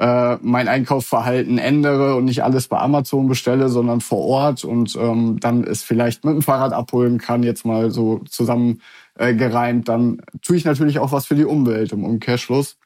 äh, 0.00 0.38
mein 0.42 0.66
Einkaufsverhalten 0.66 1.58
ändere 1.58 2.16
und 2.16 2.24
nicht 2.24 2.42
alles 2.42 2.66
bei 2.66 2.78
Amazon 2.80 3.28
bestelle, 3.28 3.68
sondern 3.68 4.00
vor 4.00 4.24
Ort 4.24 4.64
und 4.64 4.96
ähm, 4.96 5.38
dann 5.38 5.62
es 5.62 5.84
vielleicht 5.84 6.24
mit 6.24 6.34
dem 6.34 6.42
Fahrrad 6.42 6.72
abholen 6.72 7.18
kann, 7.18 7.44
jetzt 7.44 7.64
mal 7.64 7.92
so 7.92 8.18
zusammen 8.28 8.82
äh, 9.14 9.34
gereimt, 9.34 9.88
dann 9.88 10.20
tue 10.42 10.56
ich 10.56 10.64
natürlich 10.64 10.98
auch 10.98 11.12
was 11.12 11.26
für 11.26 11.36
die 11.36 11.44
Umwelt 11.44 11.92
im 11.92 12.02
Umkehrschluss. 12.02 12.78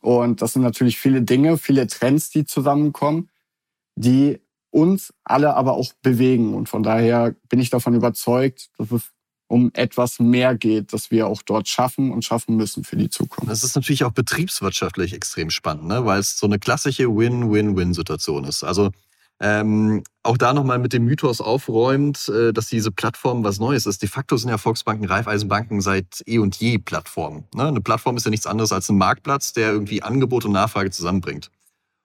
Und 0.00 0.42
das 0.42 0.54
sind 0.54 0.62
natürlich 0.62 0.98
viele 0.98 1.22
Dinge, 1.22 1.56
viele 1.56 1.86
Trends, 1.86 2.30
die 2.30 2.46
zusammenkommen, 2.46 3.28
die 3.94 4.40
uns 4.72 5.14
alle 5.22 5.54
aber 5.54 5.74
auch 5.74 5.92
bewegen. 6.02 6.54
Und 6.54 6.68
von 6.68 6.82
daher 6.82 7.36
bin 7.48 7.60
ich 7.60 7.70
davon 7.70 7.94
überzeugt, 7.94 8.70
dass 8.76 8.90
es 8.90 9.12
um 9.52 9.70
etwas 9.74 10.18
mehr 10.18 10.56
geht, 10.56 10.94
das 10.94 11.10
wir 11.10 11.26
auch 11.26 11.42
dort 11.42 11.68
schaffen 11.68 12.10
und 12.10 12.24
schaffen 12.24 12.56
müssen 12.56 12.84
für 12.84 12.96
die 12.96 13.10
Zukunft. 13.10 13.50
Das 13.50 13.62
ist 13.62 13.76
natürlich 13.76 14.02
auch 14.04 14.12
betriebswirtschaftlich 14.12 15.12
extrem 15.12 15.50
spannend, 15.50 15.88
ne? 15.88 16.06
weil 16.06 16.20
es 16.20 16.38
so 16.38 16.46
eine 16.46 16.58
klassische 16.58 17.14
Win-Win-Win-Situation 17.14 18.44
ist. 18.44 18.64
Also 18.64 18.92
ähm, 19.40 20.04
auch 20.22 20.38
da 20.38 20.54
nochmal 20.54 20.78
mit 20.78 20.94
dem 20.94 21.04
Mythos 21.04 21.42
aufräumt, 21.42 22.30
äh, 22.30 22.54
dass 22.54 22.68
diese 22.68 22.90
Plattform 22.90 23.44
was 23.44 23.58
Neues 23.58 23.84
ist. 23.84 24.00
De 24.00 24.08
facto 24.08 24.38
sind 24.38 24.48
ja 24.48 24.56
Volksbanken, 24.56 25.04
Raiffeisenbanken 25.04 25.82
seit 25.82 26.22
eh 26.24 26.38
und 26.38 26.56
je 26.56 26.78
Plattformen. 26.78 27.44
Ne? 27.54 27.66
Eine 27.66 27.82
Plattform 27.82 28.16
ist 28.16 28.24
ja 28.24 28.30
nichts 28.30 28.46
anderes 28.46 28.72
als 28.72 28.88
ein 28.88 28.96
Marktplatz, 28.96 29.52
der 29.52 29.70
irgendwie 29.70 30.02
Angebot 30.02 30.46
und 30.46 30.52
Nachfrage 30.52 30.90
zusammenbringt. 30.90 31.50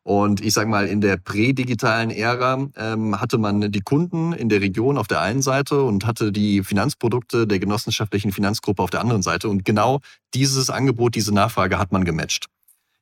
Und 0.08 0.40
ich 0.40 0.54
sage 0.54 0.70
mal, 0.70 0.88
in 0.88 1.02
der 1.02 1.18
prädigitalen 1.18 2.12
Ära 2.12 2.70
ähm, 2.78 3.20
hatte 3.20 3.38
man 3.38 3.74
die 3.74 3.82
Kunden 3.82 4.32
in 4.32 4.48
der 4.48 4.62
Region 4.62 4.98
auf 4.98 5.10
der 5.10 5.20
einen 5.20 5.42
Seite 5.42 5.84
und 5.84 6.06
hatte 6.06 6.32
die 6.32 6.64
Finanzprodukte 6.64 7.46
der 7.46 7.60
genossenschaftlichen 7.60 8.32
Finanzgruppe 8.32 8.82
auf 8.82 8.90
der 8.90 9.02
anderen 9.02 9.22
Seite. 9.22 9.50
Und 9.50 9.66
genau 9.66 10.00
dieses 10.34 10.70
Angebot, 10.70 11.16
diese 11.16 11.34
Nachfrage 11.34 11.78
hat 11.78 11.92
man 11.92 12.06
gematcht. 12.06 12.46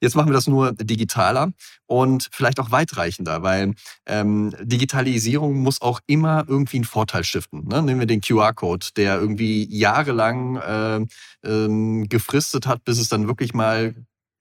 Jetzt 0.02 0.16
machen 0.16 0.30
wir 0.30 0.34
das 0.34 0.48
nur 0.48 0.74
digitaler 0.74 1.52
und 1.86 2.28
vielleicht 2.32 2.60
auch 2.60 2.72
weitreichender, 2.72 3.44
weil 3.44 3.76
ähm, 4.08 4.56
Digitalisierung 4.64 5.62
muss 5.62 5.84
auch 5.84 6.00
immer 6.08 6.46
irgendwie 6.48 6.78
einen 6.78 6.86
Vorteil 6.86 7.24
stiften. 7.24 7.68
Ne? 7.68 7.84
Nehmen 7.84 8.00
wir 8.00 8.08
den 8.08 8.22
QR-Code, 8.22 8.88
der 8.98 9.20
irgendwie 9.20 9.68
jahrelang 9.70 10.56
äh, 10.56 11.06
ähm, 11.48 12.10
gefristet 12.10 12.66
hat, 12.66 12.84
bis 12.84 12.98
es 12.98 13.10
dann 13.10 13.28
wirklich 13.28 13.54
mal 13.54 13.94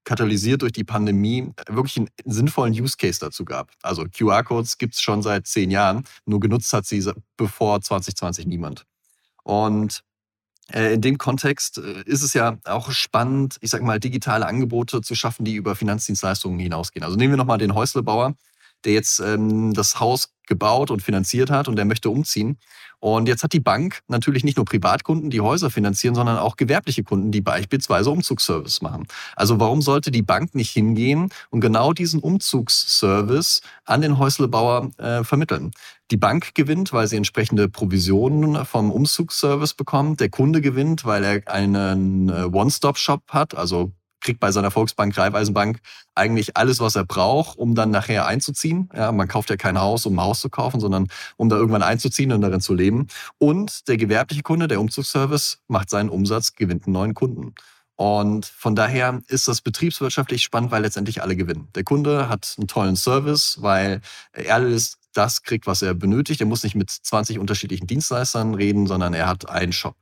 katalysiert 0.05 0.63
durch 0.63 0.73
die 0.73 0.85
Pandemie 0.85 1.51
wirklich 1.69 1.97
einen 1.97 2.09
sinnvollen 2.25 2.75
Use 2.75 2.97
Case 2.97 3.19
dazu 3.21 3.45
gab. 3.45 3.71
Also 3.83 4.05
QR-Codes 4.05 4.79
gibt 4.79 4.95
es 4.95 5.01
schon 5.01 5.23
seit 5.23 5.47
zehn 5.47 5.71
Jahren, 5.71 6.05
nur 6.27 6.41
genutzt 6.41 6.73
hat 6.73 6.87
sie 6.87 7.03
bevor 7.37 7.81
2020 7.81 8.47
niemand. 8.47 8.85
Und 9.43 10.03
äh, 10.73 10.95
in 10.95 11.01
dem 11.01 11.19
Kontext 11.19 11.79
äh, 11.79 12.03
ist 12.07 12.23
es 12.23 12.35
ja 12.35 12.59
auch 12.65 12.91
spannend, 12.91 13.57
ich 13.61 13.71
sage 13.71 13.85
mal, 13.85 14.01
digitale 14.01 14.47
Angebote 14.47 15.03
zu 15.03 15.15
schaffen, 15.15 15.45
die 15.45 15.55
über 15.55 15.77
Finanzdienstleistungen 15.77 16.59
hinausgehen. 16.59 17.05
Also 17.05 17.17
nehmen 17.17 17.33
wir 17.33 17.37
nochmal 17.37 17.59
den 17.59 17.75
Häuslebauer, 17.75 18.35
der 18.85 18.93
jetzt 18.93 19.21
ähm, 19.21 19.75
das 19.75 20.01
Haus 20.01 20.34
gebaut 20.47 20.91
und 20.91 21.03
finanziert 21.03 21.51
hat 21.51 21.69
und 21.69 21.77
der 21.77 21.85
möchte 21.85 22.11
umziehen. 22.11 22.59
Und 23.01 23.29
jetzt 23.29 23.43
hat 23.43 23.53
die 23.53 23.61
Bank 23.61 24.01
natürlich 24.09 24.45
nicht 24.45 24.57
nur 24.57 24.65
Privatkunden, 24.65 25.29
die 25.29 25.43
Häuser 25.43 25.69
finanzieren, 25.71 26.15
sondern 26.15 26.39
auch 26.39 26.57
gewerbliche 26.57 27.03
Kunden, 27.03 27.33
die 27.33 27.43
beispielsweise 27.43 28.11
Umzugsservice 28.11 28.81
machen. 28.81 29.07
Also 29.37 29.61
warum 29.61 29.83
sollte 29.83 30.11
die 30.11 30.23
Bank 30.23 30.55
nicht 30.55 30.71
hingehen 30.71 31.29
und 31.51 31.61
genau 31.61 31.93
diesen 31.93 32.21
Umzugsservice 32.21 33.61
an 33.85 34.01
den 34.01 34.19
Häuslebauer 34.19 34.91
äh, 34.97 35.23
vermitteln? 35.23 35.73
Die 36.11 36.17
Bank 36.17 36.55
gewinnt, 36.55 36.93
weil 36.93 37.07
sie 37.07 37.17
entsprechende 37.17 37.69
Provisionen 37.69 38.65
vom 38.65 38.91
Umzugsservice 38.91 39.75
bekommt. 39.75 40.21
Der 40.21 40.31
Kunde 40.31 40.61
gewinnt, 40.61 41.05
weil 41.05 41.25
er 41.25 41.43
einen 41.53 42.29
äh, 42.29 42.45
One-Stop-Shop 42.45 43.23
hat, 43.29 43.55
also 43.55 43.93
kriegt 44.25 44.41
bei 44.41 44.51
seiner 44.51 44.73
Volksbank, 44.73 45.17
Raiffeisenbank 45.17 45.79
eigentlich 46.15 46.57
alles, 46.57 46.81
was 46.81 46.97
er 46.97 47.05
braucht, 47.05 47.57
um 47.57 47.75
dann 47.75 47.91
nachher 47.91 48.27
einzuziehen. 48.27 48.89
Ja, 48.95 49.13
man 49.13 49.29
kauft 49.29 49.51
ja 49.51 49.57
kein 49.57 49.79
Haus, 49.79 50.07
um 50.07 50.19
ein 50.19 50.25
Haus 50.25 50.41
zu 50.41 50.51
kaufen, 50.51 50.81
sondern 50.81 51.07
um 51.37 51.49
da 51.49 51.57
irgendwann 51.57 51.83
einzuziehen 51.83 52.33
und 52.33 52.41
darin 52.41 52.61
zu 52.61 52.75
leben. 52.75 53.07
Und 53.39 53.87
der 53.87 53.97
gewerbliche 53.97 54.43
Kunde, 54.43 54.67
der 54.67 54.81
Umzugsservice, 54.81 55.59
macht 55.69 55.91
seinen 55.91 56.09
Umsatz, 56.09 56.55
gewinnt 56.55 56.87
einen 56.87 56.95
neuen 56.95 57.15
Kunden. 57.15 57.55
Und 57.97 58.47
von 58.47 58.75
daher 58.75 59.21
ist 59.29 59.47
das 59.47 59.61
betriebswirtschaftlich 59.61 60.43
spannend, 60.43 60.73
weil 60.73 60.83
letztendlich 60.83 61.23
alle 61.23 61.37
gewinnen. 61.37 61.69
Der 61.77 61.85
Kunde 61.85 62.29
hat 62.29 62.55
einen 62.59 62.67
tollen 62.67 62.97
Service, 62.97 63.59
weil 63.61 64.01
er 64.33 64.55
alles 64.57 64.99
das 65.13 65.43
kriegt, 65.43 65.69
was 65.69 65.81
er 65.83 65.95
benötigt. 65.95 66.41
Er 66.41 66.47
muss 66.47 66.65
nicht 66.65 66.75
mit 66.75 66.91
20 66.91 67.39
unterschiedlichen 67.39 67.87
Dienstleistern 67.87 68.55
reden, 68.55 68.89
sondern 68.89 69.15
er 69.15 69.29
hat 69.29 69.49
einen 69.49 69.73
Shop. 69.73 69.95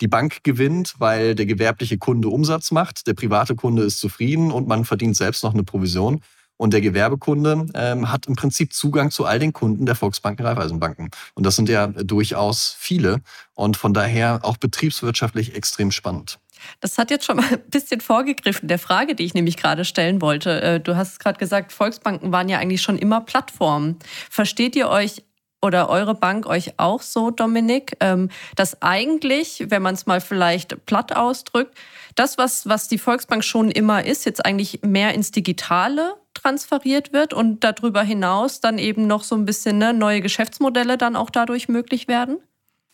Die 0.00 0.08
Bank 0.08 0.42
gewinnt, 0.44 0.94
weil 0.98 1.34
der 1.34 1.46
gewerbliche 1.46 1.98
Kunde 1.98 2.28
Umsatz 2.28 2.70
macht, 2.70 3.06
der 3.06 3.14
private 3.14 3.54
Kunde 3.54 3.82
ist 3.82 4.00
zufrieden 4.00 4.50
und 4.50 4.66
man 4.66 4.84
verdient 4.84 5.16
selbst 5.16 5.44
noch 5.44 5.54
eine 5.54 5.64
Provision. 5.64 6.22
Und 6.56 6.74
der 6.74 6.82
Gewerbekunde 6.82 7.68
ähm, 7.72 8.12
hat 8.12 8.26
im 8.26 8.36
Prinzip 8.36 8.74
Zugang 8.74 9.10
zu 9.10 9.24
all 9.24 9.38
den 9.38 9.54
Kunden 9.54 9.86
der 9.86 9.94
Volksbanken, 9.94 10.44
Raiffeisenbanken. 10.44 11.10
Und 11.34 11.46
das 11.46 11.56
sind 11.56 11.70
ja 11.70 11.86
durchaus 11.86 12.76
viele 12.78 13.22
und 13.54 13.78
von 13.78 13.94
daher 13.94 14.40
auch 14.42 14.58
betriebswirtschaftlich 14.58 15.54
extrem 15.54 15.90
spannend. 15.90 16.38
Das 16.80 16.98
hat 16.98 17.10
jetzt 17.10 17.24
schon 17.24 17.36
mal 17.36 17.46
ein 17.50 17.70
bisschen 17.70 18.02
vorgegriffen 18.02 18.68
der 18.68 18.78
Frage, 18.78 19.14
die 19.14 19.24
ich 19.24 19.32
nämlich 19.32 19.56
gerade 19.56 19.86
stellen 19.86 20.20
wollte. 20.20 20.60
Äh, 20.60 20.80
du 20.80 20.96
hast 20.96 21.18
gerade 21.18 21.38
gesagt, 21.38 21.72
Volksbanken 21.72 22.30
waren 22.32 22.50
ja 22.50 22.58
eigentlich 22.58 22.82
schon 22.82 22.98
immer 22.98 23.22
Plattformen. 23.22 23.96
Versteht 24.28 24.76
ihr 24.76 24.90
euch 24.90 25.22
oder 25.62 25.88
eure 25.88 26.14
Bank 26.14 26.46
euch 26.46 26.78
auch 26.78 27.02
so, 27.02 27.30
Dominik, 27.30 27.96
ähm, 28.00 28.30
dass 28.56 28.80
eigentlich, 28.82 29.66
wenn 29.68 29.82
man 29.82 29.94
es 29.94 30.06
mal 30.06 30.20
vielleicht 30.20 30.86
platt 30.86 31.14
ausdrückt, 31.14 31.76
das, 32.14 32.38
was, 32.38 32.68
was 32.68 32.88
die 32.88 32.98
Volksbank 32.98 33.44
schon 33.44 33.70
immer 33.70 34.04
ist, 34.04 34.24
jetzt 34.24 34.44
eigentlich 34.44 34.80
mehr 34.82 35.14
ins 35.14 35.30
Digitale 35.30 36.14
transferiert 36.34 37.12
wird 37.12 37.34
und 37.34 37.62
darüber 37.64 38.02
hinaus 38.02 38.60
dann 38.60 38.78
eben 38.78 39.06
noch 39.06 39.22
so 39.22 39.34
ein 39.34 39.44
bisschen 39.44 39.78
ne, 39.78 39.92
neue 39.92 40.20
Geschäftsmodelle 40.20 40.96
dann 40.96 41.16
auch 41.16 41.30
dadurch 41.30 41.68
möglich 41.68 42.08
werden? 42.08 42.38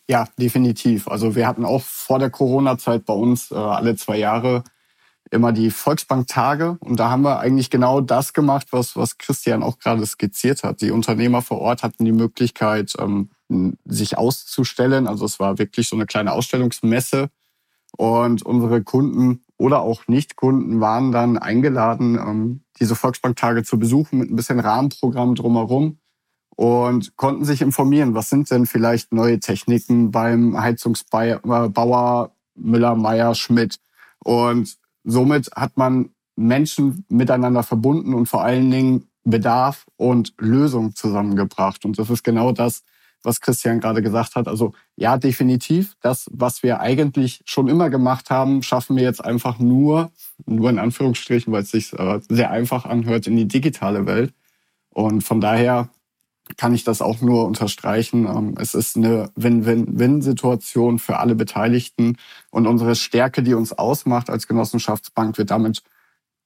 Ja, 0.09 0.27
definitiv. 0.39 1.07
Also 1.07 1.35
wir 1.35 1.47
hatten 1.47 1.65
auch 1.65 1.81
vor 1.81 2.19
der 2.19 2.29
Corona-Zeit 2.29 3.05
bei 3.05 3.13
uns 3.13 3.51
äh, 3.51 3.55
alle 3.55 3.95
zwei 3.95 4.17
Jahre 4.17 4.63
immer 5.31 5.51
die 5.51 5.71
Volksbank-Tage. 5.71 6.77
Und 6.79 6.99
da 6.99 7.09
haben 7.09 7.23
wir 7.23 7.39
eigentlich 7.39 7.69
genau 7.69 8.01
das 8.01 8.33
gemacht, 8.33 8.67
was, 8.71 8.95
was 8.95 9.17
Christian 9.17 9.63
auch 9.63 9.79
gerade 9.79 10.05
skizziert 10.05 10.63
hat. 10.63 10.81
Die 10.81 10.91
Unternehmer 10.91 11.41
vor 11.41 11.59
Ort 11.59 11.83
hatten 11.83 12.05
die 12.05 12.11
Möglichkeit, 12.11 12.93
ähm, 12.99 13.29
sich 13.85 14.17
auszustellen. 14.17 15.07
Also 15.07 15.25
es 15.25 15.39
war 15.39 15.57
wirklich 15.57 15.87
so 15.87 15.95
eine 15.95 16.05
kleine 16.05 16.33
Ausstellungsmesse. 16.33 17.29
Und 17.95 18.43
unsere 18.43 18.83
Kunden 18.83 19.43
oder 19.57 19.81
auch 19.81 20.07
Nicht-Kunden 20.07 20.79
waren 20.81 21.11
dann 21.11 21.37
eingeladen, 21.37 22.15
ähm, 22.15 22.61
diese 22.79 22.95
Volksbank-Tage 22.95 23.63
zu 23.63 23.79
besuchen 23.79 24.19
mit 24.19 24.29
ein 24.29 24.35
bisschen 24.35 24.59
Rahmenprogramm 24.59 25.35
drumherum 25.35 25.97
und 26.55 27.15
konnten 27.17 27.45
sich 27.45 27.61
informieren, 27.61 28.13
was 28.13 28.29
sind 28.29 28.51
denn 28.51 28.65
vielleicht 28.65 29.13
neue 29.13 29.39
Techniken 29.39 30.11
beim 30.11 30.59
Heizungsbauer 30.59 32.31
Müller, 32.55 32.95
Meyer, 32.95 33.35
Schmidt. 33.35 33.79
Und 34.23 34.77
somit 35.07 35.49
hat 35.55 35.77
man 35.77 36.09
Menschen 36.35 37.05
miteinander 37.09 37.63
verbunden 37.63 38.13
und 38.13 38.27
vor 38.27 38.43
allen 38.43 38.69
Dingen 38.69 39.07
Bedarf 39.23 39.85
und 39.95 40.33
Lösung 40.37 40.95
zusammengebracht. 40.95 41.83
Und 41.85 41.97
das 41.97 42.09
ist 42.09 42.23
genau 42.23 42.51
das, 42.51 42.83
was 43.23 43.41
Christian 43.41 43.79
gerade 43.79 44.01
gesagt 44.01 44.35
hat. 44.35 44.47
Also 44.47 44.73
ja, 44.95 45.17
definitiv, 45.17 45.95
das, 46.01 46.29
was 46.31 46.61
wir 46.61 46.79
eigentlich 46.79 47.41
schon 47.45 47.67
immer 47.67 47.89
gemacht 47.89 48.29
haben, 48.29 48.61
schaffen 48.61 48.95
wir 48.95 49.03
jetzt 49.03 49.23
einfach 49.23 49.59
nur, 49.59 50.11
nur 50.45 50.69
in 50.69 50.79
Anführungsstrichen, 50.79 51.51
weil 51.51 51.63
es 51.63 51.71
sich 51.71 51.93
äh, 51.93 52.19
sehr 52.29 52.51
einfach 52.51 52.85
anhört, 52.85 53.27
in 53.27 53.35
die 53.35 53.47
digitale 53.47 54.05
Welt. 54.05 54.33
Und 54.89 55.23
von 55.23 55.41
daher 55.41 55.89
kann 56.55 56.73
ich 56.73 56.83
das 56.83 57.01
auch 57.01 57.21
nur 57.21 57.45
unterstreichen. 57.45 58.25
Ähm, 58.25 58.55
es 58.59 58.73
ist 58.73 58.95
eine 58.95 59.29
Win-Win-Win-Situation 59.35 60.99
für 60.99 61.19
alle 61.19 61.35
Beteiligten 61.35 62.17
und 62.51 62.67
unsere 62.67 62.95
Stärke, 62.95 63.43
die 63.43 63.53
uns 63.53 63.73
ausmacht 63.73 64.29
als 64.29 64.47
Genossenschaftsbank, 64.47 65.37
wird 65.37 65.51
damit 65.51 65.83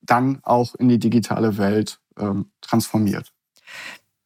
dann 0.02 0.40
auch 0.44 0.74
in 0.76 0.90
die 0.90 1.00
digitale 1.00 1.58
Welt 1.58 2.00
ähm, 2.18 2.52
transformiert. 2.62 3.32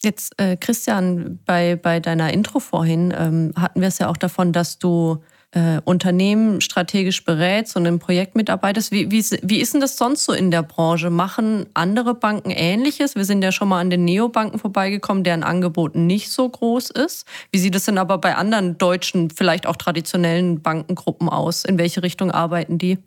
Jetzt, 0.03 0.39
äh, 0.39 0.55
Christian, 0.55 1.39
bei, 1.45 1.75
bei 1.75 1.99
deiner 1.99 2.31
Intro 2.31 2.59
vorhin 2.59 3.13
ähm, 3.17 3.53
hatten 3.57 3.81
wir 3.81 3.87
es 3.87 3.97
ja 3.97 4.07
auch 4.07 4.17
davon, 4.17 4.53
dass 4.53 4.77
du 4.77 5.23
äh, 5.55 5.79
Unternehmen 5.85 6.59
strategisch 6.59 7.23
berätst 7.23 7.75
und 7.77 7.85
im 7.85 7.97
Projekt 7.97 8.35
mitarbeitest. 8.35 8.91
Wie, 8.91 9.09
wie, 9.09 9.23
wie 9.41 9.59
ist 9.59 9.73
denn 9.73 9.81
das 9.81 9.97
sonst 9.97 10.25
so 10.25 10.33
in 10.33 10.51
der 10.51 10.63
Branche? 10.63 11.09
Machen 11.09 11.65
andere 11.73 12.13
Banken 12.13 12.51
Ähnliches? 12.51 13.15
Wir 13.15 13.23
sind 13.23 13.41
ja 13.41 13.53
schon 13.53 13.69
mal 13.69 13.79
an 13.79 13.89
den 13.89 14.03
Neobanken 14.03 14.59
vorbeigekommen, 14.59 15.23
deren 15.23 15.43
Angebot 15.43 15.95
nicht 15.95 16.29
so 16.29 16.47
groß 16.47 16.91
ist. 16.91 17.25
Wie 17.51 17.59
sieht 17.59 17.73
es 17.73 17.85
denn 17.85 17.97
aber 17.97 18.17
bei 18.17 18.35
anderen 18.35 18.77
deutschen, 18.77 19.29
vielleicht 19.29 19.65
auch 19.65 19.77
traditionellen 19.77 20.61
Bankengruppen 20.61 21.29
aus? 21.29 21.63
In 21.63 21.77
welche 21.77 22.03
Richtung 22.03 22.31
arbeiten 22.31 22.77
die? 22.77 22.97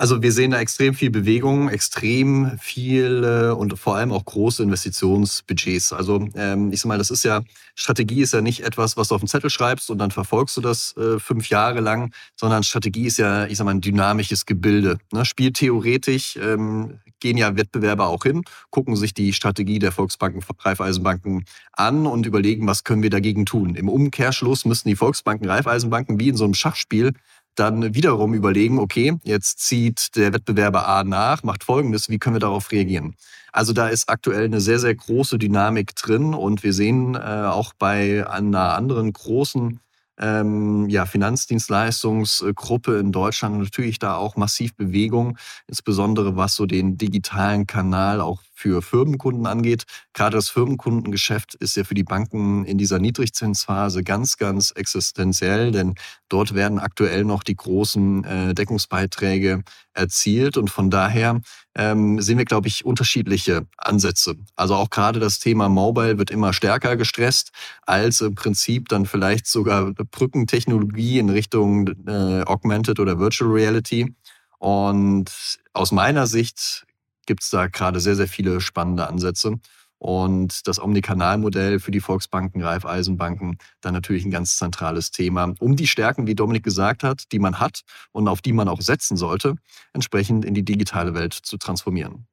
Also 0.00 0.22
wir 0.22 0.30
sehen 0.30 0.52
da 0.52 0.60
extrem 0.60 0.94
viel 0.94 1.10
Bewegung, 1.10 1.68
extrem 1.68 2.56
viel 2.60 3.24
und 3.58 3.76
vor 3.76 3.96
allem 3.96 4.12
auch 4.12 4.24
große 4.24 4.62
Investitionsbudgets. 4.62 5.92
Also 5.92 6.28
ähm, 6.36 6.72
ich 6.72 6.80
sag 6.80 6.88
mal, 6.88 6.98
das 6.98 7.10
ist 7.10 7.24
ja, 7.24 7.42
Strategie 7.74 8.20
ist 8.20 8.32
ja 8.32 8.40
nicht 8.40 8.62
etwas, 8.62 8.96
was 8.96 9.08
du 9.08 9.16
auf 9.16 9.20
den 9.20 9.26
Zettel 9.26 9.50
schreibst 9.50 9.90
und 9.90 9.98
dann 9.98 10.12
verfolgst 10.12 10.56
du 10.56 10.60
das 10.60 10.96
äh, 10.96 11.18
fünf 11.18 11.48
Jahre 11.48 11.80
lang, 11.80 12.12
sondern 12.36 12.62
Strategie 12.62 13.06
ist 13.06 13.18
ja, 13.18 13.46
ich 13.46 13.58
sag 13.58 13.64
mal, 13.64 13.72
ein 13.72 13.80
dynamisches 13.80 14.46
Gebilde. 14.46 14.98
Ne? 15.12 15.24
Spieltheoretisch 15.24 16.38
ähm, 16.40 17.00
gehen 17.18 17.36
ja 17.36 17.56
Wettbewerber 17.56 18.06
auch 18.06 18.22
hin, 18.22 18.44
gucken 18.70 18.94
sich 18.94 19.14
die 19.14 19.32
Strategie 19.32 19.80
der 19.80 19.90
Volksbanken, 19.90 20.44
Raiffeisenbanken 20.60 21.44
an 21.72 22.06
und 22.06 22.24
überlegen, 22.24 22.68
was 22.68 22.84
können 22.84 23.02
wir 23.02 23.10
dagegen 23.10 23.46
tun. 23.46 23.74
Im 23.74 23.88
Umkehrschluss 23.88 24.64
müssen 24.64 24.88
die 24.88 24.94
Volksbanken, 24.94 25.48
Raiffeisenbanken 25.48 26.20
wie 26.20 26.28
in 26.28 26.36
so 26.36 26.44
einem 26.44 26.54
Schachspiel 26.54 27.14
dann 27.58 27.94
wiederum 27.94 28.34
überlegen, 28.34 28.78
okay, 28.78 29.18
jetzt 29.24 29.60
zieht 29.60 30.16
der 30.16 30.32
Wettbewerber 30.32 30.88
A 30.88 31.04
nach, 31.04 31.42
macht 31.42 31.64
Folgendes, 31.64 32.08
wie 32.08 32.18
können 32.18 32.36
wir 32.36 32.40
darauf 32.40 32.70
reagieren? 32.70 33.14
Also 33.52 33.72
da 33.72 33.88
ist 33.88 34.08
aktuell 34.08 34.44
eine 34.44 34.60
sehr, 34.60 34.78
sehr 34.78 34.94
große 34.94 35.38
Dynamik 35.38 35.94
drin 35.96 36.34
und 36.34 36.62
wir 36.62 36.72
sehen 36.72 37.14
äh, 37.14 37.18
auch 37.18 37.72
bei 37.78 38.28
einer 38.28 38.74
anderen 38.74 39.12
großen 39.12 39.80
ähm, 40.18 40.88
ja, 40.88 41.06
Finanzdienstleistungsgruppe 41.06 42.98
in 42.98 43.12
Deutschland 43.12 43.58
natürlich 43.58 43.98
da 43.98 44.16
auch 44.16 44.36
massiv 44.36 44.74
Bewegung, 44.74 45.38
insbesondere 45.66 46.36
was 46.36 46.56
so 46.56 46.66
den 46.66 46.98
digitalen 46.98 47.66
Kanal 47.66 48.20
auch 48.20 48.42
für 48.58 48.82
Firmenkunden 48.82 49.46
angeht. 49.46 49.84
Gerade 50.14 50.36
das 50.36 50.48
Firmenkundengeschäft 50.48 51.54
ist 51.54 51.76
ja 51.76 51.84
für 51.84 51.94
die 51.94 52.02
Banken 52.02 52.64
in 52.64 52.76
dieser 52.76 52.98
Niedrigzinsphase 52.98 54.02
ganz, 54.02 54.36
ganz 54.36 54.72
existenziell, 54.72 55.70
denn 55.70 55.94
dort 56.28 56.54
werden 56.54 56.80
aktuell 56.80 57.24
noch 57.24 57.44
die 57.44 57.54
großen 57.54 58.24
äh, 58.24 58.54
Deckungsbeiträge 58.54 59.62
erzielt 59.92 60.56
und 60.56 60.70
von 60.70 60.90
daher 60.90 61.40
ähm, 61.76 62.20
sehen 62.20 62.38
wir, 62.38 62.44
glaube 62.46 62.66
ich, 62.66 62.84
unterschiedliche 62.84 63.64
Ansätze. 63.76 64.34
Also 64.56 64.74
auch 64.74 64.90
gerade 64.90 65.20
das 65.20 65.38
Thema 65.38 65.68
Mobile 65.68 66.18
wird 66.18 66.32
immer 66.32 66.52
stärker 66.52 66.96
gestresst, 66.96 67.52
als 67.86 68.20
im 68.20 68.34
Prinzip 68.34 68.88
dann 68.88 69.06
vielleicht 69.06 69.46
sogar 69.46 69.92
Brückentechnologie 69.92 71.20
in 71.20 71.30
Richtung 71.30 71.86
äh, 72.08 72.42
Augmented 72.42 72.98
oder 72.98 73.20
Virtual 73.20 73.52
Reality. 73.52 74.16
Und 74.58 75.30
aus 75.72 75.92
meiner 75.92 76.26
Sicht 76.26 76.87
gibt 77.28 77.44
es 77.44 77.50
da 77.50 77.68
gerade 77.68 78.00
sehr, 78.00 78.16
sehr 78.16 78.26
viele 78.26 78.60
spannende 78.60 79.06
Ansätze. 79.06 79.60
Und 79.98 80.66
das 80.66 80.80
Omnikanalmodell 80.80 81.80
für 81.80 81.90
die 81.90 82.00
Volksbanken, 82.00 82.62
Raiffeisenbanken, 82.62 83.58
dann 83.80 83.94
natürlich 83.94 84.24
ein 84.24 84.30
ganz 84.30 84.56
zentrales 84.56 85.10
Thema, 85.10 85.54
um 85.58 85.76
die 85.76 85.88
Stärken, 85.88 86.26
wie 86.26 86.34
Dominik 86.34 86.62
gesagt 86.62 87.02
hat, 87.02 87.24
die 87.32 87.40
man 87.40 87.60
hat 87.60 87.82
und 88.12 88.28
auf 88.28 88.40
die 88.40 88.52
man 88.52 88.68
auch 88.68 88.80
setzen 88.80 89.16
sollte, 89.16 89.56
entsprechend 89.92 90.44
in 90.44 90.54
die 90.54 90.64
digitale 90.64 91.14
Welt 91.14 91.34
zu 91.34 91.58
transformieren. 91.58 92.26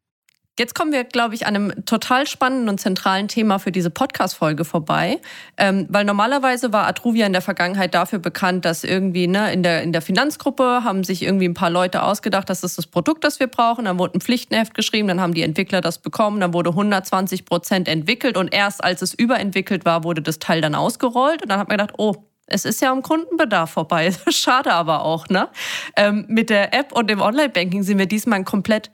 Jetzt 0.58 0.74
kommen 0.74 0.94
wir, 0.94 1.04
glaube 1.04 1.36
ich, 1.36 1.48
an 1.48 1.56
einem 1.56 1.86
total 1.86 2.26
spannenden 2.28 2.70
und 2.70 2.80
zentralen 2.80 3.28
Thema 3.28 3.60
für 3.60 3.74
diese 3.74 3.90
Podcast-Folge 3.90 4.64
vorbei. 4.64 5.20
Ähm, 5.58 5.86
weil 5.90 6.06
normalerweise 6.06 6.72
war 6.72 6.88
Atruvia 6.88 7.26
in 7.26 7.34
der 7.34 7.42
Vergangenheit 7.42 7.94
dafür 7.94 8.20
bekannt, 8.20 8.64
dass 8.64 8.86
irgendwie 8.86 9.28
ne, 9.28 9.52
in, 9.52 9.64
der, 9.64 9.84
in 9.84 9.92
der 9.92 10.02
Finanzgruppe 10.02 10.86
haben 10.86 11.04
sich 11.04 11.24
irgendwie 11.24 11.50
ein 11.50 11.56
paar 11.56 11.70
Leute 11.70 12.04
ausgedacht, 12.04 12.50
das 12.50 12.64
ist 12.64 12.78
das 12.78 12.88
Produkt, 12.88 13.26
das 13.26 13.42
wir 13.42 13.48
brauchen. 13.48 13.84
Dann 13.84 14.00
wurde 14.00 14.18
ein 14.18 14.22
Pflichtenheft 14.22 14.74
geschrieben, 14.76 15.10
dann 15.10 15.20
haben 15.20 15.34
die 15.34 15.42
Entwickler 15.42 15.82
das 15.82 15.98
bekommen, 15.98 16.40
dann 16.40 16.54
wurde 16.54 16.70
120 16.70 17.44
Prozent 17.44 17.90
entwickelt 17.90 18.38
und 18.38 18.54
erst 18.54 18.82
als 18.82 19.02
es 19.02 19.14
überentwickelt 19.14 19.84
war, 19.84 20.06
wurde 20.06 20.22
das 20.22 20.40
Teil 20.40 20.62
dann 20.62 20.74
ausgerollt. 20.74 21.42
Und 21.42 21.50
dann 21.50 21.60
hat 21.60 21.68
man 21.68 21.78
gedacht, 21.78 21.96
oh, 21.98 22.16
es 22.48 22.64
ist 22.64 22.82
ja 22.82 22.94
am 22.94 23.02
Kundenbedarf 23.02 23.72
vorbei. 23.72 24.14
Schade 24.30 24.72
aber 24.72 25.04
auch, 25.04 25.28
ne? 25.28 25.50
Ähm, 25.98 26.24
mit 26.30 26.50
der 26.50 26.74
App 26.74 26.94
und 26.94 27.10
dem 27.10 27.20
Online-Banking 27.20 27.84
sind 27.84 27.98
wir 27.98 28.06
diesmal 28.06 28.42
komplett 28.46 28.90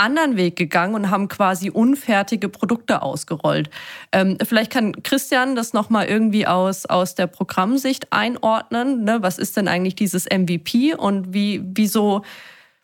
anderen 0.00 0.36
Weg 0.36 0.56
gegangen 0.56 0.94
und 0.94 1.10
haben 1.10 1.28
quasi 1.28 1.70
unfertige 1.70 2.48
Produkte 2.48 3.02
ausgerollt. 3.02 3.70
Ähm, 4.12 4.38
vielleicht 4.42 4.72
kann 4.72 5.02
Christian 5.02 5.54
das 5.54 5.72
nochmal 5.72 6.06
irgendwie 6.06 6.46
aus, 6.46 6.86
aus 6.86 7.14
der 7.14 7.26
Programmsicht 7.26 8.12
einordnen. 8.12 9.04
Ne? 9.04 9.18
Was 9.20 9.38
ist 9.38 9.56
denn 9.56 9.68
eigentlich 9.68 9.94
dieses 9.94 10.24
MVP 10.24 10.94
und 10.94 11.32
wie, 11.32 11.62
wieso 11.62 12.22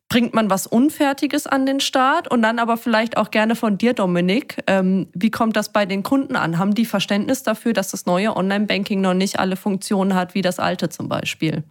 bringt 0.08 0.34
man 0.34 0.50
was 0.50 0.66
Unfertiges 0.66 1.46
an 1.46 1.66
den 1.66 1.80
Start? 1.80 2.30
Und 2.30 2.42
dann 2.42 2.58
aber 2.58 2.76
vielleicht 2.76 3.16
auch 3.16 3.30
gerne 3.30 3.56
von 3.56 3.78
dir, 3.78 3.94
Dominik. 3.94 4.62
Ähm, 4.66 5.08
wie 5.14 5.30
kommt 5.30 5.56
das 5.56 5.72
bei 5.72 5.86
den 5.86 6.02
Kunden 6.02 6.36
an? 6.36 6.58
Haben 6.58 6.74
die 6.74 6.84
Verständnis 6.84 7.42
dafür, 7.42 7.72
dass 7.72 7.90
das 7.90 8.06
neue 8.06 8.36
Online-Banking 8.36 9.00
noch 9.00 9.14
nicht 9.14 9.40
alle 9.40 9.56
Funktionen 9.56 10.14
hat 10.14 10.34
wie 10.34 10.42
das 10.42 10.58
alte 10.58 10.88
zum 10.88 11.08
Beispiel? 11.08 11.64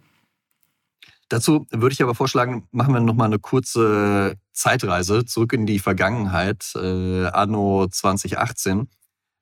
Dazu 1.28 1.66
würde 1.70 1.92
ich 1.92 2.02
aber 2.02 2.14
vorschlagen, 2.14 2.68
machen 2.70 2.94
wir 2.94 3.00
nochmal 3.00 3.26
eine 3.26 3.40
kurze 3.40 4.36
Zeitreise 4.52 5.24
zurück 5.24 5.52
in 5.52 5.66
die 5.66 5.80
Vergangenheit, 5.80 6.72
äh, 6.76 7.26
anno 7.26 7.88
2018. 7.88 8.88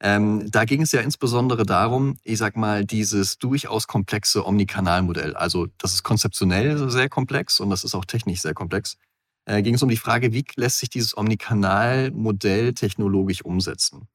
Ähm, 0.00 0.50
da 0.50 0.64
ging 0.64 0.82
es 0.82 0.92
ja 0.92 1.00
insbesondere 1.00 1.64
darum, 1.64 2.16
ich 2.24 2.38
sag 2.38 2.56
mal, 2.56 2.84
dieses 2.84 3.38
durchaus 3.38 3.86
komplexe 3.86 4.46
Omnikanalmodell. 4.46 5.34
Also, 5.36 5.66
das 5.78 5.94
ist 5.94 6.02
konzeptionell 6.02 6.90
sehr 6.90 7.08
komplex 7.08 7.60
und 7.60 7.70
das 7.70 7.84
ist 7.84 7.94
auch 7.94 8.04
technisch 8.04 8.40
sehr 8.40 8.54
komplex. 8.54 8.96
Äh, 9.46 9.62
ging 9.62 9.74
es 9.74 9.82
um 9.82 9.88
die 9.88 9.96
Frage, 9.96 10.32
wie 10.32 10.44
lässt 10.56 10.78
sich 10.78 10.90
dieses 10.90 11.16
Omnikanalmodell 11.16 12.74
technologisch 12.74 13.44
umsetzen? 13.44 14.08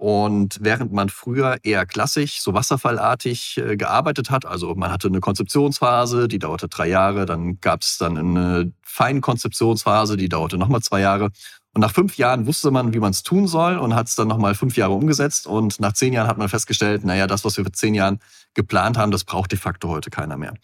Und 0.00 0.56
während 0.62 0.92
man 0.94 1.10
früher 1.10 1.58
eher 1.62 1.84
klassisch, 1.84 2.40
so 2.40 2.54
wasserfallartig 2.54 3.58
äh, 3.58 3.76
gearbeitet 3.76 4.30
hat, 4.30 4.46
also 4.46 4.74
man 4.74 4.90
hatte 4.90 5.08
eine 5.08 5.20
Konzeptionsphase, 5.20 6.26
die 6.26 6.38
dauerte 6.38 6.68
drei 6.68 6.88
Jahre, 6.88 7.26
dann 7.26 7.60
gab 7.60 7.82
es 7.82 7.98
dann 7.98 8.16
eine 8.16 8.72
Feinkonzeptionsphase, 8.80 10.16
die 10.16 10.30
dauerte 10.30 10.56
nochmal 10.56 10.80
zwei 10.80 11.02
Jahre. 11.02 11.28
Und 11.74 11.82
nach 11.82 11.92
fünf 11.92 12.16
Jahren 12.16 12.46
wusste 12.46 12.70
man, 12.70 12.94
wie 12.94 12.98
man 12.98 13.10
es 13.10 13.22
tun 13.22 13.46
soll 13.46 13.76
und 13.76 13.94
hat 13.94 14.06
es 14.06 14.14
dann 14.14 14.26
nochmal 14.26 14.54
fünf 14.54 14.78
Jahre 14.78 14.94
umgesetzt. 14.94 15.46
Und 15.46 15.80
nach 15.80 15.92
zehn 15.92 16.14
Jahren 16.14 16.28
hat 16.28 16.38
man 16.38 16.48
festgestellt, 16.48 17.04
naja, 17.04 17.26
das, 17.26 17.44
was 17.44 17.58
wir 17.58 17.64
vor 17.64 17.74
zehn 17.74 17.94
Jahren 17.94 18.20
geplant 18.54 18.96
haben, 18.96 19.12
das 19.12 19.24
braucht 19.24 19.52
de 19.52 19.58
facto 19.58 19.90
heute 19.90 20.08
keiner 20.08 20.38
mehr. 20.38 20.54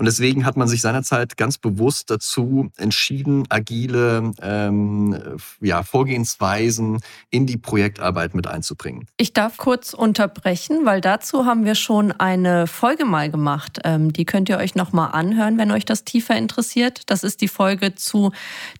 Und 0.00 0.06
deswegen 0.06 0.46
hat 0.46 0.56
man 0.56 0.66
sich 0.66 0.80
seinerzeit 0.80 1.36
ganz 1.36 1.58
bewusst 1.58 2.08
dazu 2.08 2.70
entschieden, 2.78 3.44
agile 3.50 4.32
ähm, 4.40 5.36
ja, 5.60 5.82
Vorgehensweisen 5.82 7.00
in 7.28 7.44
die 7.44 7.58
Projektarbeit 7.58 8.34
mit 8.34 8.46
einzubringen. 8.46 9.06
Ich 9.18 9.34
darf 9.34 9.58
kurz 9.58 9.92
unterbrechen, 9.92 10.86
weil 10.86 11.02
dazu 11.02 11.44
haben 11.44 11.66
wir 11.66 11.74
schon 11.74 12.12
eine 12.12 12.66
Folge 12.66 13.04
mal 13.04 13.30
gemacht. 13.30 13.80
Ähm, 13.84 14.10
die 14.10 14.24
könnt 14.24 14.48
ihr 14.48 14.56
euch 14.56 14.74
nochmal 14.74 15.10
anhören, 15.12 15.58
wenn 15.58 15.70
euch 15.70 15.84
das 15.84 16.02
tiefer 16.04 16.34
interessiert. 16.34 17.02
Das 17.04 17.22
ist 17.22 17.42
die 17.42 17.48
Folge 17.48 17.94
zu 17.94 18.32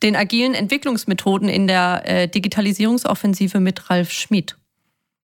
den 0.02 0.16
agilen 0.16 0.54
Entwicklungsmethoden 0.54 1.50
in 1.50 1.66
der 1.66 2.00
äh, 2.06 2.28
Digitalisierungsoffensive 2.28 3.60
mit 3.60 3.90
Ralf 3.90 4.10
Schmid. 4.10 4.56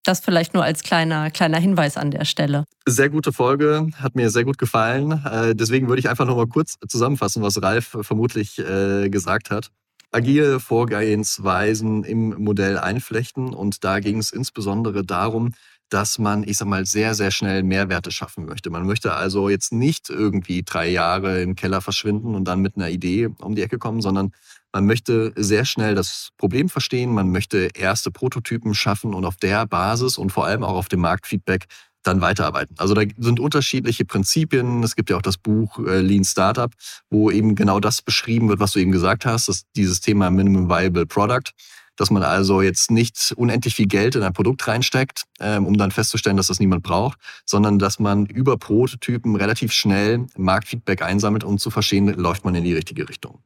Das 0.07 0.21
vielleicht 0.21 0.53
nur 0.53 0.63
als 0.63 0.83
kleiner, 0.83 1.29
kleiner 1.31 1.59
Hinweis 1.59 1.97
an 1.97 2.11
der 2.11 2.23
Stelle. 2.23 2.63
Sehr 2.85 3.09
gute 3.09 3.33
Folge, 3.33 3.89
hat 3.97 4.15
mir 4.15 4.29
sehr 4.29 4.45
gut 4.45 4.57
gefallen. 4.57 5.21
Äh, 5.25 5.53
deswegen 5.53 5.89
würde 5.89 5.99
ich 5.99 6.07
einfach 6.07 6.25
noch 6.25 6.37
mal 6.37 6.47
kurz 6.47 6.75
zusammenfassen, 6.87 7.43
was 7.43 7.61
Ralf 7.61 7.97
vermutlich 8.03 8.57
äh, 8.57 9.09
gesagt 9.09 9.51
hat. 9.51 9.69
Agile 10.13 10.61
Vorgehensweisen 10.61 12.05
im 12.05 12.29
Modell 12.41 12.77
einflechten 12.77 13.53
und 13.53 13.83
da 13.83 13.99
ging 13.99 14.19
es 14.19 14.31
insbesondere 14.31 15.03
darum, 15.03 15.51
dass 15.89 16.19
man, 16.19 16.43
ich 16.43 16.55
sag 16.55 16.69
mal, 16.69 16.85
sehr, 16.85 17.13
sehr 17.13 17.31
schnell 17.31 17.63
Mehrwerte 17.63 18.11
schaffen 18.11 18.45
möchte. 18.45 18.69
Man 18.69 18.85
möchte 18.85 19.13
also 19.13 19.49
jetzt 19.49 19.73
nicht 19.73 20.09
irgendwie 20.09 20.63
drei 20.63 20.87
Jahre 20.87 21.41
im 21.41 21.55
Keller 21.55 21.81
verschwinden 21.81 22.33
und 22.33 22.45
dann 22.45 22.61
mit 22.61 22.77
einer 22.77 22.89
Idee 22.89 23.27
um 23.41 23.55
die 23.55 23.61
Ecke 23.61 23.77
kommen, 23.77 24.01
sondern 24.01 24.31
man 24.77 24.85
möchte 24.85 25.33
sehr 25.35 25.65
schnell 25.65 25.95
das 25.95 26.29
Problem 26.37 26.69
verstehen, 26.69 27.11
man 27.11 27.31
möchte 27.31 27.69
erste 27.73 28.11
Prototypen 28.11 28.75
schaffen 28.75 29.15
und 29.15 29.25
auf 29.25 29.35
der 29.37 29.65
Basis 29.65 30.19
und 30.19 30.31
vor 30.31 30.45
allem 30.45 30.63
auch 30.63 30.75
auf 30.75 30.87
dem 30.87 30.99
Marktfeedback 30.99 31.65
dann 32.03 32.21
weiterarbeiten. 32.21 32.75
Also 32.77 32.93
da 32.93 33.01
sind 33.17 33.39
unterschiedliche 33.39 34.05
Prinzipien. 34.05 34.83
Es 34.83 34.95
gibt 34.95 35.09
ja 35.09 35.17
auch 35.17 35.23
das 35.23 35.37
Buch 35.37 35.79
äh, 35.79 36.01
Lean 36.01 36.23
Startup, 36.23 36.71
wo 37.09 37.31
eben 37.31 37.55
genau 37.55 37.79
das 37.79 38.03
beschrieben 38.03 38.49
wird, 38.49 38.59
was 38.59 38.73
du 38.73 38.79
eben 38.79 38.91
gesagt 38.91 39.25
hast, 39.25 39.47
dass 39.47 39.63
dieses 39.75 39.99
Thema 39.99 40.29
Minimum 40.29 40.69
Viable 40.69 41.07
Product 41.07 41.51
dass 41.99 42.11
man 42.11 42.21
also 42.21 42.61
jetzt 42.61 42.91
nicht 42.91 43.33
unendlich 43.37 43.73
viel 43.73 43.87
Geld 43.87 44.13
in 44.13 44.21
ein 44.21 44.31
Produkt 44.31 44.67
reinsteckt, 44.67 45.23
ähm, 45.39 45.65
um 45.65 45.75
dann 45.79 45.89
festzustellen, 45.89 46.37
dass 46.37 46.45
das 46.45 46.59
niemand 46.59 46.83
braucht, 46.83 47.17
sondern 47.43 47.79
dass 47.79 47.97
man 47.97 48.27
über 48.27 48.55
Prototypen 48.59 49.35
relativ 49.35 49.73
schnell 49.73 50.27
Marktfeedback 50.37 51.01
einsammelt, 51.01 51.43
um 51.43 51.57
zu 51.57 51.71
verstehen, 51.71 52.07
läuft 52.13 52.45
man 52.45 52.53
in 52.53 52.63
die 52.63 52.75
richtige 52.75 53.09
Richtung. 53.09 53.39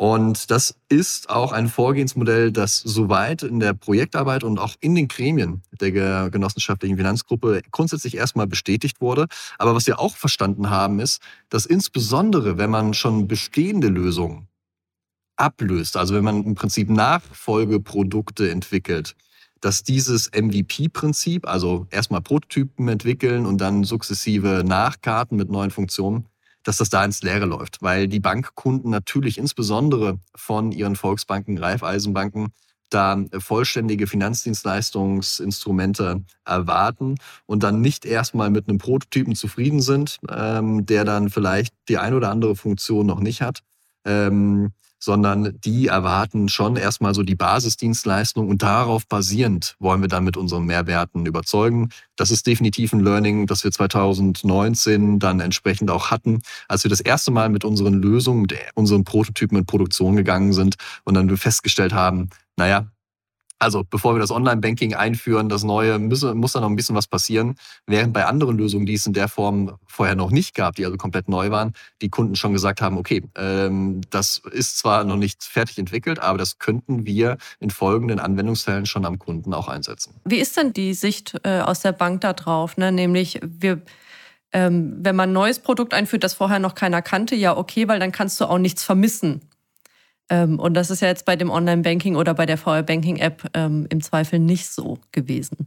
Und 0.00 0.50
das 0.50 0.76
ist 0.88 1.28
auch 1.28 1.52
ein 1.52 1.68
Vorgehensmodell, 1.68 2.52
das 2.52 2.78
soweit 2.78 3.42
in 3.42 3.60
der 3.60 3.74
Projektarbeit 3.74 4.44
und 4.44 4.58
auch 4.58 4.74
in 4.80 4.94
den 4.94 5.08
Gremien 5.08 5.60
der 5.78 6.30
genossenschaftlichen 6.30 6.96
Finanzgruppe 6.96 7.60
grundsätzlich 7.70 8.16
erstmal 8.16 8.46
bestätigt 8.46 9.02
wurde. 9.02 9.26
Aber 9.58 9.74
was 9.74 9.86
wir 9.86 10.00
auch 10.00 10.16
verstanden 10.16 10.70
haben, 10.70 11.00
ist, 11.00 11.20
dass 11.50 11.66
insbesondere, 11.66 12.56
wenn 12.56 12.70
man 12.70 12.94
schon 12.94 13.28
bestehende 13.28 13.88
Lösungen 13.88 14.48
ablöst, 15.36 15.98
also 15.98 16.14
wenn 16.14 16.24
man 16.24 16.44
im 16.44 16.54
Prinzip 16.54 16.88
Nachfolgeprodukte 16.88 18.50
entwickelt, 18.50 19.16
dass 19.60 19.82
dieses 19.82 20.30
MVP-Prinzip, 20.32 21.46
also 21.46 21.86
erstmal 21.90 22.22
Prototypen 22.22 22.88
entwickeln 22.88 23.44
und 23.44 23.60
dann 23.60 23.84
sukzessive 23.84 24.62
Nachkarten 24.64 25.36
mit 25.36 25.50
neuen 25.50 25.70
Funktionen, 25.70 26.24
dass 26.62 26.76
das 26.76 26.90
da 26.90 27.04
ins 27.04 27.22
Leere 27.22 27.46
läuft, 27.46 27.82
weil 27.82 28.08
die 28.08 28.20
Bankkunden 28.20 28.90
natürlich 28.90 29.38
insbesondere 29.38 30.18
von 30.34 30.72
ihren 30.72 30.96
Volksbanken, 30.96 31.58
Raiffeisenbanken 31.58 32.52
da 32.90 33.24
vollständige 33.38 34.06
Finanzdienstleistungsinstrumente 34.06 36.22
erwarten 36.44 37.16
und 37.46 37.62
dann 37.62 37.80
nicht 37.80 38.04
erstmal 38.04 38.50
mit 38.50 38.68
einem 38.68 38.76
Prototypen 38.78 39.34
zufrieden 39.36 39.80
sind, 39.80 40.18
ähm, 40.28 40.84
der 40.86 41.04
dann 41.04 41.30
vielleicht 41.30 41.72
die 41.88 41.98
ein 41.98 42.14
oder 42.14 42.30
andere 42.30 42.56
Funktion 42.56 43.06
noch 43.06 43.20
nicht 43.20 43.42
hat, 43.42 43.60
ähm, 44.04 44.72
sondern 45.00 45.58
die 45.64 45.88
erwarten 45.88 46.48
schon 46.48 46.76
erstmal 46.76 47.14
so 47.14 47.22
die 47.22 47.34
Basisdienstleistung 47.34 48.48
und 48.48 48.62
darauf 48.62 49.08
basierend 49.08 49.74
wollen 49.80 50.02
wir 50.02 50.08
dann 50.08 50.24
mit 50.24 50.36
unseren 50.36 50.64
Mehrwerten 50.66 51.26
überzeugen. 51.26 51.88
Das 52.16 52.30
ist 52.30 52.46
definitiv 52.46 52.92
ein 52.92 53.00
Learning, 53.00 53.46
das 53.46 53.64
wir 53.64 53.72
2019 53.72 55.18
dann 55.18 55.40
entsprechend 55.40 55.90
auch 55.90 56.10
hatten, 56.10 56.42
als 56.68 56.84
wir 56.84 56.90
das 56.90 57.00
erste 57.00 57.30
Mal 57.30 57.48
mit 57.48 57.64
unseren 57.64 57.94
Lösungen, 57.94 58.42
mit 58.42 58.54
unseren 58.74 59.04
Prototypen 59.04 59.56
in 59.58 59.66
Produktion 59.66 60.16
gegangen 60.16 60.52
sind 60.52 60.76
und 61.04 61.14
dann 61.14 61.34
festgestellt 61.36 61.94
haben, 61.94 62.28
naja, 62.56 62.86
also 63.60 63.84
bevor 63.88 64.14
wir 64.14 64.20
das 64.20 64.30
Online-Banking 64.30 64.94
einführen, 64.94 65.48
das 65.48 65.62
Neue, 65.62 65.98
müsse, 65.98 66.34
muss 66.34 66.52
da 66.52 66.60
noch 66.60 66.70
ein 66.70 66.76
bisschen 66.76 66.96
was 66.96 67.06
passieren. 67.06 67.56
Während 67.86 68.12
bei 68.12 68.24
anderen 68.24 68.56
Lösungen, 68.56 68.86
die 68.86 68.94
es 68.94 69.06
in 69.06 69.12
der 69.12 69.28
Form 69.28 69.76
vorher 69.86 70.16
noch 70.16 70.30
nicht 70.30 70.54
gab, 70.54 70.76
die 70.76 70.84
also 70.84 70.96
komplett 70.96 71.28
neu 71.28 71.50
waren, 71.50 71.74
die 72.00 72.08
Kunden 72.08 72.36
schon 72.36 72.52
gesagt 72.52 72.80
haben, 72.80 72.96
okay, 72.96 73.22
ähm, 73.36 74.00
das 74.10 74.42
ist 74.50 74.78
zwar 74.78 75.04
noch 75.04 75.16
nicht 75.16 75.44
fertig 75.44 75.78
entwickelt, 75.78 76.18
aber 76.18 76.38
das 76.38 76.58
könnten 76.58 77.06
wir 77.06 77.36
in 77.60 77.70
folgenden 77.70 78.18
Anwendungsfällen 78.18 78.86
schon 78.86 79.04
am 79.04 79.18
Kunden 79.18 79.52
auch 79.52 79.68
einsetzen. 79.68 80.14
Wie 80.24 80.38
ist 80.38 80.56
denn 80.56 80.72
die 80.72 80.94
Sicht 80.94 81.38
äh, 81.44 81.60
aus 81.60 81.80
der 81.80 81.92
Bank 81.92 82.22
da 82.22 82.32
drauf? 82.32 82.78
Ne? 82.78 82.90
Nämlich, 82.90 83.40
wir 83.42 83.82
ähm, 84.52 84.96
wenn 84.98 85.14
man 85.14 85.30
ein 85.30 85.32
neues 85.32 85.60
Produkt 85.60 85.94
einführt, 85.94 86.24
das 86.24 86.34
vorher 86.34 86.58
noch 86.58 86.74
keiner 86.74 87.02
kannte, 87.02 87.36
ja 87.36 87.56
okay, 87.56 87.86
weil 87.86 88.00
dann 88.00 88.10
kannst 88.10 88.40
du 88.40 88.46
auch 88.46 88.58
nichts 88.58 88.82
vermissen. 88.82 89.42
Ähm, 90.30 90.60
und 90.60 90.74
das 90.74 90.90
ist 90.90 91.02
ja 91.02 91.08
jetzt 91.08 91.24
bei 91.24 91.36
dem 91.36 91.50
Online-Banking 91.50 92.14
oder 92.14 92.34
bei 92.34 92.46
der 92.46 92.56
VR-Banking-App 92.56 93.50
ähm, 93.52 93.86
im 93.90 94.00
Zweifel 94.00 94.38
nicht 94.38 94.68
so 94.68 94.98
gewesen. 95.10 95.66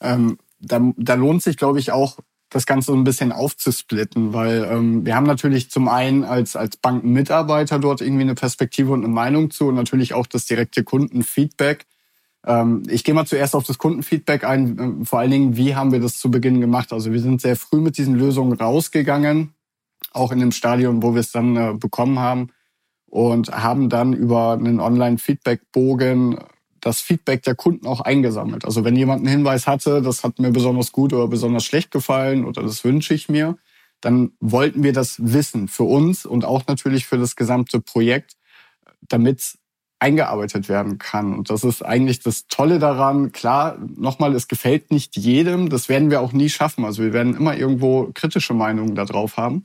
Ähm, 0.00 0.38
da, 0.60 0.80
da 0.96 1.14
lohnt 1.14 1.42
sich, 1.42 1.56
glaube 1.56 1.80
ich, 1.80 1.90
auch 1.90 2.18
das 2.50 2.66
Ganze 2.66 2.92
so 2.92 2.96
ein 2.96 3.04
bisschen 3.04 3.32
aufzusplitten, 3.32 4.32
weil 4.32 4.68
ähm, 4.70 5.04
wir 5.04 5.16
haben 5.16 5.26
natürlich 5.26 5.70
zum 5.70 5.88
einen 5.88 6.24
als, 6.24 6.54
als 6.54 6.76
Bankenmitarbeiter 6.76 7.78
dort 7.78 8.02
irgendwie 8.02 8.22
eine 8.22 8.34
Perspektive 8.34 8.92
und 8.92 9.02
eine 9.02 9.12
Meinung 9.12 9.50
zu 9.50 9.66
und 9.68 9.74
natürlich 9.74 10.14
auch 10.14 10.26
das 10.26 10.44
direkte 10.44 10.84
Kundenfeedback. 10.84 11.86
Ähm, 12.44 12.82
ich 12.88 13.02
gehe 13.02 13.14
mal 13.14 13.26
zuerst 13.26 13.56
auf 13.56 13.64
das 13.64 13.78
Kundenfeedback 13.78 14.44
ein, 14.44 14.78
äh, 14.78 15.04
vor 15.04 15.18
allen 15.20 15.30
Dingen, 15.30 15.56
wie 15.56 15.74
haben 15.74 15.90
wir 15.90 16.00
das 16.00 16.18
zu 16.18 16.30
Beginn 16.30 16.60
gemacht? 16.60 16.92
Also 16.92 17.12
wir 17.12 17.20
sind 17.20 17.40
sehr 17.40 17.56
früh 17.56 17.80
mit 17.80 17.98
diesen 17.98 18.14
Lösungen 18.14 18.52
rausgegangen, 18.52 19.54
auch 20.12 20.30
in 20.30 20.38
dem 20.38 20.52
Stadion, 20.52 21.02
wo 21.02 21.14
wir 21.14 21.20
es 21.20 21.32
dann 21.32 21.56
äh, 21.56 21.74
bekommen 21.74 22.18
haben 22.18 22.50
und 23.16 23.50
haben 23.50 23.88
dann 23.88 24.12
über 24.12 24.52
einen 24.52 24.78
Online-Feedback-Bogen 24.78 26.38
das 26.82 27.00
Feedback 27.00 27.42
der 27.44 27.54
Kunden 27.54 27.86
auch 27.86 28.02
eingesammelt. 28.02 28.66
Also 28.66 28.84
wenn 28.84 28.94
jemand 28.94 29.20
einen 29.20 29.38
Hinweis 29.38 29.66
hatte, 29.66 30.02
das 30.02 30.22
hat 30.22 30.38
mir 30.38 30.50
besonders 30.50 30.92
gut 30.92 31.14
oder 31.14 31.26
besonders 31.26 31.64
schlecht 31.64 31.90
gefallen 31.90 32.44
oder 32.44 32.62
das 32.62 32.84
wünsche 32.84 33.14
ich 33.14 33.30
mir, 33.30 33.56
dann 34.02 34.32
wollten 34.38 34.82
wir 34.82 34.92
das 34.92 35.16
wissen 35.18 35.66
für 35.66 35.84
uns 35.84 36.26
und 36.26 36.44
auch 36.44 36.66
natürlich 36.66 37.06
für 37.06 37.16
das 37.16 37.36
gesamte 37.36 37.80
Projekt, 37.80 38.36
damit 39.08 39.56
eingearbeitet 39.98 40.68
werden 40.68 40.98
kann. 40.98 41.32
Und 41.38 41.48
das 41.48 41.64
ist 41.64 41.82
eigentlich 41.82 42.20
das 42.20 42.48
Tolle 42.48 42.78
daran. 42.78 43.32
Klar, 43.32 43.78
nochmal, 43.96 44.34
es 44.34 44.46
gefällt 44.46 44.90
nicht 44.90 45.16
jedem. 45.16 45.70
Das 45.70 45.88
werden 45.88 46.10
wir 46.10 46.20
auch 46.20 46.34
nie 46.34 46.50
schaffen. 46.50 46.84
Also 46.84 47.02
wir 47.02 47.14
werden 47.14 47.34
immer 47.34 47.56
irgendwo 47.56 48.10
kritische 48.12 48.52
Meinungen 48.52 48.94
darauf 48.94 49.38
haben. 49.38 49.62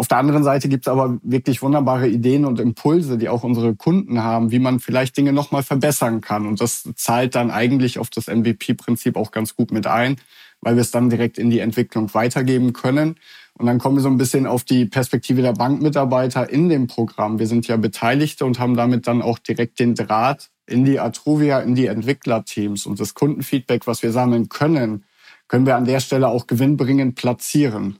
Auf 0.00 0.08
der 0.08 0.16
anderen 0.16 0.42
Seite 0.42 0.70
gibt 0.70 0.86
es 0.86 0.90
aber 0.90 1.18
wirklich 1.22 1.60
wunderbare 1.60 2.08
Ideen 2.08 2.46
und 2.46 2.58
Impulse, 2.58 3.18
die 3.18 3.28
auch 3.28 3.44
unsere 3.44 3.74
Kunden 3.76 4.24
haben, 4.24 4.50
wie 4.50 4.58
man 4.58 4.80
vielleicht 4.80 5.14
Dinge 5.14 5.34
nochmal 5.34 5.62
verbessern 5.62 6.22
kann. 6.22 6.46
Und 6.46 6.58
das 6.58 6.88
zahlt 6.96 7.34
dann 7.34 7.50
eigentlich 7.50 7.98
auf 7.98 8.08
das 8.08 8.28
MVP-Prinzip 8.28 9.14
auch 9.14 9.30
ganz 9.30 9.56
gut 9.56 9.72
mit 9.72 9.86
ein, 9.86 10.16
weil 10.62 10.76
wir 10.76 10.80
es 10.80 10.90
dann 10.90 11.10
direkt 11.10 11.36
in 11.36 11.50
die 11.50 11.58
Entwicklung 11.58 12.14
weitergeben 12.14 12.72
können. 12.72 13.16
Und 13.58 13.66
dann 13.66 13.76
kommen 13.76 13.96
wir 13.96 14.02
so 14.02 14.08
ein 14.08 14.16
bisschen 14.16 14.46
auf 14.46 14.64
die 14.64 14.86
Perspektive 14.86 15.42
der 15.42 15.52
Bankmitarbeiter 15.52 16.48
in 16.48 16.70
dem 16.70 16.86
Programm. 16.86 17.38
Wir 17.38 17.46
sind 17.46 17.68
ja 17.68 17.76
Beteiligte 17.76 18.46
und 18.46 18.58
haben 18.58 18.76
damit 18.76 19.06
dann 19.06 19.20
auch 19.20 19.38
direkt 19.38 19.80
den 19.80 19.94
Draht 19.94 20.48
in 20.66 20.86
die 20.86 20.98
Atruvia, 20.98 21.60
in 21.60 21.74
die 21.74 21.88
Entwicklerteams. 21.88 22.86
Und 22.86 23.00
das 23.00 23.12
Kundenfeedback, 23.12 23.86
was 23.86 24.02
wir 24.02 24.12
sammeln 24.12 24.48
können, 24.48 25.04
können 25.46 25.66
wir 25.66 25.76
an 25.76 25.84
der 25.84 26.00
Stelle 26.00 26.28
auch 26.28 26.46
gewinnbringend 26.46 27.16
platzieren. 27.16 27.99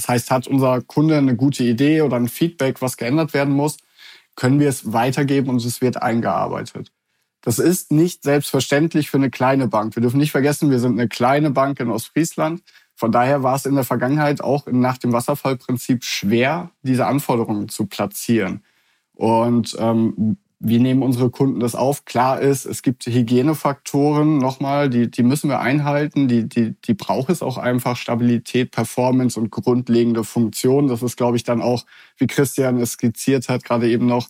Das 0.00 0.08
heißt, 0.08 0.30
hat 0.30 0.46
unser 0.46 0.80
Kunde 0.80 1.18
eine 1.18 1.36
gute 1.36 1.62
Idee 1.62 2.00
oder 2.00 2.16
ein 2.16 2.28
Feedback, 2.28 2.80
was 2.80 2.96
geändert 2.96 3.34
werden 3.34 3.52
muss, 3.52 3.76
können 4.34 4.58
wir 4.58 4.70
es 4.70 4.94
weitergeben 4.94 5.50
und 5.50 5.62
es 5.62 5.82
wird 5.82 6.00
eingearbeitet. 6.00 6.90
Das 7.42 7.58
ist 7.58 7.92
nicht 7.92 8.22
selbstverständlich 8.22 9.10
für 9.10 9.18
eine 9.18 9.28
kleine 9.28 9.68
Bank. 9.68 9.94
Wir 9.96 10.00
dürfen 10.00 10.16
nicht 10.16 10.30
vergessen, 10.30 10.70
wir 10.70 10.78
sind 10.78 10.98
eine 10.98 11.06
kleine 11.06 11.50
Bank 11.50 11.80
in 11.80 11.90
Ostfriesland. 11.90 12.62
Von 12.94 13.12
daher 13.12 13.42
war 13.42 13.54
es 13.56 13.66
in 13.66 13.74
der 13.74 13.84
Vergangenheit 13.84 14.40
auch 14.40 14.66
nach 14.66 14.96
dem 14.96 15.12
Wasserfallprinzip 15.12 16.02
schwer, 16.02 16.70
diese 16.80 17.04
Anforderungen 17.04 17.68
zu 17.68 17.84
platzieren. 17.84 18.64
Und 19.12 19.76
ähm, 19.78 20.38
wie 20.62 20.78
nehmen 20.78 21.02
unsere 21.02 21.30
Kunden 21.30 21.58
das 21.58 21.74
auf? 21.74 22.04
Klar 22.04 22.40
ist, 22.40 22.66
es 22.66 22.82
gibt 22.82 23.06
Hygienefaktoren 23.06 24.36
nochmal, 24.36 24.90
die, 24.90 25.10
die 25.10 25.22
müssen 25.22 25.48
wir 25.48 25.60
einhalten. 25.60 26.28
Die, 26.28 26.46
die, 26.46 26.74
die 26.84 26.92
braucht 26.92 27.30
es 27.30 27.42
auch 27.42 27.56
einfach. 27.56 27.96
Stabilität, 27.96 28.70
Performance 28.70 29.40
und 29.40 29.50
grundlegende 29.50 30.22
Funktion. 30.22 30.86
Das 30.86 31.02
ist, 31.02 31.16
glaube 31.16 31.38
ich, 31.38 31.44
dann 31.44 31.62
auch, 31.62 31.86
wie 32.18 32.26
Christian 32.26 32.78
es 32.78 32.92
skizziert 32.92 33.48
hat, 33.48 33.64
gerade 33.64 33.88
eben 33.88 34.04
noch 34.04 34.28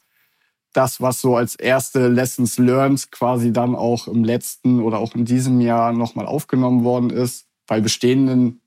das, 0.72 1.00
was 1.00 1.20
so 1.20 1.34
als 1.34 1.56
erste 1.56 2.06
Lessons 2.06 2.58
learned 2.58 3.10
quasi 3.10 3.52
dann 3.52 3.74
auch 3.74 4.06
im 4.06 4.22
letzten 4.22 4.80
oder 4.80 5.00
auch 5.00 5.16
in 5.16 5.24
diesem 5.24 5.60
Jahr 5.60 5.92
nochmal 5.92 6.26
aufgenommen 6.26 6.84
worden 6.84 7.10
ist. 7.10 7.46
Bei 7.66 7.80
bestehenden 7.80 8.60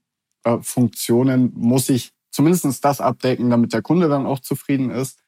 äh, 0.44 0.58
Funktionen 0.62 1.54
muss 1.56 1.88
ich 1.88 2.12
zumindest 2.30 2.84
das 2.84 3.00
abdecken, 3.00 3.50
damit 3.50 3.72
der 3.72 3.82
Kunde 3.82 4.10
dann 4.10 4.26
auch 4.26 4.40
zufrieden 4.40 4.90
ist. 4.90 5.20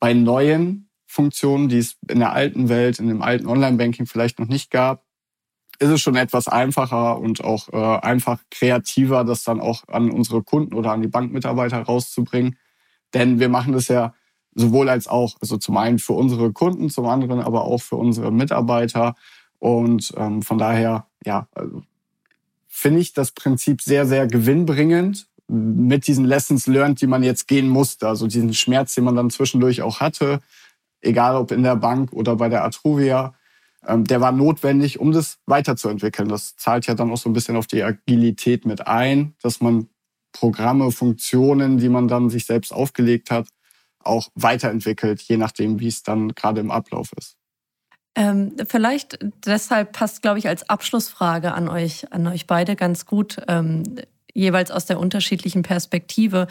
Bei 0.00 0.14
neuen 0.14 0.88
Funktionen, 1.14 1.68
die 1.68 1.78
es 1.78 1.96
in 2.08 2.18
der 2.18 2.32
alten 2.32 2.68
Welt, 2.68 2.98
in 2.98 3.06
dem 3.06 3.22
alten 3.22 3.46
Online-Banking 3.46 4.06
vielleicht 4.06 4.40
noch 4.40 4.48
nicht 4.48 4.72
gab, 4.72 5.04
ist 5.78 5.90
es 5.90 6.00
schon 6.00 6.16
etwas 6.16 6.48
einfacher 6.48 7.20
und 7.20 7.42
auch 7.44 7.68
äh, 7.72 8.00
einfach 8.00 8.40
kreativer, 8.50 9.22
das 9.22 9.44
dann 9.44 9.60
auch 9.60 9.86
an 9.86 10.10
unsere 10.10 10.42
Kunden 10.42 10.74
oder 10.74 10.90
an 10.90 11.02
die 11.02 11.08
Bankmitarbeiter 11.08 11.80
rauszubringen. 11.82 12.58
Denn 13.12 13.38
wir 13.38 13.48
machen 13.48 13.72
das 13.72 13.86
ja 13.86 14.12
sowohl 14.56 14.88
als 14.88 15.06
auch, 15.06 15.36
also 15.40 15.56
zum 15.56 15.76
einen 15.76 16.00
für 16.00 16.14
unsere 16.14 16.52
Kunden, 16.52 16.90
zum 16.90 17.06
anderen 17.06 17.40
aber 17.40 17.64
auch 17.64 17.82
für 17.82 17.96
unsere 17.96 18.32
Mitarbeiter. 18.32 19.14
Und 19.60 20.12
ähm, 20.16 20.42
von 20.42 20.58
daher, 20.58 21.06
ja, 21.24 21.46
also, 21.54 21.82
finde 22.66 23.00
ich 23.00 23.12
das 23.12 23.30
Prinzip 23.30 23.82
sehr, 23.82 24.04
sehr 24.06 24.26
gewinnbringend 24.26 25.28
mit 25.46 26.08
diesen 26.08 26.24
Lessons 26.24 26.66
learned, 26.66 27.00
die 27.00 27.06
man 27.06 27.22
jetzt 27.22 27.46
gehen 27.46 27.68
musste. 27.68 28.08
Also 28.08 28.26
diesen 28.26 28.52
Schmerz, 28.52 28.94
den 28.94 29.04
man 29.04 29.14
dann 29.14 29.30
zwischendurch 29.30 29.82
auch 29.82 30.00
hatte, 30.00 30.40
egal 31.04 31.36
ob 31.36 31.52
in 31.52 31.62
der 31.62 31.76
Bank 31.76 32.12
oder 32.12 32.36
bei 32.36 32.48
der 32.48 32.64
Atruvia, 32.64 33.34
ähm, 33.86 34.04
der 34.04 34.20
war 34.20 34.32
notwendig, 34.32 34.98
um 34.98 35.12
das 35.12 35.38
weiterzuentwickeln. 35.46 36.28
Das 36.28 36.56
zahlt 36.56 36.86
ja 36.86 36.94
dann 36.94 37.10
auch 37.10 37.16
so 37.16 37.28
ein 37.28 37.32
bisschen 37.32 37.56
auf 37.56 37.66
die 37.66 37.82
Agilität 37.82 38.64
mit 38.64 38.86
ein, 38.86 39.34
dass 39.42 39.60
man 39.60 39.88
Programme, 40.32 40.90
Funktionen, 40.90 41.78
die 41.78 41.88
man 41.88 42.08
dann 42.08 42.28
sich 42.28 42.46
selbst 42.46 42.72
aufgelegt 42.72 43.30
hat, 43.30 43.48
auch 44.00 44.28
weiterentwickelt, 44.34 45.22
je 45.22 45.36
nachdem, 45.36 45.80
wie 45.80 45.88
es 45.88 46.02
dann 46.02 46.34
gerade 46.34 46.60
im 46.60 46.70
Ablauf 46.70 47.12
ist. 47.16 47.36
Ähm, 48.16 48.54
vielleicht 48.68 49.18
deshalb 49.44 49.92
passt, 49.92 50.22
glaube 50.22 50.38
ich, 50.38 50.48
als 50.48 50.68
Abschlussfrage 50.68 51.52
an 51.52 51.68
euch, 51.68 52.12
an 52.12 52.26
euch 52.26 52.46
beide 52.46 52.76
ganz 52.76 53.06
gut, 53.06 53.40
ähm, 53.48 53.82
jeweils 54.32 54.70
aus 54.70 54.86
der 54.86 55.00
unterschiedlichen 55.00 55.62
Perspektive. 55.62 56.46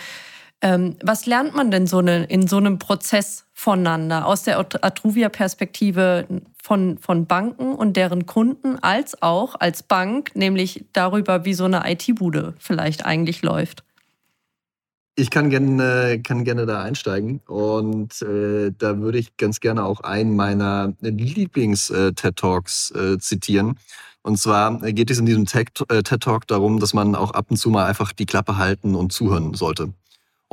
Ähm, 0.62 0.96
was 1.04 1.26
lernt 1.26 1.56
man 1.56 1.72
denn 1.72 1.88
so 1.88 2.02
ne, 2.02 2.24
in 2.24 2.48
so 2.48 2.58
einem 2.58 2.80
Prozess 2.80 3.46
voneinander 3.54 4.26
aus 4.26 4.44
der 4.44 4.60
Atruvia-Perspektive 4.60 6.26
von, 6.62 6.98
von 6.98 7.26
Banken 7.26 7.76
und 7.76 7.98
deren 7.98 8.26
Kunden 8.26 8.80
als 8.80 9.22
auch 9.22 9.56
als 9.60 9.84
Bank, 9.84 10.32
nämlich 10.36 10.86
darüber, 10.94 11.44
wie 11.44 11.54
so 11.54 11.66
eine 11.66 11.84
IT-Bude 11.92 12.54
vielleicht 12.60 13.06
eigentlich 13.06 13.42
läuft? 13.42 13.84
Ich 15.16 15.30
kann 15.30 15.52
gerne, 15.52 16.22
kann 16.24 16.44
gerne 16.44 16.66
da 16.66 16.82
einsteigen 16.82 17.42
und 17.46 18.22
äh, 18.24 18.72
da 18.76 18.98
würde 19.00 19.20
ich 19.20 19.38
ganz 19.38 19.60
gerne 19.60 19.84
auch 19.84 20.00
einen 20.00 20.36
meiner 20.36 20.94
Lieblings-TED-Talks 21.02 22.94
äh, 22.96 23.14
äh, 23.14 23.20
zitieren. 23.20 23.78
Und 24.24 24.40
zwar 24.40 24.80
geht 24.94 25.12
es 25.12 25.20
in 25.20 25.26
diesem 25.26 25.46
TED-Talk 25.46 26.48
darum, 26.48 26.80
dass 26.80 26.94
man 26.94 27.14
auch 27.14 27.32
ab 27.32 27.48
und 27.50 27.58
zu 27.58 27.70
mal 27.70 27.86
einfach 27.86 28.14
die 28.14 28.26
Klappe 28.26 28.58
halten 28.58 28.96
und 28.96 29.12
zuhören 29.12 29.54
sollte. 29.54 29.94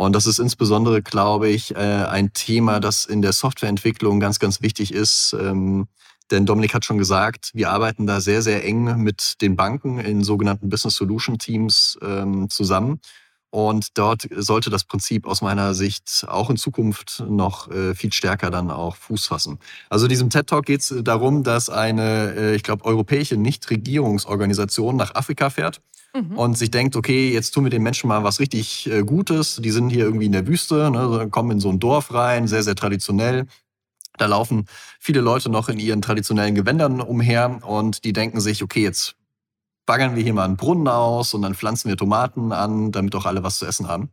Und 0.01 0.14
das 0.14 0.24
ist 0.24 0.38
insbesondere, 0.38 1.03
glaube 1.03 1.51
ich, 1.51 1.76
äh, 1.76 1.78
ein 1.78 2.32
Thema, 2.32 2.80
das 2.80 3.05
in 3.05 3.20
der 3.20 3.34
Softwareentwicklung 3.34 4.18
ganz, 4.18 4.38
ganz 4.38 4.62
wichtig 4.62 4.94
ist. 4.94 5.36
Ähm, 5.38 5.88
denn 6.30 6.46
Dominik 6.46 6.72
hat 6.72 6.86
schon 6.86 6.96
gesagt, 6.96 7.51
wir 7.53 7.68
arbeiten 7.68 8.07
da 8.07 8.22
sehr, 8.22 8.40
sehr 8.40 8.64
eng 8.64 9.03
mit 9.03 9.42
den 9.42 9.57
Banken 9.57 9.98
in 9.98 10.24
sogenannten 10.24 10.70
Business 10.70 10.96
Solution 10.96 11.38
Teams 11.38 11.98
ähm, 12.01 12.48
zusammen. 12.48 13.01
Und 13.51 13.98
dort 13.98 14.26
sollte 14.34 14.70
das 14.70 14.84
Prinzip 14.84 15.26
aus 15.26 15.42
meiner 15.42 15.74
Sicht 15.74 16.24
auch 16.28 16.48
in 16.48 16.57
Zukunft 16.57 17.22
noch 17.28 17.70
äh, 17.70 17.94
viel 17.94 18.14
stärker 18.14 18.51
dann 18.51 18.70
auch 18.70 18.96
Fuß 18.96 19.26
fassen. 19.26 19.59
Also 19.90 20.09
diesem 20.09 20.30
TED 20.30 20.46
Talk 20.46 20.64
geht 20.64 20.80
es 20.80 20.94
darum, 21.03 21.42
dass 21.42 21.68
eine, 21.68 22.55
ich 22.55 22.62
glaube, 22.62 22.86
europäische 22.86 23.36
Nichtregierungsorganisation 23.36 24.96
nach 24.96 25.14
Afrika 25.14 25.51
fährt 25.51 25.82
mhm. 26.14 26.36
und 26.36 26.58
sich 26.58 26.70
denkt, 26.70 26.96
okay, 26.96 27.32
jetzt 27.32 27.52
tun 27.52 27.64
wir 27.64 27.70
den 27.70 27.82
Menschen 27.82 28.08
mal 28.08 28.24
was 28.24 28.40
richtig 28.40 28.90
äh, 28.90 29.02
Gutes. 29.02 29.56
Die 29.56 29.70
sind 29.70 29.90
hier 29.90 30.04
irgendwie 30.04 30.26
in 30.26 30.32
der 30.32 30.46
Wüste, 30.46 30.90
ne, 30.90 31.28
kommen 31.30 31.52
in 31.52 31.61
so 31.61 31.70
ein 31.70 31.78
Dorf 31.78 32.12
rein, 32.12 32.48
sehr, 32.48 32.62
sehr 32.62 32.74
traditionell. 32.74 33.46
Da 34.18 34.26
laufen 34.26 34.66
viele 34.98 35.20
Leute 35.20 35.48
noch 35.48 35.68
in 35.68 35.78
ihren 35.78 36.02
traditionellen 36.02 36.54
Gewändern 36.54 37.00
umher 37.00 37.61
und 37.64 38.04
die 38.04 38.12
denken 38.12 38.40
sich, 38.40 38.62
okay, 38.62 38.82
jetzt 38.82 39.16
baggern 39.86 40.14
wir 40.14 40.22
hier 40.22 40.34
mal 40.34 40.44
einen 40.44 40.56
Brunnen 40.56 40.88
aus 40.88 41.34
und 41.34 41.42
dann 41.42 41.54
pflanzen 41.54 41.88
wir 41.88 41.96
Tomaten 41.96 42.52
an, 42.52 42.92
damit 42.92 43.14
auch 43.14 43.26
alle 43.26 43.42
was 43.42 43.58
zu 43.58 43.66
essen 43.66 43.88
haben. 43.88 44.11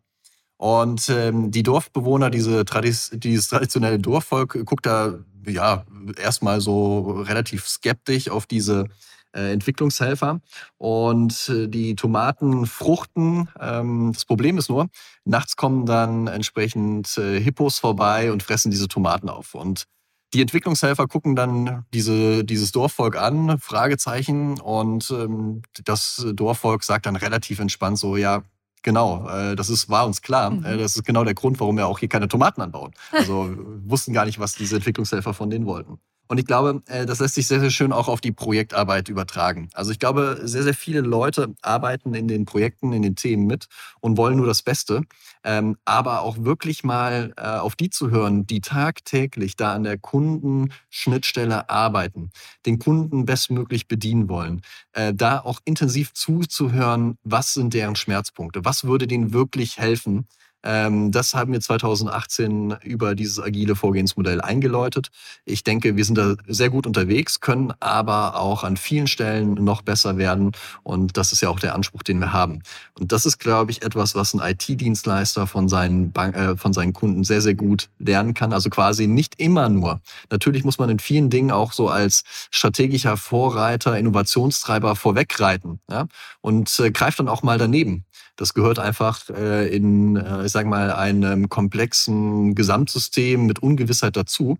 Und 0.58 1.10
ähm, 1.10 1.52
die 1.52 1.62
Dorfbewohner, 1.62 2.32
diese 2.32 2.66
Tradis 2.66 3.12
dieses 3.14 3.50
traditionelle 3.50 4.00
Dorfvolk, 4.00 4.66
guckt 4.66 4.88
da 4.88 5.20
ja 5.45 5.86
erstmal 6.18 6.62
so 6.62 7.22
relativ 7.22 7.68
skeptisch 7.68 8.30
auf 8.30 8.48
diese 8.48 8.86
äh, 9.34 9.52
Entwicklungshelfer. 9.52 10.42
Und 10.78 11.50
äh, 11.50 11.68
die 11.68 11.96
Tomaten 11.96 12.66
fruchten. 12.66 13.50
Ähm, 13.60 14.12
das 14.14 14.26
Problem 14.26 14.58
ist 14.58 14.70
nur, 14.70 14.88
nachts 15.26 15.56
kommen 15.56 15.86
dann 15.86 16.28
entsprechend 16.28 17.18
äh, 17.18 17.40
Hippos 17.40 17.80
vorbei 17.80 18.32
und 18.32 18.44
fressen 18.44 18.72
diese 18.72 18.88
Tomaten 18.88 19.30
auf. 19.30 19.54
Und 19.54 19.86
die 20.34 20.42
Entwicklungshelfer 20.42 21.08
gucken 21.08 21.36
dann 21.36 21.86
diese, 21.94 22.44
dieses 22.44 22.72
Dorfvolk 22.72 23.16
an, 23.16 23.60
Fragezeichen, 23.60 24.60
und 24.60 25.10
ähm, 25.10 25.62
das 25.86 26.26
Dorfvolk 26.34 26.84
sagt 26.84 27.06
dann 27.06 27.16
relativ 27.16 27.60
entspannt 27.60 27.98
so, 27.98 28.18
ja, 28.18 28.44
Genau, 28.84 29.28
das 29.56 29.70
ist, 29.70 29.90
war 29.90 30.06
uns 30.06 30.22
klar. 30.22 30.52
Mhm. 30.52 30.62
Das 30.62 30.96
ist 30.96 31.04
genau 31.04 31.26
der 31.26 31.34
Grund, 31.34 31.60
warum 31.60 31.76
wir 31.76 31.88
auch 31.88 32.00
hier 32.00 32.08
keine 32.08 32.30
Tomaten 32.30 32.62
anbauen. 32.62 32.94
Also 33.12 33.54
wussten 33.86 34.14
gar 34.14 34.24
nicht, 34.26 34.40
was 34.40 34.54
diese 34.54 34.78
Entwicklungshelfer 34.78 35.34
von 35.34 35.50
denen 35.50 35.66
wollten. 35.66 36.00
Und 36.28 36.38
ich 36.40 36.46
glaube, 36.46 36.82
äh, 36.88 37.06
das 37.06 37.20
lässt 37.20 37.36
sich 37.36 37.48
sehr, 37.48 37.60
sehr 37.60 37.70
schön 37.70 37.92
auch 37.92 38.08
auf 38.08 38.22
die 38.22 38.32
Projektarbeit 38.32 39.10
übertragen. 39.10 39.70
Also 39.74 39.92
ich 39.92 40.00
glaube, 40.00 40.42
sehr, 40.44 40.64
sehr 40.64 40.74
viele 40.74 41.02
Leute 41.02 41.56
arbeiten 41.62 42.14
in 42.14 42.28
den 42.28 42.46
Projekten, 42.46 42.94
in 42.94 43.02
den 43.02 43.16
Themen 43.16 43.48
mit 43.48 43.68
und 44.00 44.18
wollen 44.18 44.38
nur 44.38 44.48
das 44.48 44.62
Beste. 44.62 45.02
Ähm, 45.44 45.78
aber 45.86 46.22
auch 46.22 46.38
wirklich 46.40 46.84
mal 46.84 47.34
äh, 47.38 47.42
auf 47.42 47.76
die 47.76 47.90
zu 47.90 48.10
hören, 48.10 48.46
die 48.46 48.62
tagtäglich 48.62 49.56
da 49.56 49.74
an 49.74 49.84
der 49.84 49.98
Kundenschnittstelle 49.98 51.70
arbeiten, 51.70 52.32
den 52.66 52.80
Kunden 52.80 53.26
bestmöglich 53.26 53.88
bedienen 53.88 54.30
wollen, 54.30 54.62
äh, 54.94 55.14
da 55.14 55.40
auch 55.40 55.60
intensiv 55.64 56.14
zuzuhören, 56.14 57.18
was 57.24 57.54
sind 57.54 57.74
deren 57.74 57.96
Schmerzpunkte, 57.96 58.66
was 58.66 58.84
würde 58.84 59.08
denen 59.08 59.32
wirklich 59.32 59.78
helfen, 59.78 60.28
das 60.64 61.34
haben 61.34 61.53
wir 61.53 61.62
2018 61.62 62.78
über 62.84 63.16
dieses 63.16 63.39
agile 63.39 63.76
Vorgehensmodell 63.76 64.41
eingeläutet. 64.41 65.10
Ich 65.45 65.64
denke, 65.64 65.95
wir 65.95 66.03
sind 66.03 66.18
da 66.18 66.36
sehr 66.47 66.70
gut 66.70 66.86
unterwegs, 66.86 67.39
können 67.39 67.74
aber 67.80 68.39
auch 68.39 68.64
an 68.64 68.76
vielen 68.76 69.08
Stellen 69.08 69.53
noch 69.53 69.82
besser 69.82 70.18
werden. 70.18 70.51
Und 70.84 71.16
das 71.16 71.32
ist 71.32 71.41
ja 71.41 71.49
auch 71.49 71.60
der 71.60 71.76
Anspruch, 71.76 72.03
den 72.03 72.20
wir 72.20 72.34
haben. 72.34 72.64
Und 72.99 73.12
das 73.12 73.26
ist, 73.26 73.38
glaube 73.38 73.72
ich, 73.72 73.84
etwas, 73.84 74.16
was 74.16 74.34
ein 74.34 74.41
IT-Dienstleister 74.41 75.47
von 75.47 75.70
seinen, 75.70 76.12
Bank 76.12 76.36
äh, 76.36 76.58
von 76.58 76.74
seinen 76.74 76.93
Kunden 76.93 77.24
sehr, 77.24 77.41
sehr 77.41 77.55
gut 77.55 77.89
lernen 77.99 78.34
kann. 78.34 78.51
Also 78.51 78.70
quasi 78.70 79.08
nicht 79.08 79.39
immer 79.39 79.70
nur. 79.70 80.01
Natürlich 80.30 80.64
muss 80.64 80.80
man 80.80 80.89
in 80.89 80.99
vielen 80.99 81.30
Dingen 81.30 81.51
auch 81.51 81.72
so 81.72 81.88
als 81.88 82.24
strategischer 82.51 83.16
Vorreiter, 83.16 83.97
Innovationstreiber 83.97 84.95
vorwegreiten 84.95 85.80
ja? 85.89 86.08
und 86.41 86.80
äh, 86.80 86.91
greift 86.91 87.20
dann 87.20 87.30
auch 87.30 87.43
mal 87.43 87.58
daneben. 87.58 88.05
Das 88.38 88.54
gehört 88.54 88.80
einfach 88.80 89.30
äh, 89.30 89.68
in, 89.76 90.16
äh, 90.16 90.46
ich 90.46 90.52
sage 90.52 90.70
mal, 90.70 90.92
einem 90.94 91.50
komplexen 91.50 92.56
Gesamtsystem 92.56 93.46
mit 93.46 93.60
Ungewissheit 93.60 94.16
dazu. 94.16 94.58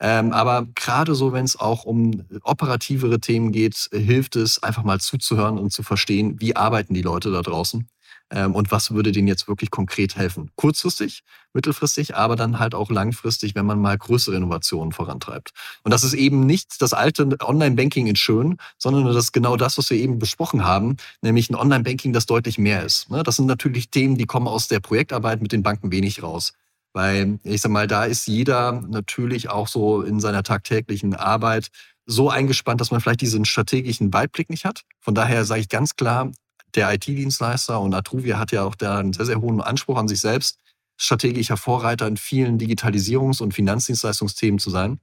Ähm, 0.00 0.32
aber 0.32 0.66
gerade 0.74 1.14
so, 1.14 1.32
wenn 1.32 1.44
es 1.44 1.58
auch 1.58 1.84
um 1.84 2.24
operativere 2.42 3.20
Themen 3.20 3.52
geht, 3.52 3.88
hilft 3.92 4.36
es 4.36 4.62
einfach 4.62 4.82
mal 4.82 5.00
zuzuhören 5.00 5.58
und 5.58 5.72
zu 5.72 5.82
verstehen, 5.82 6.40
wie 6.40 6.56
arbeiten 6.56 6.94
die 6.94 7.02
Leute 7.02 7.30
da 7.30 7.42
draußen 7.42 7.88
und 8.30 8.70
was 8.70 8.90
würde 8.90 9.10
denen 9.10 9.26
jetzt 9.26 9.48
wirklich 9.48 9.70
konkret 9.70 10.16
helfen. 10.16 10.50
Kurzfristig, 10.54 11.22
mittelfristig, 11.54 12.14
aber 12.14 12.36
dann 12.36 12.58
halt 12.58 12.74
auch 12.74 12.90
langfristig, 12.90 13.54
wenn 13.54 13.64
man 13.64 13.80
mal 13.80 13.96
größere 13.96 14.36
Innovationen 14.36 14.92
vorantreibt. 14.92 15.52
Und 15.82 15.92
das 15.92 16.04
ist 16.04 16.12
eben 16.12 16.40
nicht 16.40 16.82
das 16.82 16.92
alte 16.92 17.26
Online-Banking 17.42 18.06
in 18.06 18.16
schön, 18.16 18.58
sondern 18.76 19.06
das 19.06 19.16
ist 19.16 19.32
genau 19.32 19.56
das, 19.56 19.78
was 19.78 19.88
wir 19.88 19.96
eben 19.96 20.18
besprochen 20.18 20.64
haben, 20.64 20.96
nämlich 21.22 21.48
ein 21.48 21.54
Online-Banking, 21.54 22.12
das 22.12 22.26
deutlich 22.26 22.58
mehr 22.58 22.84
ist. 22.84 23.10
Ne? 23.10 23.22
Das 23.22 23.36
sind 23.36 23.46
natürlich 23.46 23.88
Themen, 23.90 24.18
die 24.18 24.26
kommen 24.26 24.46
aus 24.46 24.68
der 24.68 24.80
Projektarbeit 24.80 25.40
mit 25.40 25.52
den 25.52 25.62
Banken 25.62 25.90
wenig 25.90 26.22
raus. 26.22 26.52
Weil 26.92 27.38
ich 27.44 27.60
sag 27.60 27.70
mal, 27.70 27.86
da 27.86 28.04
ist 28.04 28.26
jeder 28.26 28.82
natürlich 28.88 29.48
auch 29.48 29.68
so 29.68 30.02
in 30.02 30.20
seiner 30.20 30.42
tagtäglichen 30.42 31.14
Arbeit 31.14 31.68
so 32.06 32.30
eingespannt, 32.30 32.80
dass 32.80 32.90
man 32.90 33.00
vielleicht 33.00 33.20
diesen 33.20 33.44
strategischen 33.44 34.12
Weitblick 34.12 34.50
nicht 34.50 34.64
hat. 34.64 34.84
Von 35.00 35.14
daher 35.14 35.44
sage 35.44 35.60
ich 35.60 35.68
ganz 35.68 35.96
klar, 35.96 36.32
der 36.74 36.92
IT-Dienstleister 36.92 37.80
und 37.80 37.94
Atruvia 37.94 38.38
hat 38.38 38.52
ja 38.52 38.64
auch 38.64 38.74
da 38.74 38.98
einen 38.98 39.12
sehr, 39.12 39.26
sehr 39.26 39.40
hohen 39.40 39.60
Anspruch 39.60 39.98
an 39.98 40.08
sich 40.08 40.20
selbst, 40.20 40.58
strategischer 40.96 41.56
Vorreiter 41.56 42.06
in 42.06 42.16
vielen 42.16 42.58
Digitalisierungs- 42.58 43.42
und 43.42 43.54
Finanzdienstleistungsthemen 43.54 44.58
zu 44.58 44.70
sein. 44.70 45.00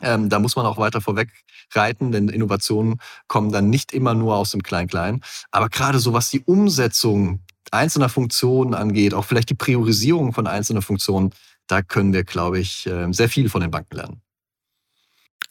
Ähm, 0.00 0.28
da 0.28 0.38
muss 0.38 0.56
man 0.56 0.66
auch 0.66 0.78
weiter 0.78 1.00
vorweg 1.00 1.30
reiten, 1.72 2.12
denn 2.12 2.28
Innovationen 2.28 3.00
kommen 3.28 3.52
dann 3.52 3.70
nicht 3.70 3.92
immer 3.92 4.14
nur 4.14 4.36
aus 4.36 4.50
dem 4.50 4.62
Klein-Klein. 4.62 5.22
Aber 5.50 5.68
gerade 5.68 5.98
so 5.98 6.12
was 6.12 6.30
die 6.30 6.40
Umsetzung 6.40 7.40
einzelner 7.70 8.08
Funktionen 8.08 8.74
angeht, 8.74 9.14
auch 9.14 9.24
vielleicht 9.24 9.50
die 9.50 9.54
Priorisierung 9.54 10.32
von 10.32 10.46
einzelnen 10.46 10.82
Funktionen, 10.82 11.30
da 11.66 11.82
können 11.82 12.12
wir, 12.12 12.24
glaube 12.24 12.58
ich, 12.58 12.86
ähm, 12.86 13.12
sehr 13.12 13.28
viel 13.28 13.48
von 13.48 13.60
den 13.60 13.70
Banken 13.70 13.96
lernen. 13.96 14.20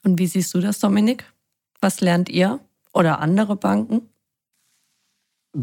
Und 0.03 0.19
wie 0.19 0.27
siehst 0.27 0.53
du 0.53 0.59
das, 0.59 0.79
Dominik? 0.79 1.25
Was 1.81 2.01
lernt 2.01 2.29
ihr 2.29 2.59
oder 2.93 3.19
andere 3.19 3.55
Banken? 3.55 4.09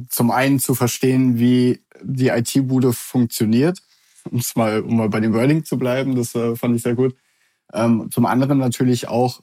Zum 0.09 0.31
einen 0.31 0.59
zu 0.59 0.75
verstehen, 0.75 1.39
wie 1.39 1.81
die 2.03 2.29
IT-Bude 2.29 2.93
funktioniert, 2.93 3.79
um 4.31 4.41
mal, 4.55 4.81
um 4.83 4.97
mal 4.97 5.09
bei 5.09 5.21
dem 5.21 5.33
Wording 5.33 5.65
zu 5.65 5.79
bleiben, 5.79 6.15
das 6.15 6.35
äh, 6.35 6.57
fand 6.57 6.77
ich 6.77 6.83
sehr 6.83 6.95
gut. 6.95 7.15
Ähm, 7.73 8.09
zum 8.11 8.27
anderen 8.27 8.59
natürlich 8.59 9.09
auch 9.09 9.41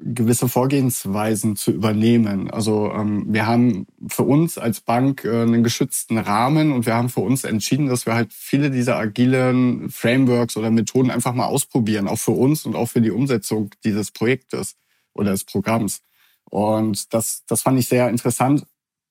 gewisse 0.00 0.48
Vorgehensweisen 0.48 1.56
zu 1.56 1.72
übernehmen. 1.72 2.50
Also 2.50 2.92
ähm, 2.92 3.26
wir 3.28 3.46
haben 3.46 3.86
für 4.08 4.22
uns 4.22 4.56
als 4.56 4.80
Bank 4.80 5.24
äh, 5.24 5.42
einen 5.42 5.64
geschützten 5.64 6.18
Rahmen 6.18 6.72
und 6.72 6.86
wir 6.86 6.94
haben 6.94 7.08
für 7.08 7.20
uns 7.20 7.44
entschieden, 7.44 7.88
dass 7.88 8.06
wir 8.06 8.14
halt 8.14 8.32
viele 8.32 8.70
dieser 8.70 8.96
agilen 8.96 9.90
Frameworks 9.90 10.56
oder 10.56 10.70
Methoden 10.70 11.10
einfach 11.10 11.34
mal 11.34 11.46
ausprobieren, 11.46 12.06
auch 12.06 12.18
für 12.18 12.32
uns 12.32 12.64
und 12.64 12.76
auch 12.76 12.86
für 12.86 13.00
die 13.00 13.10
Umsetzung 13.10 13.70
dieses 13.84 14.12
Projektes 14.12 14.76
oder 15.14 15.32
des 15.32 15.44
Programms. 15.44 16.00
Und 16.44 17.12
das, 17.12 17.42
das 17.46 17.62
fand 17.62 17.78
ich 17.78 17.88
sehr 17.88 18.08
interessant, 18.08 18.64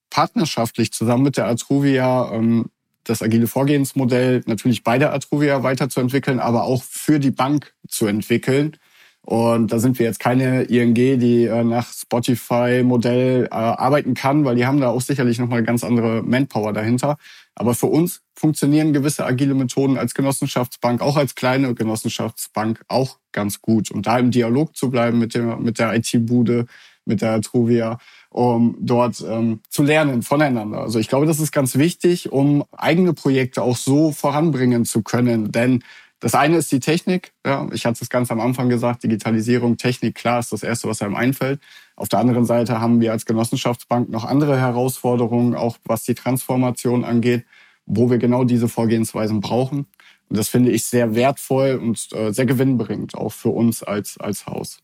partnerschaftlich 0.09 0.91
zusammen 0.91 1.23
mit 1.23 1.37
der 1.37 1.47
Atruvia 1.47 2.31
ähm, 2.33 2.65
das 3.03 3.21
agile 3.21 3.47
Vorgehensmodell 3.47 4.43
natürlich 4.45 4.83
bei 4.83 4.97
der 4.97 5.13
Atruvia 5.13 5.63
weiterzuentwickeln, 5.63 6.39
aber 6.39 6.63
auch 6.63 6.83
für 6.83 7.19
die 7.19 7.31
Bank 7.31 7.73
zu 7.87 8.05
entwickeln. 8.05 8.77
Und 9.21 9.73
da 9.73 9.79
sind 9.79 9.99
wir 9.99 10.05
jetzt 10.05 10.21
keine 10.21 10.63
ING, 10.63 10.93
die 10.93 11.43
äh, 11.43 11.63
nach 11.63 11.91
Spotify-Modell 11.91 13.45
äh, 13.45 13.49
arbeiten 13.49 14.13
kann, 14.13 14.45
weil 14.45 14.55
die 14.55 14.65
haben 14.65 14.79
da 14.79 14.87
auch 14.87 15.01
sicherlich 15.01 15.37
nochmal 15.37 15.63
ganz 15.63 15.83
andere 15.83 16.23
Manpower 16.23 16.71
dahinter. 16.71 17.17
Aber 17.53 17.73
für 17.73 17.87
uns 17.87 18.21
funktionieren 18.35 18.93
gewisse 18.93 19.25
agile 19.25 19.53
Methoden 19.53 19.97
als 19.97 20.13
Genossenschaftsbank, 20.13 21.01
auch 21.01 21.17
als 21.17 21.35
kleine 21.35 21.73
Genossenschaftsbank 21.73 22.85
auch 22.87 23.17
ganz 23.33 23.61
gut. 23.61 23.91
Und 23.91 24.07
da 24.07 24.17
im 24.17 24.31
Dialog 24.31 24.77
zu 24.77 24.89
bleiben 24.89 25.19
mit, 25.19 25.33
dem, 25.33 25.61
mit 25.61 25.77
der 25.77 25.93
IT-Bude, 25.93 26.65
mit 27.03 27.21
der 27.21 27.33
Atruvia, 27.33 27.97
um 28.37 28.77
dort 28.79 29.25
ähm, 29.27 29.61
zu 29.67 29.81
lernen 29.81 30.21
voneinander. 30.21 30.81
Also 30.81 30.99
ich 30.99 31.07
glaube, 31.07 31.25
das 31.25 31.39
ist 31.39 31.51
ganz 31.51 31.75
wichtig, 31.75 32.31
um 32.31 32.63
eigene 32.71 33.13
Projekte 33.13 33.63
auch 33.63 33.75
so 33.75 34.11
voranbringen 34.11 34.85
zu 34.85 35.01
können. 35.01 35.51
Denn 35.51 35.83
das 36.19 36.35
eine 36.35 36.57
ist 36.57 36.71
die 36.71 36.79
Technik. 36.79 37.33
Ja, 37.43 37.67
ich 37.73 37.87
hatte 37.87 37.97
es 38.03 38.11
ganz 38.11 38.29
am 38.29 38.39
Anfang 38.39 38.69
gesagt, 38.69 39.01
Digitalisierung, 39.01 39.77
Technik, 39.77 40.13
klar, 40.13 40.37
ist 40.37 40.51
das 40.51 40.61
Erste, 40.61 40.87
was 40.87 41.01
einem 41.01 41.15
einfällt. 41.15 41.59
Auf 41.95 42.09
der 42.09 42.19
anderen 42.19 42.45
Seite 42.45 42.79
haben 42.79 43.01
wir 43.01 43.11
als 43.11 43.25
Genossenschaftsbank 43.25 44.09
noch 44.09 44.23
andere 44.23 44.59
Herausforderungen, 44.59 45.55
auch 45.55 45.77
was 45.85 46.03
die 46.03 46.13
Transformation 46.13 47.05
angeht, 47.05 47.43
wo 47.87 48.11
wir 48.11 48.19
genau 48.19 48.43
diese 48.43 48.67
Vorgehensweisen 48.67 49.41
brauchen. 49.41 49.87
Und 50.29 50.37
das 50.37 50.47
finde 50.47 50.69
ich 50.69 50.85
sehr 50.85 51.15
wertvoll 51.15 51.79
und 51.81 52.07
äh, 52.13 52.31
sehr 52.31 52.45
gewinnbringend, 52.45 53.15
auch 53.15 53.33
für 53.33 53.49
uns 53.49 53.81
als, 53.81 54.19
als 54.19 54.45
Haus. 54.45 54.83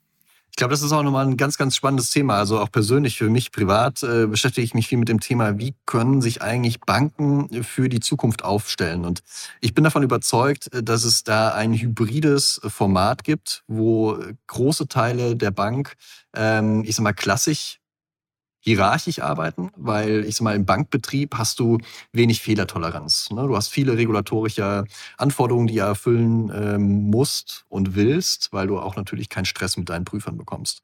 Ich 0.54 0.58
glaube, 0.58 0.70
das 0.70 0.84
ist 0.84 0.92
auch 0.92 1.02
nochmal 1.02 1.26
ein 1.26 1.36
ganz, 1.36 1.58
ganz 1.58 1.76
spannendes 1.76 2.12
Thema. 2.12 2.38
Also 2.38 2.60
auch 2.60 2.72
persönlich 2.72 3.18
für 3.18 3.28
mich 3.28 3.52
privat 3.52 4.04
äh, 4.04 4.28
beschäftige 4.28 4.64
ich 4.64 4.76
mich 4.76 4.88
viel 4.88 5.00
mit 5.00 5.10
dem 5.10 5.20
Thema, 5.20 5.58
wie 5.58 5.74
können 5.88 6.22
sich 6.22 6.44
eigentlich 6.44 6.80
Banken 6.80 7.64
für 7.64 7.90
die 7.90 8.00
Zukunft 8.00 8.44
aufstellen. 8.44 9.04
Und 9.04 9.24
ich 9.62 9.74
bin 9.74 9.84
davon 9.84 10.04
überzeugt, 10.04 10.70
dass 10.72 11.06
es 11.06 11.24
da 11.24 11.56
ein 11.56 11.74
hybrides 11.74 12.62
Format 12.68 13.24
gibt, 13.24 13.64
wo 13.68 14.20
große 14.46 14.88
Teile 14.88 15.36
der 15.36 15.50
Bank, 15.50 15.96
ähm, 16.36 16.84
ich 16.86 16.98
sag 16.98 17.02
mal, 17.02 17.14
klassisch 17.14 17.80
hierarchisch 18.64 19.20
arbeiten, 19.20 19.72
weil 19.76 20.24
ich 20.26 20.38
sag 20.38 20.46
mal, 20.46 20.56
im 20.56 20.66
Bankbetrieb 20.66 21.36
hast 21.36 21.60
du 21.60 21.80
wenig 22.14 22.42
Fehlertoleranz. 22.42 23.30
Ne? 23.32 23.46
Du 23.46 23.58
hast 23.58 23.68
viele 23.68 23.98
regulatorische 23.98 24.86
Anforderungen, 25.18 25.68
die 25.68 25.76
du 25.76 25.82
erfüllen 25.82 26.50
ähm, 26.56 27.10
musst 27.10 27.66
und 27.68 27.96
willst, 27.96 28.54
weil 28.54 28.68
du 28.68 28.80
auch 28.80 28.96
natürlich 28.96 29.28
keinen 29.28 29.46
Stress 29.46 29.76
mit 29.76 29.90
deinen 29.90 30.06
Prüfern 30.06 30.38
bekommst 30.38 30.82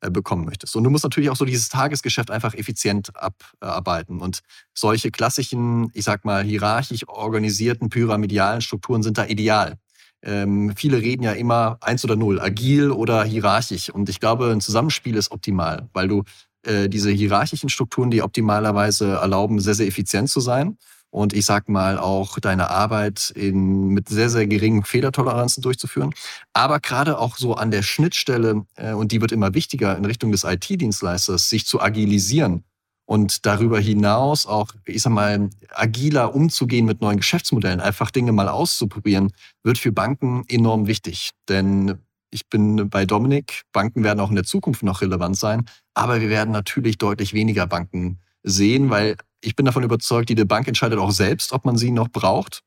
äh, 0.00 0.10
bekommen 0.10 0.44
möchtest. 0.44 0.74
Und 0.74 0.82
du 0.82 0.90
musst 0.90 1.04
natürlich 1.04 1.30
auch 1.30 1.36
so 1.36 1.44
dieses 1.44 1.68
Tagesgeschäft 1.68 2.32
einfach 2.32 2.54
effizient 2.54 3.12
abarbeiten. 3.14 4.20
Und 4.20 4.40
solche 4.74 5.12
klassischen, 5.12 5.90
ich 5.94 6.04
sag 6.04 6.24
mal, 6.24 6.42
hierarchisch 6.42 7.06
organisierten 7.06 7.90
pyramidalen 7.90 8.60
Strukturen 8.60 9.04
sind 9.04 9.18
da 9.18 9.26
ideal. 9.26 9.76
Ähm, 10.22 10.72
viele 10.76 10.98
reden 10.98 11.22
ja 11.22 11.32
immer 11.32 11.78
eins 11.80 12.04
oder 12.04 12.16
null, 12.16 12.40
agil 12.40 12.90
oder 12.90 13.24
hierarchisch. 13.24 13.88
Und 13.90 14.08
ich 14.08 14.20
glaube, 14.20 14.50
ein 14.50 14.60
Zusammenspiel 14.60 15.16
ist 15.16 15.30
optimal, 15.30 15.88
weil 15.92 16.08
du 16.08 16.20
äh, 16.20 16.22
diese 16.66 17.10
hierarchischen 17.10 17.70
Strukturen, 17.70 18.10
die 18.10 18.22
optimalerweise 18.22 19.12
erlauben, 19.12 19.60
sehr, 19.60 19.74
sehr 19.74 19.86
effizient 19.86 20.28
zu 20.28 20.40
sein. 20.40 20.76
Und 21.10 21.32
ich 21.32 21.44
sag 21.44 21.68
mal 21.68 21.98
auch 21.98 22.38
deine 22.38 22.70
Arbeit 22.70 23.32
in, 23.34 23.88
mit 23.88 24.08
sehr, 24.08 24.30
sehr 24.30 24.46
geringen 24.46 24.84
Fehlertoleranzen 24.84 25.62
durchzuführen. 25.62 26.14
Aber 26.52 26.78
gerade 26.78 27.18
auch 27.18 27.36
so 27.36 27.54
an 27.54 27.72
der 27.72 27.82
Schnittstelle, 27.82 28.64
äh, 28.76 28.92
und 28.92 29.10
die 29.10 29.20
wird 29.20 29.32
immer 29.32 29.52
wichtiger 29.54 29.96
in 29.96 30.04
Richtung 30.04 30.30
des 30.30 30.44
IT-Dienstleisters, 30.44 31.48
sich 31.48 31.66
zu 31.66 31.80
agilisieren 31.80 32.64
und 33.06 33.44
darüber 33.44 33.80
hinaus 33.80 34.46
auch, 34.46 34.72
ich 34.84 35.02
sag 35.02 35.12
mal, 35.12 35.50
agiler 35.70 36.32
umzugehen 36.32 36.86
mit 36.86 37.00
neuen 37.00 37.16
Geschäftsmodellen, 37.16 37.80
einfach 37.80 38.12
Dinge 38.12 38.30
mal 38.30 38.48
auszuprobieren, 38.48 39.32
wird 39.64 39.78
für 39.78 39.90
Banken 39.90 40.44
enorm 40.46 40.86
wichtig. 40.86 41.32
Denn 41.48 41.98
ich 42.30 42.48
bin 42.48 42.88
bei 42.88 43.06
Dominik, 43.06 43.62
Banken 43.72 44.04
werden 44.04 44.20
auch 44.20 44.30
in 44.30 44.36
der 44.36 44.44
Zukunft 44.44 44.82
noch 44.82 45.00
relevant 45.00 45.36
sein, 45.36 45.66
aber 45.94 46.20
wir 46.20 46.28
werden 46.28 46.50
natürlich 46.50 46.98
deutlich 46.98 47.34
weniger 47.34 47.66
Banken 47.66 48.20
sehen, 48.42 48.90
weil 48.90 49.16
ich 49.42 49.56
bin 49.56 49.66
davon 49.66 49.82
überzeugt, 49.82 50.28
jede 50.28 50.44
Bank 50.44 50.68
entscheidet 50.68 50.98
auch 50.98 51.12
selbst, 51.12 51.52
ob 51.52 51.64
man 51.64 51.76
sie 51.76 51.90
noch 51.90 52.08
braucht. 52.08 52.62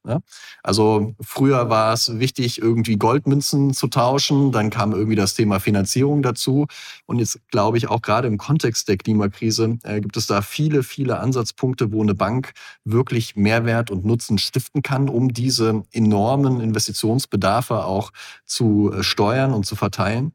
Also 0.63 1.13
früher 1.21 1.69
war 1.69 1.93
es 1.93 2.19
wichtig, 2.19 2.59
irgendwie 2.59 2.97
Goldmünzen 2.97 3.73
zu 3.73 3.87
tauschen. 3.87 4.51
Dann 4.51 4.69
kam 4.69 4.91
irgendwie 4.91 5.15
das 5.15 5.35
Thema 5.35 5.59
Finanzierung 5.59 6.23
dazu. 6.23 6.67
Und 7.05 7.19
jetzt 7.19 7.39
glaube 7.49 7.77
ich 7.77 7.89
auch 7.89 8.01
gerade 8.01 8.27
im 8.27 8.37
Kontext 8.37 8.87
der 8.87 8.97
Klimakrise 8.97 9.77
äh, 9.83 10.01
gibt 10.01 10.17
es 10.17 10.27
da 10.27 10.41
viele, 10.41 10.83
viele 10.83 11.19
Ansatzpunkte, 11.19 11.91
wo 11.91 12.01
eine 12.01 12.15
Bank 12.15 12.53
wirklich 12.83 13.35
Mehrwert 13.35 13.91
und 13.91 14.05
Nutzen 14.05 14.37
stiften 14.37 14.81
kann, 14.81 15.09
um 15.09 15.33
diese 15.33 15.83
enormen 15.91 16.59
Investitionsbedarfe 16.59 17.85
auch 17.85 18.11
zu 18.45 18.91
äh, 18.93 19.03
steuern 19.03 19.53
und 19.53 19.65
zu 19.65 19.75
verteilen. 19.75 20.33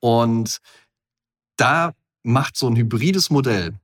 Und 0.00 0.58
da 1.56 1.92
macht 2.22 2.56
so 2.56 2.68
ein 2.68 2.76
hybrides 2.76 3.30
Modell 3.30 3.74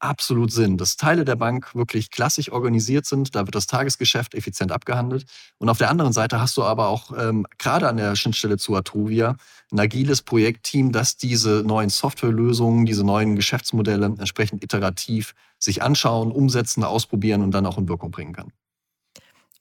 absolut 0.00 0.52
Sinn, 0.52 0.76
dass 0.76 0.96
Teile 0.96 1.24
der 1.24 1.36
Bank 1.36 1.74
wirklich 1.74 2.10
klassisch 2.10 2.50
organisiert 2.50 3.06
sind. 3.06 3.34
Da 3.34 3.40
wird 3.40 3.54
das 3.54 3.66
Tagesgeschäft 3.66 4.34
effizient 4.34 4.72
abgehandelt. 4.72 5.24
Und 5.58 5.68
auf 5.68 5.78
der 5.78 5.90
anderen 5.90 6.12
Seite 6.12 6.40
hast 6.40 6.56
du 6.56 6.64
aber 6.64 6.88
auch 6.88 7.12
ähm, 7.16 7.46
gerade 7.58 7.88
an 7.88 7.96
der 7.96 8.16
Schnittstelle 8.16 8.58
zu 8.58 8.74
Atruvia 8.76 9.36
ein 9.72 9.80
agiles 9.80 10.22
Projektteam, 10.22 10.92
das 10.92 11.16
diese 11.16 11.62
neuen 11.66 11.90
Softwarelösungen, 11.90 12.86
diese 12.86 13.04
neuen 13.04 13.36
Geschäftsmodelle 13.36 14.06
entsprechend 14.06 14.62
iterativ 14.64 15.34
sich 15.58 15.82
anschauen, 15.82 16.30
umsetzen, 16.30 16.84
ausprobieren 16.84 17.42
und 17.42 17.52
dann 17.52 17.66
auch 17.66 17.78
in 17.78 17.88
Wirkung 17.88 18.10
bringen 18.10 18.32
kann. 18.32 18.52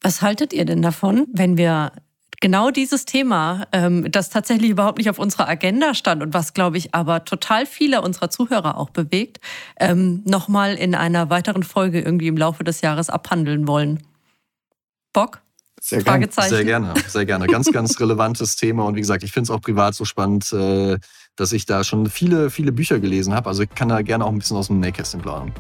Was 0.02 0.22
haltet 0.22 0.54
ihr 0.54 0.66
denn 0.66 0.82
davon, 0.82 1.28
wenn 1.34 1.58
wir 1.58 1.92
genau 2.42 2.72
dieses 2.72 3.06
Thema, 3.06 3.68
ähm, 3.72 4.12
das 4.12 4.30
tatsächlich 4.30 4.70
überhaupt 4.70 4.98
nicht 4.98 5.10
auf 5.10 5.20
unserer 5.20 5.48
Agenda 5.48 5.94
stand 5.94 6.22
und 6.24 6.34
was, 6.34 6.54
glaube 6.54 6.78
ich, 6.78 6.94
aber 6.94 7.26
total 7.26 7.66
viele 7.66 8.02
unserer 8.02 8.30
Zuhörer 8.30 8.78
auch 8.78 8.90
bewegt, 8.90 9.40
ähm, 9.80 10.22
nochmal 10.26 10.76
in 10.76 10.96
einer 10.96 11.30
weiteren 11.30 11.64
Folge 11.64 12.02
irgendwie 12.02 12.28
im 12.28 12.38
Laufe 12.38 12.64
des 12.64 12.82
Jahres 12.82 13.10
abhandeln 13.10 13.68
wollen. 13.68 14.04
Bock? 15.14 15.42
Sehr 15.80 16.02
gerne. 16.02 16.28
Sehr 16.32 16.66
gerne, 16.66 16.94
sehr 17.08 17.26
gerne. 17.26 17.48
Ganz, 17.48 17.72
ganz 17.72 18.00
relevantes 18.00 18.56
Thema. 18.56 18.86
Und 18.86 18.96
wie 18.96 19.00
gesagt, 19.00 19.24
ich 19.24 19.32
finde 19.32 19.44
es 19.44 19.50
auch 19.52 19.62
privat 19.62 19.96
so 19.96 20.06
spannend, 20.06 20.52
äh, 20.52 20.98
dass 21.36 21.54
ich 21.54 21.66
da 21.66 21.84
schon 21.84 22.08
viele, 22.08 22.50
viele 22.50 22.72
Bücher 22.72 23.00
gelesen 23.00 23.34
habe. 23.34 23.48
Also 23.48 23.64
ich 23.64 23.70
kann 23.70 23.90
da 23.90 24.02
gerne 24.02 24.26
auch 24.26 24.32
ein 24.32 24.40
bisschen 24.40 24.58
aus 24.58 24.68
dem 24.68 24.80
Nähkästchen 24.80 25.22
planen. 25.22 25.54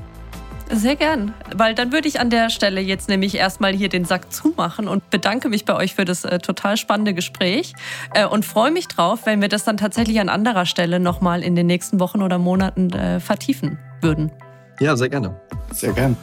Sehr 0.70 0.96
gern, 0.96 1.34
weil 1.56 1.76
dann 1.76 1.94
würde 1.94 2.08
ich 2.08 2.20
an 2.20 2.30
der 2.30 2.50
Stelle 2.50 2.82
jetzt 2.82 3.08
nämlich 3.08 3.36
erstmal 3.36 3.74
hier 3.74 3.88
den 3.88 4.04
Sack 4.04 4.34
zumachen 4.34 4.88
und 4.88 5.10
bedanke 5.10 5.48
mich 5.50 5.64
bei 5.64 5.76
euch 5.76 5.96
für 5.96 6.04
das 6.04 6.26
äh, 6.26 6.40
total 6.40 6.76
spannende 6.76 7.14
Gespräch 7.14 7.74
äh, 8.14 8.26
und 8.26 8.46
freue 8.46 8.72
mich 8.72 8.88
drauf, 8.88 9.22
wenn 9.26 9.42
wir 9.42 9.48
das 9.48 9.64
dann 9.64 9.78
tatsächlich 9.78 10.20
an 10.20 10.30
anderer 10.30 10.66
Stelle 10.66 11.00
nochmal 11.00 11.42
in 11.42 11.56
den 11.56 11.68
nächsten 11.68 12.00
Wochen 12.00 12.22
oder 12.22 12.38
Monaten 12.38 12.92
äh, 12.92 13.20
vertiefen 13.20 13.80
würden. 14.02 14.32
Ja, 14.80 14.96
sehr 14.98 15.10
gerne. 15.10 15.40
Sehr 15.72 15.94
gern. 15.94 16.18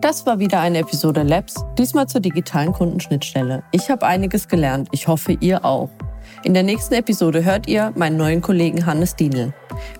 Das 0.00 0.26
war 0.26 0.38
wieder 0.38 0.60
eine 0.60 0.78
Episode 0.78 1.22
Labs, 1.22 1.54
diesmal 1.76 2.06
zur 2.08 2.20
digitalen 2.20 2.72
Kundenschnittstelle. 2.72 3.62
Ich 3.72 3.88
habe 3.90 4.06
einiges 4.06 4.48
gelernt, 4.48 4.88
ich 4.92 5.08
hoffe 5.08 5.36
ihr 5.40 5.64
auch. 5.64 5.90
In 6.44 6.54
der 6.54 6.62
nächsten 6.62 6.94
Episode 6.94 7.44
hört 7.44 7.66
ihr 7.66 7.92
meinen 7.96 8.16
neuen 8.16 8.40
Kollegen 8.40 8.86
Hannes 8.86 9.16
Dienel. 9.16 9.52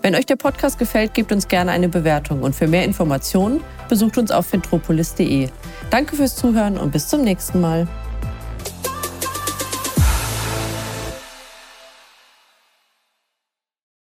Wenn 0.03 0.15
euch 0.15 0.25
der 0.25 0.37
Podcast 0.37 0.79
gefällt, 0.79 1.13
gebt 1.13 1.33
uns 1.33 1.49
gerne 1.49 1.73
eine 1.73 1.89
Bewertung 1.89 2.43
und 2.43 2.55
für 2.55 2.69
mehr 2.69 2.85
Informationen 2.85 3.61
besucht 3.89 4.19
uns 4.19 4.31
auf 4.31 4.47
fintropolis.de. 4.47 5.49
Danke 5.91 6.15
fürs 6.15 6.37
Zuhören 6.37 6.79
und 6.79 6.93
bis 6.93 7.09
zum 7.09 7.23
nächsten 7.23 7.61
Mal. 7.61 7.89